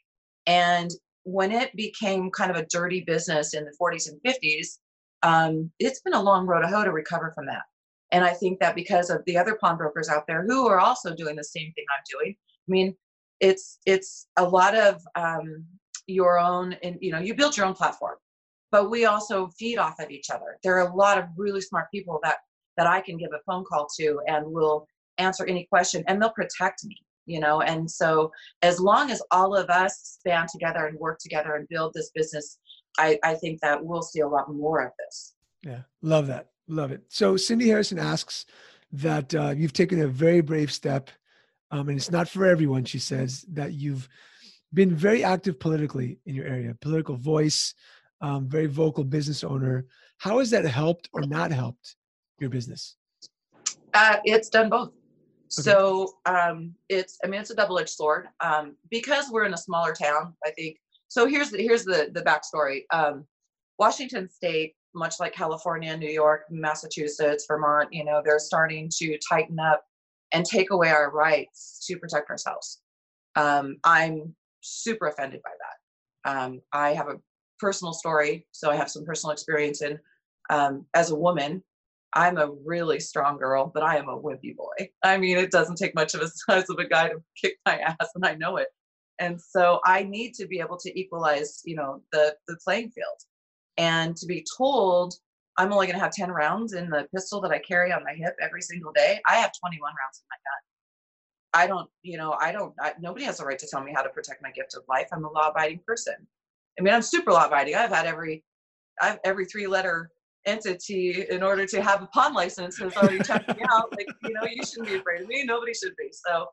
and 0.47 0.91
when 1.23 1.51
it 1.51 1.75
became 1.75 2.30
kind 2.32 2.51
of 2.51 2.58
a 2.58 2.65
dirty 2.67 3.01
business 3.01 3.54
in 3.54 3.65
the 3.65 3.73
40s 3.82 4.10
and 4.10 4.19
50s 4.21 4.78
um, 5.26 5.72
it's 5.80 6.02
been 6.02 6.14
a 6.14 6.22
long 6.22 6.46
road 6.46 6.62
to 6.62 6.68
hoe 6.68 6.84
to 6.84 6.92
recover 6.92 7.32
from 7.34 7.48
that. 7.48 7.64
And 8.12 8.24
i 8.24 8.34
think 8.34 8.60
that 8.60 8.76
because 8.76 9.10
of 9.10 9.24
the 9.26 9.38
other 9.38 9.58
pawnbrokers 9.60 10.10
out 10.10 10.26
there 10.28 10.46
who 10.48 10.68
are 10.68 10.80
also 10.80 11.16
doing 11.16 11.36
the 11.36 11.44
same 11.44 11.74
thing 11.74 11.86
i'm 11.92 12.04
doing 12.14 12.36
i 12.38 12.70
mean 12.72 12.96
it's 13.40 13.80
it's 13.86 14.28
a 14.38 14.44
lot 14.44 14.76
of 14.76 15.02
um, 15.16 15.66
your 16.08 16.38
own 16.38 16.74
and 16.84 16.98
you 17.02 17.12
know 17.12 17.20
you 17.20 17.34
build 17.34 17.58
your 17.58 17.66
own 17.66 17.74
platform 17.74 18.16
but 18.72 18.90
we 18.90 19.06
also 19.06 19.48
feed 19.60 19.78
off 19.78 20.00
of 20.00 20.10
each 20.10 20.30
other. 20.30 20.58
There 20.62 20.76
are 20.76 20.88
a 20.90 20.96
lot 20.96 21.18
of 21.18 21.26
really 21.38 21.62
smart 21.62 21.88
people 21.92 22.20
that 22.24 22.38
that 22.78 22.88
i 22.88 23.02
can 23.02 23.18
give 23.18 23.32
a 23.34 23.44
phone 23.46 23.64
call 23.64 23.88
to 24.00 24.20
and 24.28 24.46
will 24.46 24.88
answer 25.18 25.46
any 25.46 25.66
question 25.66 26.04
and 26.08 26.22
they'll 26.22 26.42
protect 26.44 26.86
me 26.86 26.98
you 27.26 27.40
know? 27.40 27.62
And 27.62 27.90
so 27.90 28.32
as 28.62 28.80
long 28.80 29.12
as 29.12 29.22
all 29.32 29.56
of 29.56 29.70
us 29.70 30.20
band 30.24 30.50
together 30.50 30.86
and 30.86 30.98
work 31.00 31.20
together 31.20 31.56
and 31.56 31.68
build 31.68 31.94
this 31.94 32.12
business 32.14 32.60
i 32.97 33.17
i 33.23 33.34
think 33.34 33.62
that 33.62 33.84
we'll 33.84 34.01
see 34.01 34.21
a 34.21 34.27
lot 34.27 34.53
more 34.53 34.81
of 34.81 34.91
this. 34.99 35.36
Yeah 35.63 35.81
love 36.01 36.27
that 36.27 36.49
love 36.67 36.91
it. 36.91 37.03
So 37.10 37.38
cindy 37.38 37.67
harrison 37.67 37.99
asks 37.99 38.45
that 38.91 39.34
uh, 39.36 39.53
you've 39.55 39.73
taken 39.73 40.01
a 40.01 40.08
very 40.08 40.41
brave 40.41 40.71
step 40.71 41.10
um, 41.71 41.89
and 41.89 41.97
it's 41.97 42.12
not 42.12 42.29
for 42.29 42.45
everyone 42.45 42.86
she 42.86 42.99
says 42.99 43.45
that 43.53 43.73
you've 43.73 44.08
been 44.73 44.95
very 44.95 45.23
active 45.23 45.60
politically 45.60 46.19
in 46.25 46.36
your 46.36 46.45
area 46.45 46.75
political 46.79 47.15
voice 47.15 47.73
um, 48.21 48.47
very 48.47 48.67
vocal 48.67 49.03
business 49.03 49.43
owner. 49.43 49.86
How 50.17 50.39
has 50.39 50.49
that 50.51 50.65
helped 50.65 51.10
or 51.13 51.21
not 51.21 51.51
helped 51.51 51.95
your 52.39 52.49
business? 52.49 52.95
Uh, 53.93 54.17
it's 54.23 54.49
done 54.49 54.69
both. 54.69 54.91
So 55.47 56.15
um, 56.25 56.73
it's 56.89 57.17
I 57.23 57.27
mean 57.27 57.39
it's 57.39 57.51
a 57.51 57.55
double-edged 57.55 57.89
sword. 57.89 58.27
Um, 58.41 58.75
because 58.89 59.29
we're 59.31 59.45
in 59.45 59.53
a 59.53 59.58
smaller 59.58 59.93
town. 59.93 60.34
I 60.43 60.51
think 60.51 60.77
so. 61.08 61.26
Here's 61.28 61.52
the 61.52 61.58
here's 61.58 61.84
the 61.84 62.10
the 62.13 62.22
backstory. 62.22 62.84
Um, 62.91 63.26
Washington 63.80 64.30
State, 64.30 64.74
much 64.94 65.20
like 65.20 65.34
California, 65.34 65.96
New 65.98 66.10
York, 66.10 66.44
Massachusetts, 66.50 67.46
Vermont, 67.48 67.89
you 67.91 68.06
know, 68.06 68.22
they're 68.24 68.39
starting 68.39 68.89
to 68.98 69.18
tighten 69.28 69.60
up 69.60 69.84
and 70.32 70.46
take 70.46 70.72
away 70.72 70.89
our 70.89 71.12
rights 71.12 71.86
to 71.88 71.98
protect 71.98 72.30
ourselves. 72.30 72.82
Um, 73.36 73.78
I'm 73.84 74.34
super 74.62 75.08
offended 75.08 75.41
by 75.44 75.52
that. 75.60 76.32
Um, 76.32 76.62
I 76.72 76.94
have 76.94 77.10
a 77.10 77.20
personal 77.60 77.94
story, 77.94 78.48
so 78.52 78.72
I 78.72 78.76
have 78.76 78.89
some 78.89 79.06
personal 79.06 79.34
experience 79.34 79.82
in 79.82 80.00
um, 80.50 80.86
as 80.94 81.12
a 81.12 81.15
woman 81.15 81.62
I'm 82.15 82.38
a 82.38 82.50
really 82.65 83.00
strong 83.02 83.38
girl, 83.38 83.70
but 83.74 83.84
I 83.84 83.98
am 83.98 84.08
a 84.08 84.18
wimpy 84.18 84.56
boy. 84.56 84.89
I 85.04 85.18
mean, 85.18 85.38
it 85.38 85.52
doesn't 85.52 85.76
take 85.76 85.94
much 85.94 86.13
of 86.13 86.22
a 86.22 86.30
size 86.34 86.70
of 86.70 86.80
a 86.80 86.88
guy 86.88 87.10
to 87.10 87.22
kick 87.39 87.58
my 87.65 87.78
ass, 87.80 88.10
and 88.15 88.26
I 88.26 88.36
know 88.36 88.58
it. 88.58 88.68
And 89.19 89.39
so 89.39 89.80
I 89.86 90.04
need 90.04 90.34
to 90.36 90.47
be 90.47 90.60
able 90.60 90.78
to 90.78 90.99
equalize, 90.99 91.62
you 91.65 91.75
know, 91.75 92.01
the 92.12 92.36
the 92.47 92.58
playing 92.63 92.91
field. 92.91 93.19
And 93.78 94.15
to 94.17 94.25
be 94.25 94.45
told 94.58 95.15
I'm 95.58 95.71
only 95.71 95.88
going 95.88 95.97
to 95.97 96.04
have 96.04 96.12
10 96.12 96.32
rounds 96.32 96.73
in 96.73 96.89
the 96.89 97.08
pistol 97.13 97.39
that 97.41 97.51
I 97.51 97.60
carry 97.60 97.91
on 97.91 98.04
my 98.04 98.13
hip 98.13 98.36
every 98.41 98.62
single 98.62 98.91
day, 98.91 99.21
I 99.28 99.36
have 99.36 99.51
21 99.58 99.88
rounds 99.88 100.21
in 100.21 100.25
my 100.30 100.38
gun. 100.43 101.63
I 101.63 101.67
don't, 101.67 101.89
you 102.04 102.17
know, 102.17 102.36
I 102.41 102.51
don't, 102.51 102.73
I, 102.82 102.93
nobody 102.99 103.23
has 103.25 103.38
the 103.38 103.45
right 103.45 103.58
to 103.60 103.67
tell 103.67 103.82
me 103.82 103.93
how 103.95 104.01
to 104.01 104.10
protect 104.10 104.41
my 104.43 104.51
gift 104.51 104.75
of 104.75 104.84
life. 104.89 105.08
I'm 105.13 105.23
a 105.23 105.32
law 105.32 105.49
abiding 105.49 105.80
person. 105.88 106.15
I 106.78 106.82
mean, 106.84 106.93
I'm 106.93 107.01
super 107.01 107.32
law 107.32 107.45
abiding. 107.45 107.75
I've 107.75 107.91
had 107.91 108.06
every, 108.06 108.43
I've 108.99 109.19
every 109.23 109.45
three 109.45 109.65
letter 109.65 110.12
entity 110.45 111.25
in 111.30 111.41
order 111.41 111.65
to 111.65 111.82
have 111.82 112.01
a 112.01 112.08
pawn 112.08 112.34
license 112.34 112.78
has 112.80 112.95
already 112.97 113.19
checked 113.19 113.47
me 113.56 113.63
out. 113.71 113.95
Like, 113.95 114.08
you 114.23 114.34
know, 114.34 114.43
you 114.43 114.63
shouldn't 114.65 114.89
be 114.89 114.95
afraid 114.95 115.21
of 115.21 115.28
me. 115.28 115.45
Nobody 115.45 115.73
should 115.73 115.95
be. 115.97 116.10
So, 116.12 116.47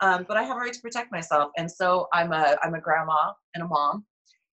um, 0.00 0.24
but 0.28 0.36
I 0.36 0.42
have 0.42 0.56
a 0.56 0.60
right 0.60 0.72
to 0.72 0.80
protect 0.80 1.12
myself. 1.12 1.50
And 1.56 1.70
so 1.70 2.08
I'm 2.12 2.32
a, 2.32 2.56
I'm 2.62 2.74
a 2.74 2.80
grandma 2.80 3.32
and 3.54 3.64
a 3.64 3.66
mom. 3.66 4.04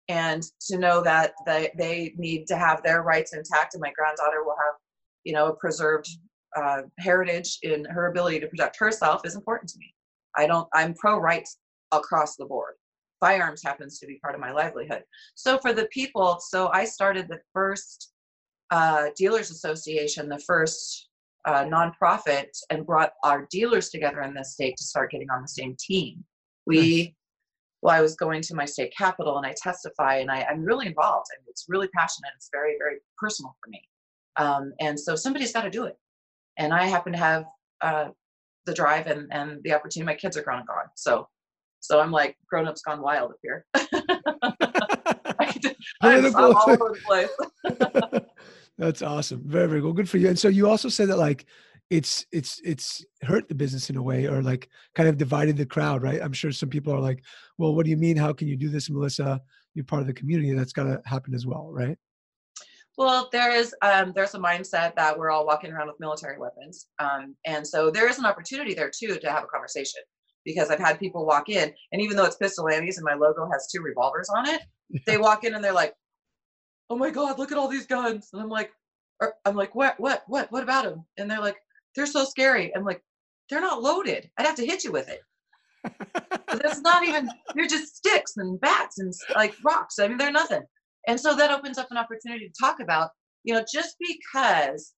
And 0.09 0.43
to 0.69 0.77
know 0.77 1.03
that 1.03 1.33
they, 1.47 1.71
they 1.79 2.15
need 2.17 2.47
to 2.49 2.57
have 2.57 2.83
their 2.83 3.03
rights 3.03 3.33
intact 3.33 3.75
and 3.75 3.81
my 3.81 3.93
granddaughter 3.97 4.43
will 4.45 4.57
have, 4.57 4.75
you 5.25 5.33
know, 5.33 5.47
a 5.47 5.55
preserved 5.55 6.09
uh, 6.57 6.83
heritage 6.99 7.59
in 7.63 7.85
her 7.85 8.07
ability 8.11 8.41
to 8.41 8.49
protect 8.49 8.77
herself 8.77 9.23
is 9.25 9.37
important 9.37 9.71
to 9.71 9.79
me. 9.79 9.95
I 10.37 10.47
don't, 10.47 10.69
I'm 10.75 10.95
pro 10.95 11.19
rights 11.19 11.59
across 11.93 12.37
the 12.37 12.45
board. 12.45 12.75
Firearms 13.21 13.63
happens 13.63 13.99
to 13.99 14.07
be 14.07 14.19
part 14.23 14.35
of 14.35 14.41
my 14.41 14.51
livelihood. 14.51 15.03
So 15.35 15.59
for 15.59 15.73
the 15.73 15.87
people, 15.93 16.39
so 16.41 16.71
I 16.73 16.85
started 16.87 17.29
the 17.29 17.41
first 17.53 18.13
uh, 18.71 19.09
Dealers 19.17 19.51
Association, 19.51 20.29
the 20.29 20.39
first 20.41 21.10
uh, 21.47 21.65
nonprofit, 21.65 22.49
and 22.71 22.87
brought 22.87 23.13
our 23.25 23.47
dealers 23.51 23.91
together 23.91 24.23
in 24.23 24.35
this 24.35 24.53
state 24.53 24.77
to 24.77 24.85
start 24.85 25.11
getting 25.11 25.31
on 25.31 25.43
the 25.43 25.49
same 25.49 25.77
team. 25.79 26.25
We, 26.67 27.03
nice. 27.03 27.13
well, 27.83 27.97
I 27.97 28.01
was 28.01 28.17
going 28.17 28.43
to 28.43 28.55
my 28.55 28.65
state 28.65 28.93
capital 28.97 29.37
and 29.39 29.47
I 29.47 29.55
testify, 29.57 30.17
and 30.17 30.31
I, 30.31 30.47
am 30.51 30.63
really 30.63 30.87
involved. 30.87 31.27
and 31.37 31.45
it's 31.49 31.67
really 31.69 31.89
passionate. 31.89 32.31
It's 32.37 32.51
very, 32.53 32.77
very 32.79 32.99
personal 33.19 33.57
for 33.63 33.71
me. 33.71 33.83
Um, 34.37 34.73
and 34.81 34.99
so 34.99 35.17
somebody's 35.17 35.53
got 35.53 35.63
to 35.63 35.71
do 35.71 35.85
it. 35.85 35.97
And 36.59 36.73
I 36.73 36.87
happen 36.87 37.13
to 37.13 37.19
have 37.19 37.45
uh, 37.81 38.09
the 38.67 38.75
drive 38.75 39.07
and, 39.07 39.29
and 39.33 39.63
the 39.65 39.73
opportunity. 39.73 40.07
My 40.07 40.15
kids 40.15 40.37
are 40.37 40.43
grown 40.43 40.59
and 40.59 40.69
gone. 40.69 40.87
So, 40.95 41.27
so 41.81 42.01
I'm 42.01 42.11
like 42.11 42.37
grown 42.49 42.69
ups 42.69 42.83
gone 42.83 43.01
wild 43.01 43.33
up 43.33 43.39
here. 43.43 43.65
I'm, 46.03 46.27
I'm 46.27 46.37
all 46.37 46.71
over 46.71 46.95
the 46.95 47.01
place. 47.07 47.31
That's 48.81 49.03
awesome. 49.03 49.43
Very, 49.45 49.69
very 49.69 49.83
cool. 49.83 49.93
Good 49.93 50.09
for 50.09 50.17
you. 50.17 50.29
And 50.29 50.39
so 50.39 50.49
you 50.49 50.67
also 50.67 50.89
said 50.89 51.11
that 51.11 51.19
like 51.19 51.45
it's 51.91 52.25
it's 52.33 52.63
it's 52.65 53.05
hurt 53.21 53.47
the 53.47 53.55
business 53.55 53.91
in 53.91 53.97
a 53.97 54.03
way 54.03 54.27
or 54.27 54.43
like 54.43 54.71
kind 54.95 55.07
of 55.07 55.19
divided 55.19 55.59
the 55.59 55.67
crowd, 55.67 56.03
right? 56.03 56.21
I'm 56.23 56.33
sure 56.33 56.51
some 56.51 56.71
people 56.71 56.95
are 56.95 57.01
like, 57.01 57.23
well, 57.59 57.75
what 57.75 57.85
do 57.85 57.91
you 57.91 57.99
mean? 57.99 58.17
How 58.17 58.33
can 58.33 58.49
you 58.49 58.57
do 58.57 58.71
this, 58.71 58.89
Melissa? 58.89 59.39
You're 59.75 59.85
part 59.85 60.01
of 60.01 60.07
the 60.07 60.15
community. 60.15 60.51
That's 60.55 60.73
gotta 60.73 61.03
happen 61.05 61.35
as 61.35 61.47
well, 61.47 61.69
right? 61.71 61.99
Well, 62.97 63.29
there 63.33 63.55
is 63.55 63.75
um, 63.83 64.15
there's 64.17 64.35
a 64.35 64.39
mindset 64.39 64.97
that 64.97 65.19
we're 65.19 65.31
all 65.31 65.45
walking 65.45 65.73
around 65.73 65.89
with 65.89 66.01
military 66.01 66.39
weapons, 66.39 66.87
um, 67.01 67.37
and 67.47 67.67
so 67.67 67.91
there 67.91 68.09
is 68.09 68.19
an 68.19 68.25
opportunity 68.25 68.73
there 68.73 68.91
too 68.91 69.19
to 69.19 69.31
have 69.31 69.45
a 69.45 69.49
conversation 69.49 70.01
because 70.47 70.71
I've 70.71 70.79
had 70.79 70.99
people 70.99 71.27
walk 71.27 71.51
in, 71.51 71.71
and 71.93 72.01
even 72.01 72.17
though 72.17 72.25
it's 72.25 72.37
Pistol 72.37 72.71
Annie's 72.71 72.97
and 72.97 73.05
my 73.05 73.15
logo 73.15 73.47
has 73.53 73.69
two 73.71 73.83
revolvers 73.83 74.31
on 74.35 74.49
it, 74.49 74.63
they 75.07 75.19
walk 75.19 75.45
in 75.45 75.55
and 75.55 75.63
they're 75.63 75.75
like, 75.75 75.93
oh 76.91 76.97
my 76.97 77.11
god 77.11 77.39
look 77.39 77.53
at 77.53 77.59
all 77.59 77.69
these 77.69 77.87
guns. 77.87 78.29
And 78.33 78.43
i'm 78.43 78.49
like 78.49 78.73
i'm 79.45 79.55
like 79.55 79.75
what 79.75 79.99
what 79.99 80.25
what 80.27 80.51
what 80.51 80.63
about 80.63 80.85
them 80.85 81.05
and 81.19 81.31
they're 81.31 81.41
like 81.41 81.57
they're 81.97 82.07
so 82.07 82.25
scary. 82.25 82.75
I'm 82.75 82.85
like 82.85 83.03
they're 83.49 83.61
not 83.61 83.83
loaded. 83.83 84.31
I'd 84.39 84.47
have 84.47 84.57
to 84.57 84.67
hit 84.67 84.85
you 84.85 84.93
with 84.93 85.09
it. 85.09 85.21
That's 86.47 86.81
not 86.81 87.05
even 87.05 87.29
they're 87.55 87.67
just 87.67 87.97
sticks 87.97 88.37
and 88.37 88.61
bats 88.61 88.99
and 88.99 89.13
like 89.35 89.55
rocks. 89.65 89.99
I 89.99 90.09
mean 90.09 90.19
they're 90.19 90.33
nothing. 90.33 90.63
And 91.09 91.19
so 91.19 91.35
that 91.35 91.51
opens 91.51 91.79
up 91.79 91.89
an 91.91 91.97
opportunity 91.97 92.49
to 92.49 92.55
talk 92.61 92.81
about 92.81 93.11
you 93.45 93.55
know 93.55 93.65
just 93.73 93.97
because 93.99 94.93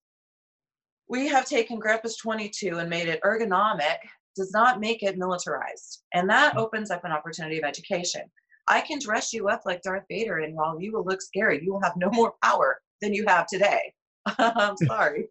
we 1.09 1.27
have 1.27 1.45
taken 1.45 1.79
grandpa's 1.79 2.17
22 2.17 2.77
and 2.77 2.89
made 2.89 3.07
it 3.07 3.21
ergonomic 3.23 3.97
does 4.35 4.51
not 4.51 4.79
make 4.79 5.03
it 5.03 5.17
militarized. 5.17 6.01
And 6.13 6.29
that 6.29 6.55
mm. 6.55 6.57
opens 6.57 6.89
up 6.89 7.03
an 7.05 7.11
opportunity 7.11 7.59
of 7.59 7.63
education 7.63 8.23
I 8.67 8.81
can 8.81 8.99
dress 8.99 9.33
you 9.33 9.49
up 9.49 9.63
like 9.65 9.81
Darth 9.81 10.05
Vader, 10.09 10.39
and 10.39 10.55
while 10.55 10.79
you 10.79 10.93
will 10.93 11.03
look 11.03 11.21
scary, 11.21 11.63
you 11.63 11.73
will 11.73 11.81
have 11.81 11.95
no 11.97 12.09
more 12.11 12.33
power 12.43 12.81
than 13.01 13.13
you 13.13 13.25
have 13.27 13.47
today. 13.47 13.93
I'm 14.37 14.77
sorry. 14.77 15.27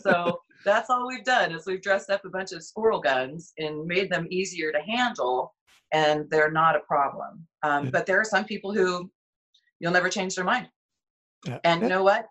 so 0.00 0.40
that's 0.64 0.88
all 0.90 1.06
we've 1.06 1.24
done 1.24 1.52
is 1.52 1.66
we've 1.66 1.82
dressed 1.82 2.10
up 2.10 2.24
a 2.24 2.30
bunch 2.30 2.52
of 2.52 2.62
squirrel 2.62 3.00
guns 3.00 3.52
and 3.58 3.86
made 3.86 4.10
them 4.10 4.26
easier 4.30 4.72
to 4.72 4.80
handle, 4.80 5.54
and 5.92 6.28
they're 6.30 6.50
not 6.50 6.76
a 6.76 6.80
problem. 6.80 7.46
Um, 7.62 7.84
yeah. 7.84 7.90
But 7.90 8.06
there 8.06 8.20
are 8.20 8.24
some 8.24 8.44
people 8.44 8.72
who 8.72 9.10
you'll 9.80 9.92
never 9.92 10.08
change 10.08 10.34
their 10.34 10.44
mind. 10.44 10.68
Yeah. 11.46 11.58
And 11.64 11.82
you 11.82 11.88
know 11.88 12.02
what? 12.02 12.26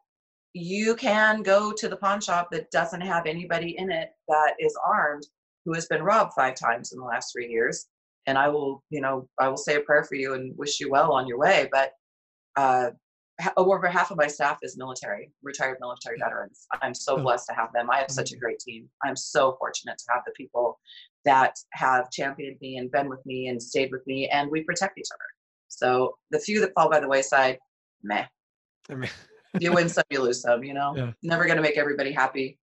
You 0.53 0.95
can 0.95 1.43
go 1.43 1.73
to 1.73 1.89
the 1.89 1.97
pawn 1.97 2.21
shop 2.21 2.49
that 2.51 2.71
doesn't 2.71 3.01
have 3.01 3.25
anybody 3.25 3.77
in 3.77 3.91
it 3.91 4.09
that 4.29 4.53
is 4.59 4.75
armed 4.85 5.25
who 5.65 5.73
has 5.73 5.87
been 5.87 6.01
robbed 6.01 6.33
five 6.33 6.55
times 6.55 6.93
in 6.93 6.99
the 6.99 7.05
last 7.05 7.33
three 7.33 7.49
years 7.49 7.87
and 8.27 8.38
I 8.38 8.47
will, 8.49 8.83
you 8.89 9.01
know, 9.01 9.27
I 9.39 9.47
will 9.47 9.57
say 9.57 9.75
a 9.75 9.81
prayer 9.81 10.03
for 10.03 10.15
you 10.15 10.33
and 10.33 10.57
wish 10.57 10.79
you 10.79 10.89
well 10.89 11.13
on 11.13 11.27
your 11.27 11.38
way. 11.38 11.69
But 11.71 11.91
uh, 12.55 12.91
over 13.57 13.88
half 13.88 14.11
of 14.11 14.17
my 14.17 14.27
staff 14.27 14.59
is 14.61 14.77
military, 14.77 15.31
retired 15.43 15.77
military 15.79 16.17
veterans. 16.19 16.67
I'm 16.81 16.93
so 16.93 17.17
oh. 17.17 17.21
blessed 17.21 17.47
to 17.49 17.55
have 17.55 17.71
them. 17.73 17.89
I 17.89 17.97
have 17.97 18.09
such 18.09 18.31
a 18.31 18.38
great 18.38 18.59
team. 18.59 18.89
I'm 19.03 19.15
so 19.15 19.57
fortunate 19.59 19.97
to 19.97 20.05
have 20.13 20.23
the 20.25 20.31
people 20.33 20.79
that 21.25 21.55
have 21.73 22.09
championed 22.11 22.57
me 22.61 22.77
and 22.77 22.91
been 22.91 23.09
with 23.09 23.25
me 23.25 23.47
and 23.47 23.61
stayed 23.61 23.91
with 23.91 24.05
me, 24.07 24.29
and 24.29 24.49
we 24.49 24.63
protect 24.63 24.97
each 24.97 25.09
other. 25.13 25.25
So 25.67 26.15
the 26.31 26.39
few 26.39 26.61
that 26.61 26.73
fall 26.73 26.89
by 26.89 26.99
the 26.99 27.07
wayside, 27.07 27.59
meh. 28.03 28.25
you 29.59 29.73
win 29.73 29.89
some, 29.89 30.03
you 30.09 30.21
lose 30.21 30.41
some. 30.41 30.63
You 30.63 30.73
know, 30.73 30.93
yeah. 30.95 31.11
never 31.23 31.45
going 31.45 31.57
to 31.57 31.63
make 31.63 31.77
everybody 31.77 32.11
happy. 32.11 32.57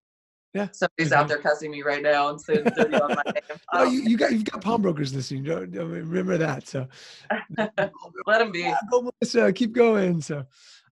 Yeah. 0.54 0.68
Somebody's 0.72 1.12
mm-hmm. 1.12 1.14
out 1.14 1.28
there 1.28 1.38
cussing 1.38 1.70
me 1.70 1.82
right 1.82 2.02
now 2.02 2.28
and 2.28 2.40
saying 2.40 2.64
dirty 2.76 2.94
on 2.94 3.14
my 3.14 3.22
name. 3.26 3.58
Oh, 3.72 3.84
you, 3.84 4.02
you, 4.02 4.16
got 4.18 4.32
you've 4.32 4.44
got 4.44 4.60
pawnbrokers 4.60 5.14
listening. 5.14 5.44
Remember 5.44 6.36
that. 6.36 6.68
So 6.68 6.86
let 7.58 8.38
them 8.38 8.52
be. 8.52 8.60
Yeah, 8.60 8.78
go, 8.90 9.10
Melissa, 9.20 9.52
keep 9.52 9.72
going. 9.72 10.20
So 10.20 10.44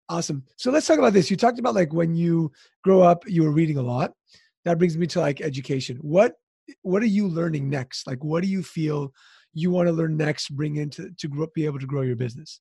awesome. 0.08 0.44
So 0.56 0.70
let's 0.70 0.86
talk 0.86 0.98
about 0.98 1.12
this. 1.12 1.30
You 1.30 1.36
talked 1.36 1.58
about 1.58 1.74
like 1.74 1.92
when 1.92 2.14
you 2.14 2.52
grow 2.82 3.02
up, 3.02 3.24
you 3.26 3.42
were 3.42 3.52
reading 3.52 3.76
a 3.76 3.82
lot. 3.82 4.12
That 4.64 4.78
brings 4.78 4.96
me 4.96 5.06
to 5.08 5.20
like 5.20 5.40
education. 5.40 5.98
What 6.00 6.34
what 6.82 7.02
are 7.02 7.06
you 7.06 7.28
learning 7.28 7.68
next? 7.68 8.06
Like 8.06 8.24
what 8.24 8.42
do 8.42 8.48
you 8.48 8.62
feel 8.62 9.12
you 9.52 9.70
want 9.70 9.88
to 9.88 9.92
learn 9.92 10.16
next? 10.16 10.56
Bring 10.56 10.76
into 10.76 11.10
to 11.18 11.28
grow, 11.28 11.48
be 11.54 11.66
able 11.66 11.80
to 11.80 11.86
grow 11.86 12.02
your 12.02 12.16
business. 12.16 12.60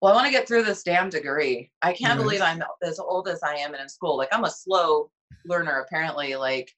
Well, 0.00 0.12
I 0.12 0.16
want 0.16 0.26
to 0.26 0.32
get 0.32 0.46
through 0.46 0.64
this 0.64 0.82
damn 0.82 1.08
degree. 1.08 1.70
I 1.80 1.94
can't 1.94 2.20
believe 2.20 2.42
I'm 2.42 2.62
as 2.82 2.98
old 2.98 3.26
as 3.26 3.42
I 3.42 3.54
am 3.54 3.72
and 3.72 3.82
in 3.82 3.88
school. 3.88 4.18
Like 4.18 4.28
I'm 4.32 4.44
a 4.44 4.50
slow 4.50 5.10
learner 5.46 5.84
apparently 5.86 6.36
like 6.36 6.70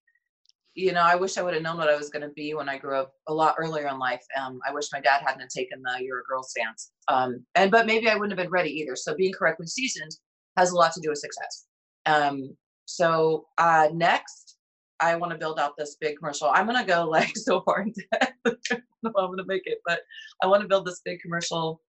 you 0.76 0.92
know, 0.92 1.00
I 1.00 1.16
wish 1.16 1.38
I 1.38 1.42
would 1.42 1.54
have 1.54 1.62
known 1.62 1.78
what 1.78 1.88
I 1.88 1.96
was 1.96 2.10
going 2.10 2.22
to 2.22 2.34
be 2.34 2.52
when 2.52 2.68
I 2.68 2.76
grew 2.76 2.98
up 2.98 3.12
a 3.28 3.34
lot 3.34 3.56
earlier 3.58 3.88
in 3.88 3.98
life. 3.98 4.22
Um, 4.38 4.60
I 4.68 4.74
wish 4.74 4.92
my 4.92 5.00
dad 5.00 5.22
hadn't 5.26 5.50
taken 5.50 5.80
the 5.82 6.04
"you're 6.04 6.20
a 6.20 6.24
girl" 6.24 6.42
stance. 6.42 6.92
Um, 7.08 7.44
and 7.54 7.70
but 7.70 7.86
maybe 7.86 8.08
I 8.08 8.14
wouldn't 8.14 8.38
have 8.38 8.44
been 8.44 8.52
ready 8.52 8.70
either. 8.70 8.94
So 8.94 9.14
being 9.14 9.32
correctly 9.32 9.66
seasoned 9.66 10.14
has 10.58 10.70
a 10.70 10.76
lot 10.76 10.92
to 10.92 11.00
do 11.00 11.08
with 11.08 11.18
success. 11.18 11.66
Um, 12.04 12.54
so 12.84 13.46
uh, 13.56 13.88
next, 13.94 14.58
I 15.00 15.16
want 15.16 15.32
to 15.32 15.38
build 15.38 15.58
out 15.58 15.72
this 15.78 15.96
big 15.98 16.18
commercial. 16.18 16.50
I'm 16.52 16.66
gonna 16.66 16.84
go 16.84 17.04
like 17.04 17.32
so 17.36 17.62
far 17.62 17.80
into 17.82 18.02
i'm 18.70 19.12
gonna 19.12 19.44
make 19.46 19.62
it, 19.64 19.78
but 19.86 20.00
I 20.42 20.46
want 20.46 20.60
to 20.60 20.68
build 20.68 20.86
this 20.86 21.00
big 21.06 21.20
commercial 21.20 21.80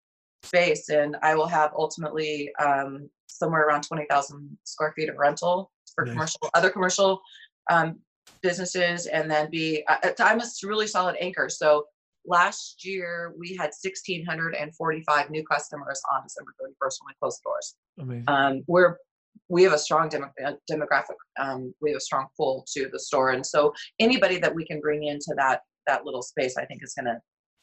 space, 0.43 0.87
and 0.87 1.17
I 1.21 1.35
will 1.35 1.47
have 1.47 1.71
ultimately 1.77 2.51
um, 2.63 3.09
somewhere 3.27 3.67
around 3.67 3.81
20,000 3.81 4.57
square 4.63 4.93
feet 4.95 5.09
of 5.09 5.17
rental 5.17 5.71
for 5.97 6.05
Nice. 6.05 6.13
commercial, 6.13 6.49
other 6.53 6.69
commercial 6.69 7.21
um, 7.69 7.99
businesses, 8.41 9.07
and 9.07 9.29
then 9.29 9.49
be. 9.49 9.83
Uh, 9.87 10.11
I'm 10.19 10.39
a 10.39 10.45
really 10.63 10.87
solid 10.87 11.15
anchor. 11.19 11.49
So 11.49 11.85
last 12.25 12.85
year 12.85 13.33
we 13.37 13.55
had 13.55 13.71
1,645 13.81 15.29
new 15.29 15.43
customers 15.45 16.01
on 16.13 16.23
December 16.23 16.51
31st 16.61 16.95
when 17.01 17.07
we 17.07 17.13
closed 17.21 17.41
doors 17.43 17.75
Amazing. 17.99 18.25
um, 18.27 18.63
we're 18.67 18.97
we 19.49 19.63
have 19.63 19.71
a 19.71 19.77
strong 19.77 20.09
demo, 20.09 20.29
uh, 20.45 20.51
demographic 20.69 21.15
um, 21.39 21.73
we 21.81 21.91
have 21.91 21.97
a 21.97 22.01
strong 22.01 22.27
pull 22.35 22.65
to 22.73 22.89
the 22.91 22.99
store 22.99 23.29
and 23.29 23.45
so 23.45 23.73
anybody 23.99 24.39
that 24.39 24.53
we 24.53 24.65
can 24.65 24.81
bring 24.81 25.03
into 25.03 25.33
that 25.37 25.61
that 25.85 26.03
little 26.05 26.21
space 26.21 26.57
i 26.57 26.65
think 26.65 26.83
is 26.83 26.93
going 26.93 27.05
to 27.05 27.17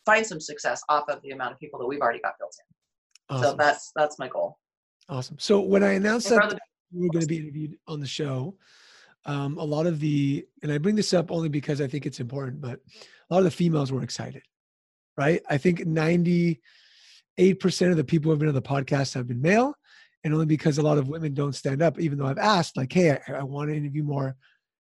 find 0.06 0.26
some 0.26 0.40
success 0.40 0.80
off 0.88 1.04
of 1.10 1.20
the 1.22 1.30
amount 1.32 1.52
of 1.52 1.58
people 1.58 1.78
that 1.78 1.86
we've 1.86 2.00
already 2.00 2.20
got 2.20 2.32
built 2.38 2.54
in 3.30 3.42
so 3.42 3.54
that's 3.54 3.92
that's 3.94 4.18
my 4.18 4.28
goal 4.28 4.56
awesome. 5.08 5.36
So 5.38 5.60
when 5.60 5.82
I 5.82 5.92
announced 5.92 6.28
that 6.30 6.58
you 6.94 7.02
were 7.02 7.10
going 7.10 7.22
to 7.22 7.28
be 7.28 7.38
interviewed 7.38 7.76
on 7.86 8.00
the 8.00 8.06
show, 8.06 8.56
um, 9.26 9.58
a 9.58 9.64
lot 9.64 9.86
of 9.86 10.00
the, 10.00 10.46
and 10.62 10.70
I 10.70 10.78
bring 10.78 10.96
this 10.96 11.14
up 11.14 11.30
only 11.30 11.48
because 11.48 11.80
I 11.80 11.86
think 11.86 12.06
it's 12.06 12.20
important, 12.20 12.60
but 12.60 12.80
a 13.30 13.34
lot 13.34 13.38
of 13.38 13.44
the 13.44 13.50
females 13.50 13.90
were 13.90 14.02
excited, 14.02 14.42
right? 15.16 15.42
I 15.48 15.58
think 15.58 15.80
98% 15.80 16.56
of 17.90 17.96
the 17.96 18.04
people 18.04 18.28
who 18.28 18.30
have 18.30 18.38
been 18.38 18.48
on 18.48 18.54
the 18.54 18.62
podcast 18.62 19.14
have 19.14 19.26
been 19.26 19.42
male. 19.42 19.74
And 20.22 20.32
only 20.32 20.46
because 20.46 20.78
a 20.78 20.82
lot 20.82 20.96
of 20.96 21.08
women 21.08 21.34
don't 21.34 21.54
stand 21.54 21.82
up, 21.82 22.00
even 22.00 22.16
though 22.16 22.24
I've 22.24 22.38
asked, 22.38 22.78
like, 22.78 22.90
hey, 22.90 23.18
I, 23.28 23.32
I 23.34 23.42
want 23.42 23.68
to 23.68 23.76
interview 23.76 24.02
more 24.02 24.36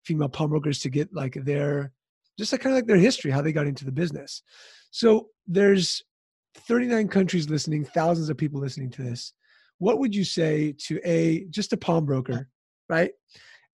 female 0.03 0.29
pawnbrokers 0.29 0.79
to 0.79 0.89
get 0.89 1.13
like 1.13 1.35
their, 1.35 1.91
just 2.39 2.51
like 2.51 2.61
kind 2.61 2.73
of 2.73 2.77
like 2.77 2.87
their 2.87 2.97
history, 2.97 3.29
how 3.29 3.41
they 3.41 3.51
got 3.51 3.67
into 3.67 3.85
the 3.85 3.91
business. 3.91 4.41
So 4.89 5.27
there's 5.45 6.01
39 6.55 7.07
countries 7.09 7.49
listening, 7.49 7.85
thousands 7.85 8.29
of 8.29 8.37
people 8.37 8.59
listening 8.59 8.89
to 8.91 9.03
this. 9.03 9.33
What 9.79 9.99
would 9.99 10.15
you 10.15 10.23
say 10.23 10.73
to 10.85 10.99
a 11.03 11.45
just 11.49 11.73
a 11.73 11.77
pawnbroker, 11.77 12.49
right? 12.89 13.11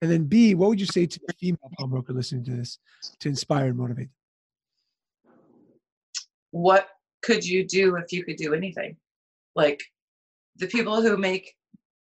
And 0.01 0.11
then 0.11 0.25
B, 0.25 0.53
what 0.53 0.69
would 0.69 0.79
you 0.79 0.85
say 0.85 1.05
to 1.05 1.19
a 1.29 1.33
female 1.33 1.71
pawnbroker 1.77 2.13
listening 2.13 2.43
to 2.45 2.51
this 2.51 2.77
to 3.21 3.29
inspire 3.29 3.67
and 3.67 3.77
motivate? 3.77 4.09
what 6.53 6.87
could 7.23 7.43
you 7.43 7.67
do 7.67 7.95
if 7.95 8.13
you 8.13 8.23
could 8.23 8.37
do 8.37 8.53
anything 8.53 8.95
like 9.55 9.81
the 10.57 10.67
people 10.67 11.01
who 11.01 11.17
make 11.17 11.55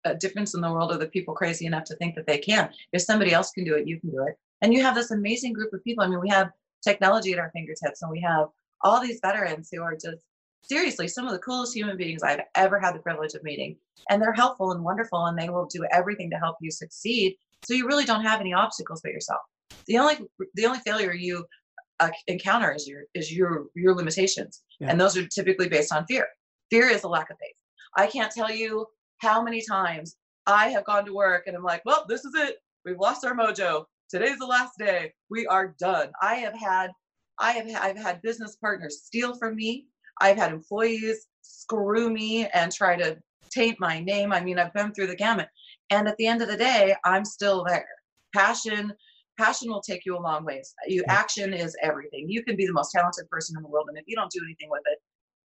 a 0.05 0.13
difference 0.13 0.53
in 0.53 0.61
the 0.61 0.71
world 0.71 0.91
are 0.91 0.97
the 0.97 1.07
people 1.07 1.33
crazy 1.33 1.65
enough 1.65 1.83
to 1.83 1.95
think 1.95 2.13
that 2.13 2.27
they 2.27 2.37
can 2.37 2.69
if 2.93 3.01
somebody 3.01 3.33
else 3.33 3.49
can 3.51 3.63
do 3.63 3.73
it 3.75 3.87
you 3.87 3.99
can 3.99 4.11
do 4.11 4.23
it 4.27 4.35
and 4.61 4.71
you 4.71 4.81
have 4.81 4.93
this 4.93 5.09
amazing 5.09 5.51
group 5.51 5.73
of 5.73 5.83
people 5.83 6.03
i 6.03 6.07
mean 6.07 6.21
we 6.21 6.29
have 6.29 6.51
technology 6.83 7.33
at 7.33 7.39
our 7.39 7.49
fingertips 7.51 8.03
and 8.03 8.11
we 8.11 8.21
have 8.21 8.47
all 8.81 9.01
these 9.01 9.19
veterans 9.23 9.69
who 9.71 9.81
are 9.81 9.95
just 9.95 10.23
seriously 10.63 11.07
some 11.07 11.25
of 11.25 11.33
the 11.33 11.39
coolest 11.39 11.75
human 11.75 11.97
beings 11.97 12.23
i've 12.23 12.41
ever 12.55 12.79
had 12.79 12.95
the 12.95 12.99
privilege 12.99 13.33
of 13.33 13.43
meeting. 13.43 13.75
And 14.09 14.21
they're 14.21 14.33
helpful 14.33 14.71
and 14.71 14.83
wonderful 14.83 15.25
and 15.25 15.37
they 15.37 15.49
will 15.49 15.65
do 15.65 15.85
everything 15.91 16.29
to 16.31 16.37
help 16.37 16.57
you 16.61 16.71
succeed. 16.71 17.35
So 17.65 17.73
you 17.73 17.87
really 17.87 18.05
don't 18.05 18.23
have 18.23 18.41
any 18.41 18.53
obstacles 18.53 19.01
but 19.01 19.11
yourself. 19.11 19.41
The 19.87 19.97
only 19.97 20.17
the 20.55 20.65
only 20.65 20.79
failure 20.79 21.13
you 21.13 21.45
uh, 21.99 22.09
encounter 22.27 22.73
is 22.73 22.87
your 22.87 23.03
is 23.13 23.31
your 23.31 23.67
your 23.75 23.95
limitations. 23.95 24.63
Yeah. 24.79 24.89
and 24.89 24.99
those 24.99 25.15
are 25.15 25.27
typically 25.27 25.69
based 25.69 25.93
on 25.93 26.05
fear. 26.05 26.27
Fear 26.69 26.89
is 26.89 27.03
a 27.03 27.07
lack 27.07 27.29
of 27.29 27.37
faith. 27.39 27.55
I 27.95 28.07
can't 28.07 28.31
tell 28.31 28.51
you 28.51 28.87
how 29.19 29.41
many 29.41 29.61
times 29.61 30.17
i 30.45 30.67
have 30.67 30.83
gone 30.83 31.05
to 31.05 31.13
work 31.13 31.47
and 31.47 31.55
i'm 31.55 31.63
like 31.63 31.81
well 31.85 32.05
this 32.07 32.25
is 32.25 32.33
it. 32.35 32.57
We've 32.85 32.99
lost 32.99 33.25
our 33.25 33.33
mojo. 33.35 33.85
Today's 34.09 34.37
the 34.37 34.45
last 34.45 34.73
day. 34.77 35.13
We 35.29 35.47
are 35.47 35.73
done. 35.79 36.09
I 36.21 36.35
have 36.35 36.53
had 36.53 36.91
i 37.39 37.51
have 37.51 37.67
i've 37.81 37.97
had 37.97 38.21
business 38.21 38.55
partners 38.57 39.01
steal 39.03 39.35
from 39.35 39.55
me 39.55 39.87
i've 40.21 40.37
had 40.37 40.51
employees 40.51 41.27
screw 41.41 42.09
me 42.09 42.47
and 42.47 42.71
try 42.71 42.95
to 42.95 43.17
taint 43.51 43.79
my 43.79 43.99
name 43.99 44.31
i 44.31 44.41
mean 44.41 44.59
i've 44.59 44.73
been 44.73 44.93
through 44.93 45.07
the 45.07 45.15
gamut 45.15 45.47
and 45.89 46.07
at 46.07 46.17
the 46.17 46.27
end 46.27 46.41
of 46.41 46.47
the 46.47 46.57
day 46.57 46.95
i'm 47.05 47.25
still 47.25 47.63
there 47.63 47.87
passion 48.35 48.93
passion 49.37 49.69
will 49.69 49.81
take 49.81 50.05
you 50.05 50.17
a 50.17 50.19
long 50.19 50.45
ways. 50.45 50.73
You 50.87 51.03
action 51.07 51.53
is 51.53 51.75
everything. 51.81 52.25
You 52.29 52.43
can 52.43 52.55
be 52.55 52.65
the 52.65 52.73
most 52.73 52.91
talented 52.91 53.29
person 53.29 53.55
in 53.57 53.63
the 53.63 53.69
world, 53.69 53.87
and 53.89 53.97
if 53.97 54.03
you 54.07 54.15
don't 54.15 54.31
do 54.31 54.41
anything 54.43 54.69
with 54.69 54.83
it, 54.85 54.99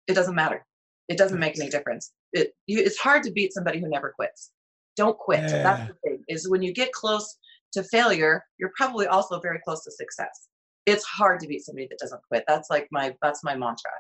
it 0.08 0.14
doesn't 0.14 0.36
matter. 0.36 0.66
It 1.10 1.18
doesn't 1.18 1.40
make 1.40 1.60
any 1.60 1.70
difference. 1.70 2.14
It 2.32 2.54
you, 2.68 2.80
it's 2.80 2.98
hard 2.98 3.24
to 3.24 3.32
beat 3.32 3.54
somebody 3.54 3.80
who 3.80 3.90
never 3.90 4.14
quits. 4.16 4.52
Don't 4.96 5.18
quit. 5.18 5.42
Yeah. 5.42 5.64
That's 5.64 5.88
the 5.90 5.96
thing. 6.04 6.24
Is 6.28 6.50
when 6.50 6.62
you 6.62 6.74
get 6.74 6.92
close 6.92 7.38
to 7.74 7.84
failure, 7.84 8.44
you're 8.58 8.72
probably 8.78 9.08
also 9.08 9.40
very 9.40 9.60
close 9.66 9.84
to 9.84 9.92
success. 9.92 10.48
It's 10.86 11.04
hard 11.04 11.40
to 11.42 11.48
beat 11.48 11.66
somebody 11.66 11.88
that 11.90 12.00
doesn't 12.00 12.22
quit. 12.28 12.44
That's 12.48 12.70
like 12.70 12.88
my 12.92 13.16
that's 13.22 13.44
my 13.44 13.56
mantra. 13.56 13.92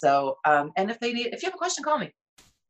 So, 0.00 0.36
um, 0.44 0.72
and 0.76 0.90
if 0.90 0.98
they 1.00 1.12
need, 1.12 1.28
if 1.28 1.42
you 1.42 1.46
have 1.46 1.54
a 1.54 1.58
question, 1.58 1.84
call 1.84 1.98
me. 1.98 2.12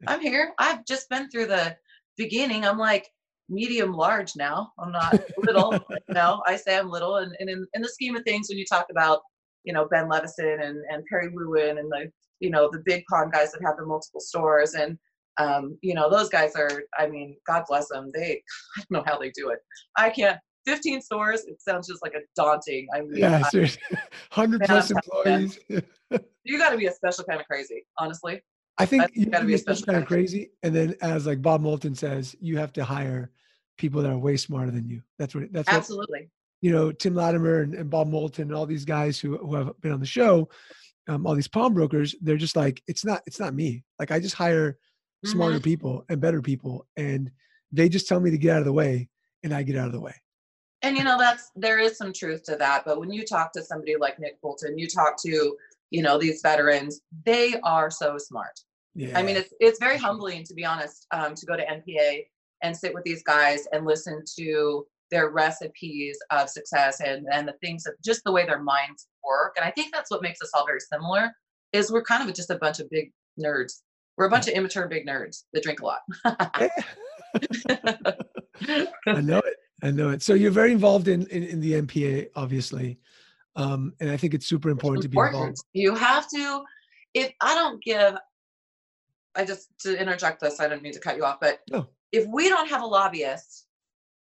I'm 0.06 0.20
here. 0.20 0.52
I've 0.58 0.84
just 0.84 1.08
been 1.08 1.28
through 1.30 1.46
the 1.46 1.76
beginning. 2.16 2.64
I'm 2.64 2.78
like 2.78 3.08
medium 3.48 3.92
large 3.92 4.36
now. 4.36 4.72
I'm 4.78 4.92
not 4.92 5.20
little. 5.38 5.78
no, 6.08 6.42
I 6.46 6.56
say 6.56 6.78
I'm 6.78 6.90
little. 6.90 7.16
And, 7.16 7.34
and 7.40 7.48
in, 7.48 7.66
in 7.74 7.82
the 7.82 7.88
scheme 7.88 8.16
of 8.16 8.22
things, 8.24 8.48
when 8.48 8.58
you 8.58 8.64
talk 8.64 8.86
about, 8.90 9.20
you 9.64 9.72
know, 9.72 9.88
Ben 9.90 10.08
Levison 10.08 10.60
and, 10.62 10.78
and 10.90 11.04
Perry 11.10 11.30
Lewin 11.34 11.78
and 11.78 11.90
the, 11.90 12.10
you 12.40 12.50
know, 12.50 12.68
the 12.70 12.82
big 12.84 13.04
pawn 13.10 13.30
guys 13.30 13.52
that 13.52 13.62
have 13.64 13.76
the 13.76 13.86
multiple 13.86 14.20
stores 14.20 14.74
and, 14.74 14.98
um, 15.38 15.76
you 15.82 15.94
know, 15.94 16.08
those 16.08 16.28
guys 16.28 16.54
are, 16.54 16.84
I 16.98 17.06
mean, 17.08 17.36
God 17.46 17.64
bless 17.68 17.88
them. 17.88 18.10
They, 18.14 18.42
I 18.76 18.80
don't 18.80 18.90
know 18.90 19.04
how 19.06 19.18
they 19.18 19.30
do 19.30 19.50
it. 19.50 19.58
I 19.96 20.10
can't, 20.10 20.38
15 20.66 21.00
stores, 21.00 21.44
it 21.44 21.61
sounds 21.62 21.87
just 21.88 22.02
like 22.02 22.14
a 22.14 22.20
daunting. 22.35 22.88
I 22.94 23.00
mean, 23.02 23.16
Yeah, 23.16 23.42
I- 23.44 23.48
seriously. 23.50 23.83
100 24.35 24.59
Man, 24.61 24.68
plus 24.68 24.90
employees. 24.90 25.59
you 26.44 26.59
got 26.59 26.70
to 26.70 26.76
be 26.76 26.87
a 26.87 26.92
special 26.92 27.24
kind 27.24 27.40
of 27.40 27.46
crazy, 27.46 27.85
honestly. 27.98 28.42
I 28.79 28.85
think 28.85 29.02
That's 29.05 29.16
you 29.16 29.24
gotta 29.24 29.31
gotta 29.38 29.46
be 29.46 29.55
a 29.55 29.59
special 29.59 29.87
kind 29.87 29.98
of 29.98 30.07
crazy. 30.07 30.50
And 30.62 30.74
then 30.74 30.94
as 31.00 31.26
like 31.26 31.40
Bob 31.40 31.62
Moulton 31.62 31.94
says, 31.94 32.37
you 32.40 32.59
have 32.59 32.72
to 32.74 32.85
hire 32.85 33.31
people 33.79 34.02
that 34.02 34.11
are 34.11 34.18
way 34.18 34.37
smarter 34.37 34.70
than 34.70 34.87
you. 34.88 35.00
That's 35.18 35.35
what 35.35 35.50
that's 35.50 35.66
what 35.68 35.76
Absolutely. 35.79 36.29
you 36.61 36.72
know, 36.72 36.92
Tim 36.92 37.14
Latimer 37.14 37.62
and, 37.62 37.74
and 37.74 37.88
Bob 37.88 38.09
Moulton 38.09 38.48
and 38.48 38.55
all 38.55 38.66
these 38.66 38.85
guys 38.85 39.18
who, 39.18 39.38
who 39.38 39.55
have 39.55 39.81
been 39.81 39.92
on 39.92 40.00
the 40.00 40.05
show, 40.07 40.48
um, 41.09 41.26
all 41.26 41.35
these 41.35 41.48
pawnbrokers, 41.48 42.14
they're 42.20 42.37
just 42.37 42.55
like, 42.57 42.83
it's 42.87 43.02
not, 43.05 43.22
it's 43.26 43.40
not 43.40 43.55
me. 43.55 43.83
Like 43.98 44.11
I 44.11 44.20
just 44.20 44.35
hire 44.35 44.76
smarter 45.24 45.59
Mhm. 45.59 45.64
people 45.64 46.05
and 46.11 46.20
better 46.20 46.42
people. 46.42 46.87
And 46.98 47.31
they 47.72 47.88
just 47.88 48.07
tell 48.09 48.20
me 48.20 48.31
to 48.31 48.38
get 48.38 48.52
out 48.57 48.59
of 48.61 48.66
the 48.66 48.72
way 48.74 49.09
and 49.42 49.55
I 49.55 49.62
get 49.62 49.76
out 49.76 49.87
of 49.87 49.92
the 49.92 50.00
way. 50.00 50.14
And 50.87 50.96
you 50.96 51.03
know, 51.03 51.18
that's 51.18 51.51
there 51.57 51.81
is 51.81 51.99
some 51.99 52.12
truth 52.12 52.44
to 52.44 52.55
that. 52.57 52.85
But 52.85 53.01
when 53.01 53.12
you 53.12 53.25
talk 53.25 53.53
to 53.55 53.62
somebody 53.62 53.96
like 53.99 54.20
Nick 54.20 54.40
Bolton, 54.40 54.79
you 54.79 54.87
talk 54.87 55.20
to, 55.22 55.57
you 55.90 56.01
know, 56.01 56.16
these 56.16 56.40
veterans, 56.42 57.01
they 57.25 57.57
are 57.64 57.90
so 57.90 58.18
smart. 58.18 58.61
Yeah. 58.94 59.18
I 59.18 59.25
mean, 59.25 59.35
it's 59.37 59.53
it's 59.59 59.81
very 59.81 59.99
humbling 59.99 60.44
to 60.44 60.55
be 60.55 60.64
honest, 60.64 61.09
um, 61.11 61.35
to 61.35 61.44
go 61.44 61.57
to 61.57 61.66
NPA 61.66 62.27
and 62.62 62.77
sit 62.77 62.94
with 62.94 63.03
these 63.03 63.25
guys 63.25 63.66
and 63.72 63.85
listen 63.85 64.22
to 64.38 64.87
their 65.11 65.31
recipes 65.31 66.20
of 66.31 66.49
success 66.49 67.01
and 67.01 67.27
and 67.33 67.49
the 67.49 67.55
things 67.55 67.83
that 67.83 67.94
just 68.05 68.22
the 68.25 68.31
way 68.31 68.46
their 68.46 68.62
minds 68.62 69.09
work. 69.25 69.55
And 69.57 69.66
I 69.66 69.72
think 69.72 69.92
that's 69.92 70.12
what 70.12 70.22
makes 70.22 70.40
us 70.40 70.53
all 70.55 70.66
very 70.66 70.79
similar. 70.81 71.33
Is 71.72 71.90
we're 71.90 72.05
kind 72.05 72.29
of 72.29 72.35
just 72.35 72.51
a 72.51 72.59
bunch 72.59 72.79
of 72.79 72.88
big 72.90 73.11
nerds. 73.40 73.81
We're 74.16 74.27
a 74.27 74.31
bunch 74.31 74.46
of 74.46 74.55
immature 74.55 74.87
big 74.87 75.05
nerds 75.05 75.42
that 75.53 75.64
drink 75.64 75.81
a 75.81 75.85
lot. 75.85 76.03
I 79.09 79.20
know 79.20 79.40
it. 79.40 79.57
I 79.87 79.90
know 79.90 80.11
it. 80.11 80.22
So 80.22 80.35
you're 80.35 80.51
very 80.51 80.72
involved 80.72 81.09
in, 81.09 81.27
in, 81.29 81.44
in 81.44 81.61
the 81.61 81.72
NPA, 81.75 82.29
obviously. 82.35 82.99
Um, 83.55 83.94
and 84.01 84.11
I 84.11 84.16
think 84.16 84.35
it's 84.35 84.46
super 84.46 84.68
important 84.68 85.03
to 85.03 85.09
be 85.09 85.18
involved. 85.18 85.59
You 85.72 85.94
have 85.94 86.29
to. 86.31 86.62
If 87.14 87.33
I 87.40 87.55
don't 87.55 87.83
give, 87.83 88.16
I 89.35 89.44
just 89.44 89.68
to 89.81 89.99
interject 89.99 90.40
this. 90.40 90.61
I 90.61 90.68
don't 90.68 90.83
mean 90.83 90.92
to 90.92 91.01
cut 91.01 91.16
you 91.16 91.25
off, 91.25 91.38
but 91.40 91.61
No. 91.70 91.87
if 92.12 92.27
we 92.27 92.48
don't 92.48 92.69
have 92.69 92.83
a 92.83 92.87
lobbyist, 92.87 93.67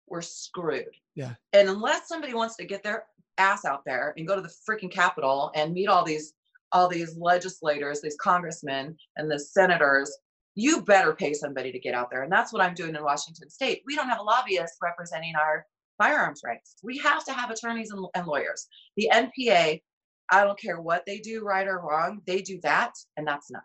we're 0.07 0.23
screwed. 0.23 0.95
Yeah. 1.15 1.35
And 1.53 1.69
unless 1.69 2.09
somebody 2.09 2.35
wants 2.35 2.57
to 2.57 2.65
get 2.65 2.83
their 2.83 3.05
ass 3.39 3.65
out 3.65 3.83
there 3.85 4.15
and 4.17 4.29
go 4.29 4.37
to 4.37 4.43
the 4.43 4.53
freaking 4.69 4.93
Capitol 4.93 5.51
and 5.55 5.73
meet 5.73 5.89
all 5.89 6.05
these 6.05 6.35
all 6.73 6.89
these 6.89 7.17
legislators, 7.17 8.01
these 8.03 8.17
congressmen 8.21 8.97
and 9.17 9.31
the 9.31 9.39
senators, 9.39 10.13
you 10.55 10.83
better 10.83 11.15
pay 11.15 11.33
somebody 11.33 11.73
to 11.73 11.79
get 11.79 11.95
out 11.95 12.11
there. 12.11 12.23
And 12.23 12.33
that's 12.33 12.53
what 12.53 12.63
I'm 12.63 12.75
doing 12.75 12.95
in 12.95 13.03
Washington 13.03 13.51
State. 13.51 13.83
We 13.87 13.97
don't 13.97 14.09
have 14.09 14.21
a 14.21 14.23
lobbyist 14.23 14.75
representing 14.83 15.35
our 15.37 15.67
firearms 15.99 16.43
rights. 16.45 16.77
We 16.83 16.99
have 16.99 17.25
to 17.25 17.33
have 17.33 17.51
attorneys 17.51 17.91
and, 17.91 18.07
and 18.15 18.27
lawyers. 18.27 18.67
The 18.97 19.11
NPA, 19.13 19.83
I 20.31 20.45
don't 20.45 20.59
care 20.59 20.81
what 20.81 21.05
they 21.07 21.19
do, 21.19 21.45
right 21.45 21.67
or 21.67 21.81
wrong, 21.81 22.21
they 22.27 22.41
do 22.41 22.61
that, 22.63 22.93
and 23.17 23.27
that's 23.27 23.51
enough. 23.51 23.65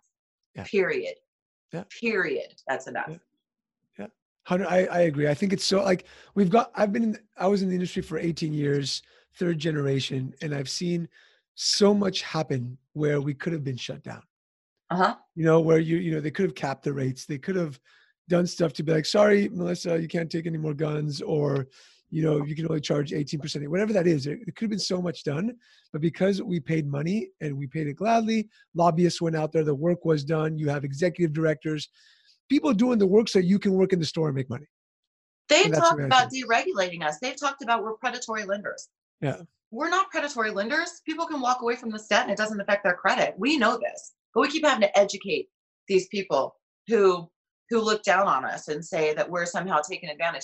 Yeah. 0.56 0.64
Period. 0.64 1.16
Yeah. 1.72 1.84
Period. 2.02 2.54
That's 2.68 2.88
enough. 2.88 3.10
Yeah. 3.10 3.18
Hundred, 4.44 4.68
I, 4.68 4.86
I 4.86 5.00
agree. 5.02 5.28
I 5.28 5.36
think 5.36 5.54
it's 5.54 5.64
so 5.64 5.84
like 5.84 6.06
we've 6.34 6.50
got. 6.50 6.72
I've 6.74 6.92
been. 6.92 7.04
In, 7.04 7.20
I 7.38 7.46
was 7.46 7.62
in 7.62 7.70
the 7.70 7.76
industry 7.76 8.02
for 8.02 8.18
18 8.18 8.52
years. 8.52 9.04
third 9.36 9.60
generation, 9.60 10.34
and 10.42 10.56
I've 10.56 10.70
seen 10.70 11.08
so 11.54 11.94
much 11.94 12.24
happen 12.24 12.78
where 12.94 13.22
we 13.22 13.36
could 13.36 13.54
have 13.54 13.64
been 13.64 13.78
shut 13.78 14.02
down. 14.02 14.24
Uh-huh. 14.90 15.16
You 15.36 15.46
know, 15.46 15.60
where 15.60 15.80
you 15.80 15.98
you 15.98 16.12
know 16.12 16.20
they 16.20 16.32
could 16.32 16.46
have 16.46 16.56
capped 16.56 16.84
the 16.84 16.94
rates. 16.94 17.26
They 17.26 17.38
could 17.38 17.56
have 17.56 17.80
done 18.28 18.48
stuff 18.48 18.74
to 18.74 18.84
be 18.84 18.92
like, 18.92 19.06
sorry, 19.06 19.50
Melissa, 19.50 20.00
you 20.00 20.08
can't 20.08 20.32
take 20.32 20.46
any 20.46 20.58
more 20.58 20.74
guns, 20.74 21.22
or 21.22 21.68
you 22.12 22.24
know, 22.24 22.44
you 22.44 22.56
can 22.56 22.66
only 22.68 22.82
charge 22.82 23.12
18%, 23.12 23.68
whatever 23.68 23.94
that 23.94 24.08
is. 24.08 24.26
It, 24.26 24.40
it 24.48 24.56
could 24.56 24.66
have 24.66 24.70
been 24.72 24.80
so 24.80 25.02
much 25.02 25.24
done, 25.24 25.56
but 25.92 26.02
because 26.02 26.42
we 26.42 26.60
paid 26.60 26.88
money 26.88 27.30
and 27.42 27.56
we 27.56 27.68
paid 27.68 27.88
it 27.88 27.94
gladly, 27.94 28.50
lobbyists 28.74 29.22
went 29.22 29.36
out 29.36 29.52
there, 29.52 29.64
the 29.64 29.76
work 29.76 30.06
was 30.06 30.24
done. 30.24 30.58
You 30.58 30.70
have 30.70 30.84
executive 30.84 31.34
directors, 31.34 31.88
people 32.50 32.74
doing 32.74 32.98
the 32.98 33.06
work 33.06 33.30
so 33.30 33.40
you 33.40 33.60
can 33.60 33.74
work 33.74 33.94
in 33.94 34.00
the 34.00 34.06
store 34.06 34.28
and 34.28 34.36
make 34.36 34.50
money. 34.50 34.66
They've 35.50 35.72
talked 35.72 35.98
the 35.98 36.06
about 36.06 36.32
deregulating 36.32 37.04
us. 37.04 37.18
They've 37.20 37.40
talked 37.40 37.64
about 37.64 37.84
we're 37.84 37.94
predatory 37.94 38.44
lenders. 38.44 38.90
Yeah. 39.22 39.42
We're 39.72 39.90
not 39.90 40.10
predatory 40.10 40.52
lenders. 40.52 41.02
People 41.06 41.28
can 41.28 41.42
walk 41.42 41.62
away 41.62 41.76
from 41.76 41.92
this 41.92 42.08
debt 42.08 42.24
and 42.24 42.32
it 42.32 42.38
doesn't 42.38 42.60
affect 42.60 42.84
their 42.84 42.96
credit. 42.96 43.36
We 43.38 43.58
know 43.58 43.78
this, 43.78 44.14
but 44.40 44.48
we 44.48 44.54
keep 44.54 44.66
having 44.66 44.82
to 44.82 44.98
educate 44.98 45.48
these 45.88 46.08
people 46.08 46.56
who 46.88 47.30
who 47.70 47.82
look 47.82 48.02
down 48.04 48.26
on 48.26 48.46
us 48.46 48.68
and 48.70 48.84
say 48.84 49.14
that 49.14 49.30
we're 49.30 49.46
somehow 49.46 49.80
taking 49.88 50.10
advantage. 50.10 50.44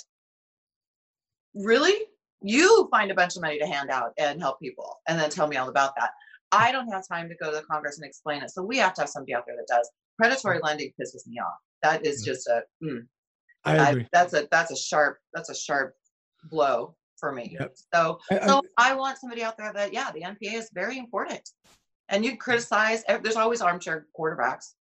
Really? 1.56 1.94
You 2.42 2.88
find 2.92 3.10
a 3.10 3.16
bunch 3.16 3.36
of 3.36 3.42
money 3.42 3.58
to 3.58 3.66
hand 3.66 3.90
out 3.90 4.12
and 4.20 4.40
help 4.40 4.60
people 4.60 4.98
and 5.08 5.20
then 5.20 5.30
tell 5.30 5.48
me 5.48 5.56
all 5.56 5.70
about 5.70 5.94
that. 5.98 6.12
I 6.52 6.72
don't 6.72 6.92
have 6.92 7.08
time 7.08 7.28
to 7.30 7.36
go 7.42 7.50
to 7.50 7.56
the 7.58 7.64
Congress 7.64 7.98
and 7.98 8.06
explain 8.06 8.44
it. 8.44 8.52
So 8.52 8.62
we 8.62 8.78
have 8.78 8.94
to 8.96 9.02
have 9.02 9.10
somebody 9.10 9.34
out 9.34 9.46
there 9.48 9.56
that 9.56 9.68
does. 9.74 9.90
Predatory 10.18 10.60
lending 10.62 10.92
pisses 11.02 11.26
me 11.26 11.40
off. 11.40 11.56
That 11.82 12.06
is 12.06 12.24
just 12.24 12.48
a 12.48 12.62
mm, 12.84 13.08
I 13.64 13.78
I- 13.80 14.08
that's 14.12 14.34
a 14.34 14.48
that's 14.52 14.72
a 14.72 14.78
sharp 14.78 15.18
that's 15.34 15.50
a 15.50 15.56
sharp 15.56 15.96
blow 16.52 16.96
for 17.20 17.32
me. 17.32 17.56
Yep. 17.60 17.76
So 17.94 18.20
I- 18.30 18.40
I- 18.40 18.48
so 18.48 18.62
I 18.78 18.94
want 18.94 19.18
somebody 19.18 19.42
out 19.44 19.58
there 19.58 19.74
that 19.74 19.94
yeah, 19.94 20.12
the 20.12 20.22
NPA 20.22 20.54
is 20.54 20.70
very 20.74 20.98
important. 21.00 21.42
And 22.10 22.24
you 22.24 22.38
criticize. 22.38 23.04
There's 23.08 23.36
always 23.36 23.62
armchair 23.62 24.08
quarterbacks. 24.18 24.74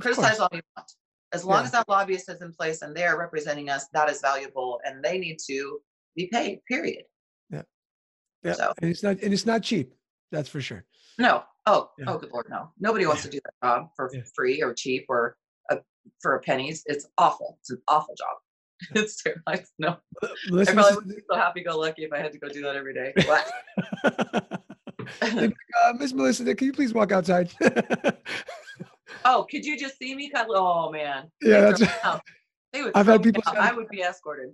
Criticize 0.00 0.38
all 0.38 0.48
you 0.52 0.60
want, 0.76 0.92
as 1.32 1.44
long 1.44 1.60
Yeah. 1.60 1.64
as 1.64 1.70
that 1.72 1.88
lobbyist 1.88 2.28
is 2.28 2.40
in 2.42 2.52
place 2.52 2.82
and 2.82 2.94
they 2.96 3.04
are 3.04 3.18
representing 3.18 3.68
us. 3.70 3.86
That 3.94 4.08
is 4.10 4.20
valuable, 4.20 4.80
and 4.84 5.02
they 5.02 5.18
need 5.18 5.38
to 5.48 5.80
be 6.14 6.26
paid. 6.32 6.60
Period. 6.68 7.04
yeah. 7.50 7.62
yeah. 8.42 8.52
so- 8.52 8.72
And 8.82 8.90
it's 8.90 9.02
not 9.02 9.20
and 9.22 9.32
it's 9.32 9.46
not 9.46 9.62
cheap. 9.62 9.94
That's 10.30 10.48
for 10.48 10.60
sure. 10.60 10.84
No. 11.18 11.44
Oh, 11.66 11.90
Yeah. 11.98 12.04
oh, 12.08 12.18
good 12.18 12.30
lord, 12.32 12.46
no. 12.50 12.70
Nobody 12.78 13.06
wants 13.06 13.22
to 13.22 13.28
do 13.30 13.40
that 13.44 13.66
job 13.66 13.88
for 13.96 14.10
Yeah. 14.12 14.20
free 14.36 14.62
or 14.62 14.72
cheap 14.74 15.06
or 15.08 15.36
a, 15.70 15.78
for 16.20 16.34
a 16.36 16.40
pennies. 16.40 16.82
It's 16.86 17.06
awful. 17.18 17.58
It's 17.60 17.70
an 17.70 17.82
awful 17.88 18.14
job. 18.14 18.36
It's 18.94 19.22
terrible. 19.22 19.42
I- 19.48 19.64
No, 19.78 19.96
I 20.22 20.64
probably 20.72 20.94
would 20.94 21.08
be 21.08 21.14
so 21.28 21.36
happy-go-lucky 21.36 22.04
if 22.04 22.12
I 22.12 22.18
had 22.18 22.32
to 22.32 22.38
go 22.38 22.48
do 22.48 22.62
that 22.62 22.76
every 22.76 22.94
day. 22.94 23.12
What? 25.20 25.28
is- 25.28 25.34
They'd 25.34 25.40
be 25.40 25.46
like, 25.46 25.56
uh, 25.84 25.92
Miss 25.98 26.12
Melissa, 26.12 26.54
can 26.54 26.66
you 26.66 26.72
please 26.72 26.92
walk 26.94 27.12
outside? 27.12 27.50
Oh, 29.24 29.46
could 29.50 29.64
you 29.64 29.76
just 29.78 29.98
see 29.98 30.14
me? 30.14 30.30
Oh 30.34 30.90
man. 30.92 31.30
Yeah, 31.42 31.60
They'd 31.60 31.76
that's- 31.76 32.00
throw. 32.02 32.20
They 32.72 32.82
would. 32.82 32.92
I've 32.94 33.06
had 33.06 33.22
people 33.22 33.42
say- 33.42 33.56
I 33.58 33.72
would 33.72 33.88
be 33.88 34.02
escorted. 34.02 34.50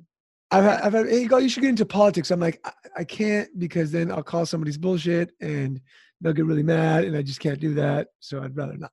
I've 0.53 0.63
had, 0.65 0.81
I've 0.83 0.93
had, 0.93 1.09
hey, 1.09 1.25
go, 1.27 1.39
you 1.39 1.49
should 1.49 1.63
get 1.63 1.71
into 1.71 1.85
politics. 1.85 2.31
I'm 2.31 2.39
like, 2.39 2.61
I, 2.65 2.73
I 2.99 3.05
can't 3.05 3.49
because 3.59 3.91
then 3.91 4.13
I'll 4.13 4.23
call 4.23 4.47
somebody's 4.47 4.79
bullshit 4.79 5.33
and 5.41 5.81
they'll 6.21 6.33
get 6.33 6.45
really 6.45 6.63
mad 6.63 7.05
and 7.05 7.17
I 7.17 7.23
just 7.23 7.41
can't 7.41 7.59
do 7.59 7.75
that. 7.75 8.09
So 8.21 8.41
I'd 8.43 8.57
rather 8.57 8.77
not. 8.77 8.93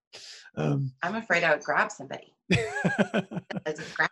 Um, 0.56 0.92
I'm 1.04 1.16
afraid 1.16 1.44
I 1.44 1.52
would 1.54 1.64
grab 1.64 1.92
somebody. 1.92 2.34
As 2.52 3.80
a 3.80 3.84
grab- 3.96 4.10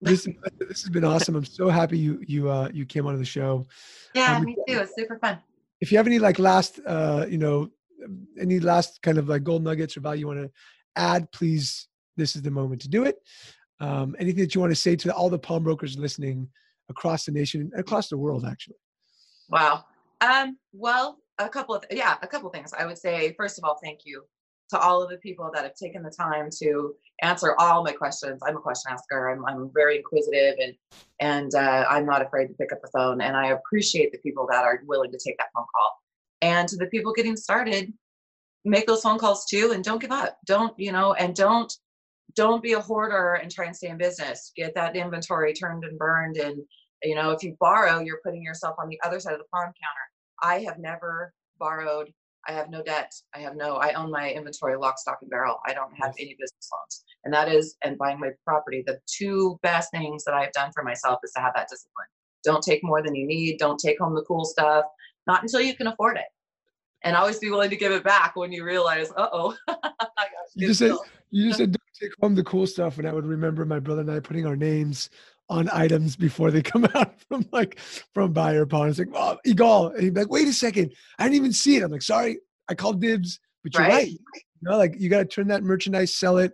this, 0.00 0.26
this 0.58 0.82
has 0.82 0.88
been 0.90 1.04
awesome. 1.04 1.36
I'm 1.36 1.44
so 1.44 1.68
happy 1.68 1.98
you, 1.98 2.20
you, 2.26 2.50
uh, 2.50 2.68
you 2.72 2.84
came 2.84 3.06
onto 3.06 3.18
the 3.18 3.24
show. 3.24 3.66
Yeah, 4.14 4.36
Um, 4.38 4.44
me 4.44 4.56
too. 4.66 4.78
It's 4.80 4.94
super 4.96 5.18
fun. 5.20 5.38
If 5.80 5.90
you 5.90 5.98
have 5.98 6.06
any 6.06 6.18
like 6.18 6.38
last, 6.38 6.80
uh, 6.86 7.26
you 7.28 7.38
know, 7.38 7.70
any 8.38 8.60
last 8.60 9.02
kind 9.02 9.18
of 9.18 9.28
like 9.28 9.44
gold 9.44 9.62
nuggets 9.62 9.96
or 9.96 10.00
value 10.00 10.20
you 10.20 10.26
want 10.26 10.40
to 10.40 10.50
add, 10.96 11.30
please, 11.32 11.88
this 12.16 12.36
is 12.36 12.42
the 12.42 12.50
moment 12.50 12.82
to 12.82 12.88
do 12.88 13.04
it. 13.04 13.16
Um, 13.80 14.14
anything 14.18 14.40
that 14.40 14.54
you 14.54 14.60
want 14.60 14.72
to 14.72 14.80
say 14.80 14.94
to 14.96 15.14
all 15.14 15.30
the 15.30 15.38
pawnbrokers 15.38 15.98
listening 15.98 16.48
across 16.90 17.24
the 17.24 17.32
nation, 17.32 17.70
across 17.76 18.08
the 18.08 18.18
world, 18.18 18.44
actually. 18.44 18.76
Wow. 19.48 19.84
Um. 20.20 20.58
Well, 20.72 21.18
a 21.38 21.48
couple 21.48 21.74
of 21.74 21.84
yeah, 21.90 22.16
a 22.22 22.26
couple 22.26 22.48
of 22.48 22.54
things. 22.54 22.74
I 22.78 22.84
would 22.84 22.98
say 22.98 23.34
first 23.38 23.58
of 23.58 23.64
all, 23.64 23.78
thank 23.82 24.00
you 24.04 24.24
to 24.70 24.78
all 24.78 25.02
of 25.02 25.10
the 25.10 25.18
people 25.18 25.50
that 25.54 25.64
have 25.64 25.74
taken 25.74 26.02
the 26.02 26.10
time 26.10 26.48
to 26.60 26.94
answer 27.22 27.54
all 27.58 27.84
my 27.84 27.92
questions. 27.92 28.40
I'm 28.46 28.56
a 28.56 28.60
question 28.60 28.92
asker. 28.92 29.30
I'm 29.30 29.44
I'm 29.46 29.70
very 29.74 29.98
inquisitive 29.98 30.56
and 30.60 30.74
and 31.20 31.54
uh, 31.54 31.84
I'm 31.88 32.06
not 32.06 32.22
afraid 32.22 32.48
to 32.48 32.54
pick 32.54 32.72
up 32.72 32.80
the 32.82 32.90
phone. 32.92 33.20
And 33.20 33.36
I 33.36 33.48
appreciate 33.48 34.12
the 34.12 34.18
people 34.18 34.46
that 34.50 34.64
are 34.64 34.82
willing 34.86 35.12
to 35.12 35.18
take 35.18 35.36
that 35.38 35.48
phone 35.54 35.66
call. 35.76 35.98
And 36.42 36.68
to 36.68 36.76
the 36.76 36.86
people 36.86 37.12
getting 37.12 37.36
started, 37.36 37.92
make 38.64 38.86
those 38.86 39.02
phone 39.02 39.18
calls 39.18 39.44
too, 39.46 39.72
and 39.72 39.84
don't 39.84 40.00
give 40.00 40.12
up. 40.12 40.38
Don't 40.46 40.78
you 40.78 40.92
know? 40.92 41.14
And 41.14 41.34
don't 41.34 41.72
don't 42.36 42.62
be 42.62 42.74
a 42.74 42.80
hoarder 42.80 43.34
and 43.34 43.50
try 43.50 43.66
and 43.66 43.76
stay 43.76 43.88
in 43.88 43.98
business. 43.98 44.52
Get 44.56 44.74
that 44.74 44.96
inventory 44.96 45.52
turned 45.52 45.84
and 45.84 45.98
burned. 45.98 46.36
And 46.36 46.62
you 47.02 47.14
know, 47.14 47.30
if 47.30 47.42
you 47.42 47.56
borrow, 47.60 48.00
you're 48.00 48.20
putting 48.24 48.42
yourself 48.42 48.76
on 48.80 48.88
the 48.88 49.00
other 49.04 49.20
side 49.20 49.32
of 49.32 49.40
the 49.40 49.46
pawn 49.52 49.64
counter. 49.64 50.06
I 50.42 50.60
have 50.60 50.78
never 50.78 51.32
borrowed. 51.58 52.12
I 52.48 52.52
have 52.52 52.70
no 52.70 52.82
debt. 52.82 53.12
I 53.34 53.38
have 53.40 53.56
no. 53.56 53.76
I 53.76 53.92
own 53.92 54.10
my 54.10 54.30
inventory 54.30 54.76
lock, 54.76 54.98
stock, 54.98 55.18
and 55.20 55.30
barrel. 55.30 55.58
I 55.66 55.74
don't 55.74 55.92
have 56.00 56.14
any 56.18 56.36
business 56.40 56.68
loans, 56.72 57.04
and 57.24 57.32
that 57.34 57.48
is 57.48 57.76
and 57.84 57.98
buying 57.98 58.18
my 58.18 58.30
property. 58.44 58.82
The 58.86 58.98
two 59.06 59.58
best 59.62 59.90
things 59.90 60.24
that 60.24 60.34
I've 60.34 60.52
done 60.52 60.70
for 60.72 60.82
myself 60.82 61.20
is 61.22 61.32
to 61.32 61.40
have 61.40 61.52
that 61.54 61.68
discipline. 61.68 62.06
Don't 62.42 62.62
take 62.62 62.82
more 62.82 63.02
than 63.02 63.14
you 63.14 63.26
need. 63.26 63.58
Don't 63.58 63.78
take 63.78 63.98
home 63.98 64.14
the 64.14 64.22
cool 64.22 64.44
stuff. 64.44 64.86
Not 65.26 65.42
until 65.42 65.60
you 65.60 65.76
can 65.76 65.86
afford 65.88 66.16
it. 66.16 66.24
And 67.02 67.16
always 67.16 67.38
be 67.38 67.50
willing 67.50 67.70
to 67.70 67.76
give 67.76 67.92
it 67.92 68.04
back 68.04 68.36
when 68.36 68.52
you 68.52 68.64
realize, 68.64 69.10
uh 69.16 69.28
oh. 69.32 69.54
You 70.54 70.68
just 70.68 70.80
said- 70.80 70.96
You 71.30 71.46
just 71.46 71.58
said 71.58 71.72
don't 71.72 71.80
take 72.00 72.10
home 72.20 72.34
the 72.34 72.42
cool 72.44 72.66
stuff, 72.66 72.98
and 72.98 73.06
I 73.06 73.12
would 73.12 73.26
remember 73.26 73.64
my 73.64 73.78
brother 73.78 74.00
and 74.00 74.10
I 74.10 74.20
putting 74.20 74.46
our 74.46 74.56
names 74.56 75.10
on 75.50 75.68
items 75.72 76.16
before 76.16 76.50
they 76.50 76.62
come 76.72 76.86
out 76.94 77.20
from 77.28 77.44
like 77.52 77.78
from 78.14 78.32
buyer 78.32 78.64
pawn. 78.64 78.88
It's 78.88 78.98
like, 78.98 79.08
oh, 79.14 79.36
Yigal. 79.46 79.94
And 79.94 80.04
he'd 80.04 80.14
be 80.14 80.20
like, 80.20 80.30
wait 80.30 80.48
a 80.48 80.52
second, 80.52 80.92
I 81.18 81.24
didn't 81.24 81.36
even 81.36 81.52
see 81.52 81.76
it. 81.76 81.82
I'm 81.82 81.90
like, 81.90 82.02
sorry, 82.02 82.38
I 82.68 82.74
called 82.74 83.00
dibs, 83.00 83.38
but 83.62 83.74
you're 83.74 83.82
right. 83.82 83.92
Right. 83.92 84.08
You 84.62 84.70
know, 84.70 84.78
like 84.78 84.94
you 84.98 85.10
got 85.10 85.18
to 85.18 85.24
turn 85.24 85.48
that 85.48 85.62
merchandise, 85.62 86.14
sell 86.14 86.38
it, 86.38 86.52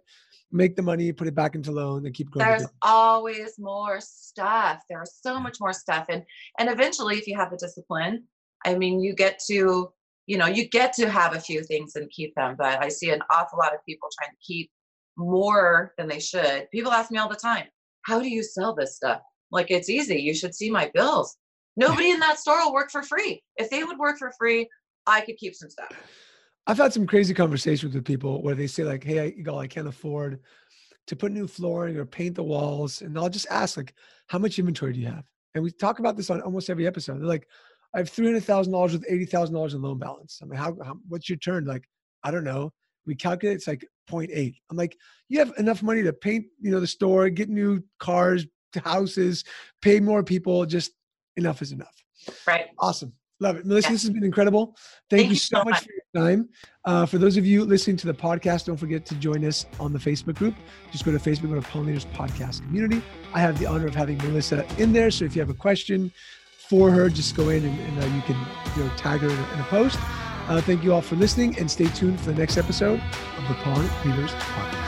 make 0.50 0.76
the 0.76 0.82
money, 0.82 1.12
put 1.12 1.28
it 1.28 1.34
back 1.34 1.54
into 1.54 1.72
loan, 1.72 2.06
and 2.06 2.14
keep 2.14 2.30
going. 2.30 2.46
there's 2.46 2.66
always 2.82 3.54
more 3.58 3.98
stuff 4.36 4.82
there's 4.88 5.14
so 5.20 5.40
much 5.40 5.56
more 5.60 5.72
stuff 5.72 6.06
and 6.10 6.22
and 6.58 6.68
eventually 6.68 7.16
if 7.16 7.26
you 7.26 7.34
have 7.34 7.50
the 7.50 7.56
discipline 7.56 8.22
i 8.66 8.74
mean 8.74 9.00
you 9.00 9.14
get 9.14 9.40
to 9.46 9.90
you 10.26 10.36
know 10.36 10.46
you 10.46 10.68
get 10.68 10.92
to 10.92 11.08
have 11.08 11.34
a 11.34 11.40
few 11.40 11.62
things 11.62 11.96
and 11.96 12.10
keep 12.10 12.34
them 12.34 12.54
but 12.58 12.82
i 12.84 12.88
see 12.88 13.10
an 13.10 13.22
awful 13.30 13.58
lot 13.58 13.72
of 13.72 13.80
people 13.88 14.08
trying 14.18 14.30
to 14.30 14.36
keep 14.46 14.70
more 15.16 15.94
than 15.96 16.06
they 16.06 16.20
should 16.20 16.68
people 16.70 16.92
ask 16.92 17.10
me 17.10 17.18
all 17.18 17.28
the 17.28 17.34
time 17.34 17.64
how 18.06 18.20
do 18.20 18.28
you 18.28 18.42
sell 18.42 18.74
this 18.74 18.96
stuff 18.96 19.20
like 19.50 19.70
it's 19.70 19.90
easy 19.90 20.16
you 20.16 20.34
should 20.34 20.54
see 20.54 20.70
my 20.70 20.90
bills 20.94 21.36
nobody 21.76 22.10
in 22.10 22.20
that 22.20 22.38
store 22.38 22.64
will 22.64 22.72
work 22.72 22.90
for 22.90 23.02
free 23.02 23.42
if 23.56 23.68
they 23.70 23.84
would 23.84 23.98
work 23.98 24.18
for 24.18 24.32
free 24.38 24.68
i 25.06 25.20
could 25.20 25.36
keep 25.36 25.54
some 25.54 25.70
stuff 25.70 25.92
I've 26.66 26.78
had 26.78 26.92
some 26.92 27.06
crazy 27.06 27.32
conversations 27.32 27.94
with 27.94 28.04
people 28.04 28.42
where 28.42 28.56
they 28.56 28.66
say 28.66 28.82
like, 28.82 29.04
"Hey, 29.04 29.20
I, 29.20 29.30
Yigal, 29.30 29.60
I 29.62 29.68
can't 29.68 29.86
afford 29.86 30.40
to 31.06 31.16
put 31.16 31.30
new 31.30 31.46
flooring 31.46 31.96
or 31.96 32.04
paint 32.04 32.34
the 32.34 32.42
walls," 32.42 33.02
and 33.02 33.16
I'll 33.16 33.28
just 33.28 33.46
ask 33.50 33.76
like, 33.76 33.94
"How 34.26 34.38
much 34.38 34.58
inventory 34.58 34.92
do 34.92 35.00
you 35.00 35.06
have?" 35.06 35.24
And 35.54 35.62
we 35.62 35.70
talk 35.70 36.00
about 36.00 36.16
this 36.16 36.28
on 36.28 36.40
almost 36.42 36.68
every 36.68 36.86
episode. 36.86 37.20
They're 37.20 37.28
like, 37.28 37.46
"I 37.94 37.98
have 37.98 38.10
three 38.10 38.26
hundred 38.26 38.44
thousand 38.44 38.72
dollars 38.72 38.92
with 38.94 39.04
eighty 39.08 39.26
thousand 39.26 39.54
dollars 39.54 39.74
in 39.74 39.82
loan 39.82 39.98
balance." 39.98 40.40
I'm 40.42 40.48
like, 40.48 40.58
"How, 40.58 40.76
how? 40.84 40.98
What's 41.08 41.28
your 41.28 41.38
turn?" 41.38 41.66
Like, 41.66 41.84
I 42.24 42.32
don't 42.32 42.44
know. 42.44 42.72
We 43.06 43.14
calculate 43.14 43.56
it's 43.56 43.68
like 43.68 43.86
0.8. 44.06 44.54
I'm 44.70 44.76
like, 44.76 44.96
you 45.28 45.38
have 45.38 45.52
enough 45.58 45.82
money 45.82 46.02
to 46.02 46.12
paint, 46.12 46.46
you 46.60 46.70
know, 46.70 46.80
the 46.80 46.86
store, 46.86 47.28
get 47.28 47.48
new 47.48 47.82
cars, 47.98 48.46
houses, 48.84 49.44
pay 49.82 50.00
more 50.00 50.22
people. 50.22 50.66
Just 50.66 50.92
enough 51.36 51.62
is 51.62 51.72
enough. 51.72 51.94
right 52.46 52.66
Awesome. 52.78 53.12
Love 53.38 53.56
it. 53.56 53.66
Melissa, 53.66 53.92
this 53.92 54.02
has 54.02 54.10
been 54.10 54.24
incredible. 54.24 54.74
Thank, 55.10 55.20
Thank 55.20 55.24
you 55.24 55.30
you 55.32 55.36
so 55.36 55.58
much 55.58 55.66
much. 55.66 55.84
for 55.84 55.90
your 55.92 56.24
time. 56.24 56.48
Uh, 56.86 57.04
for 57.04 57.18
those 57.18 57.36
of 57.36 57.44
you 57.44 57.64
listening 57.64 57.98
to 57.98 58.06
the 58.06 58.14
podcast, 58.14 58.64
don't 58.64 58.78
forget 58.78 59.04
to 59.06 59.14
join 59.16 59.44
us 59.44 59.66
on 59.78 59.92
the 59.92 59.98
Facebook 59.98 60.36
group. 60.36 60.54
Just 60.90 61.04
go 61.04 61.12
to 61.12 61.18
Facebook, 61.18 61.52
go 61.52 61.60
to 61.60 61.78
Leaders 61.78 62.06
Podcast 62.06 62.62
Community. 62.62 63.02
I 63.34 63.40
have 63.40 63.58
the 63.58 63.66
honor 63.66 63.86
of 63.86 63.94
having 63.94 64.16
Melissa 64.18 64.66
in 64.80 64.94
there. 64.94 65.10
So 65.10 65.26
if 65.26 65.36
you 65.36 65.42
have 65.42 65.50
a 65.50 65.54
question 65.54 66.10
for 66.56 66.90
her, 66.90 67.10
just 67.10 67.36
go 67.36 67.50
in 67.50 67.62
and, 67.62 67.78
and 67.78 68.02
uh, 68.02 68.16
you 68.16 68.22
can 68.22 68.36
you 68.74 68.84
know, 68.84 68.90
tag 68.96 69.20
her 69.20 69.28
in 69.28 69.38
a, 69.38 69.52
in 69.52 69.60
a 69.60 69.64
post. 69.64 69.98
Uh, 70.48 70.60
thank 70.60 70.84
you 70.84 70.92
all 70.92 71.02
for 71.02 71.16
listening 71.16 71.58
and 71.58 71.68
stay 71.70 71.86
tuned 71.86 72.20
for 72.20 72.32
the 72.32 72.38
next 72.38 72.56
episode 72.56 73.00
of 73.36 73.48
the 73.48 73.54
Pawn 73.54 73.88
Leaders 74.04 74.30
Podcast. 74.32 74.85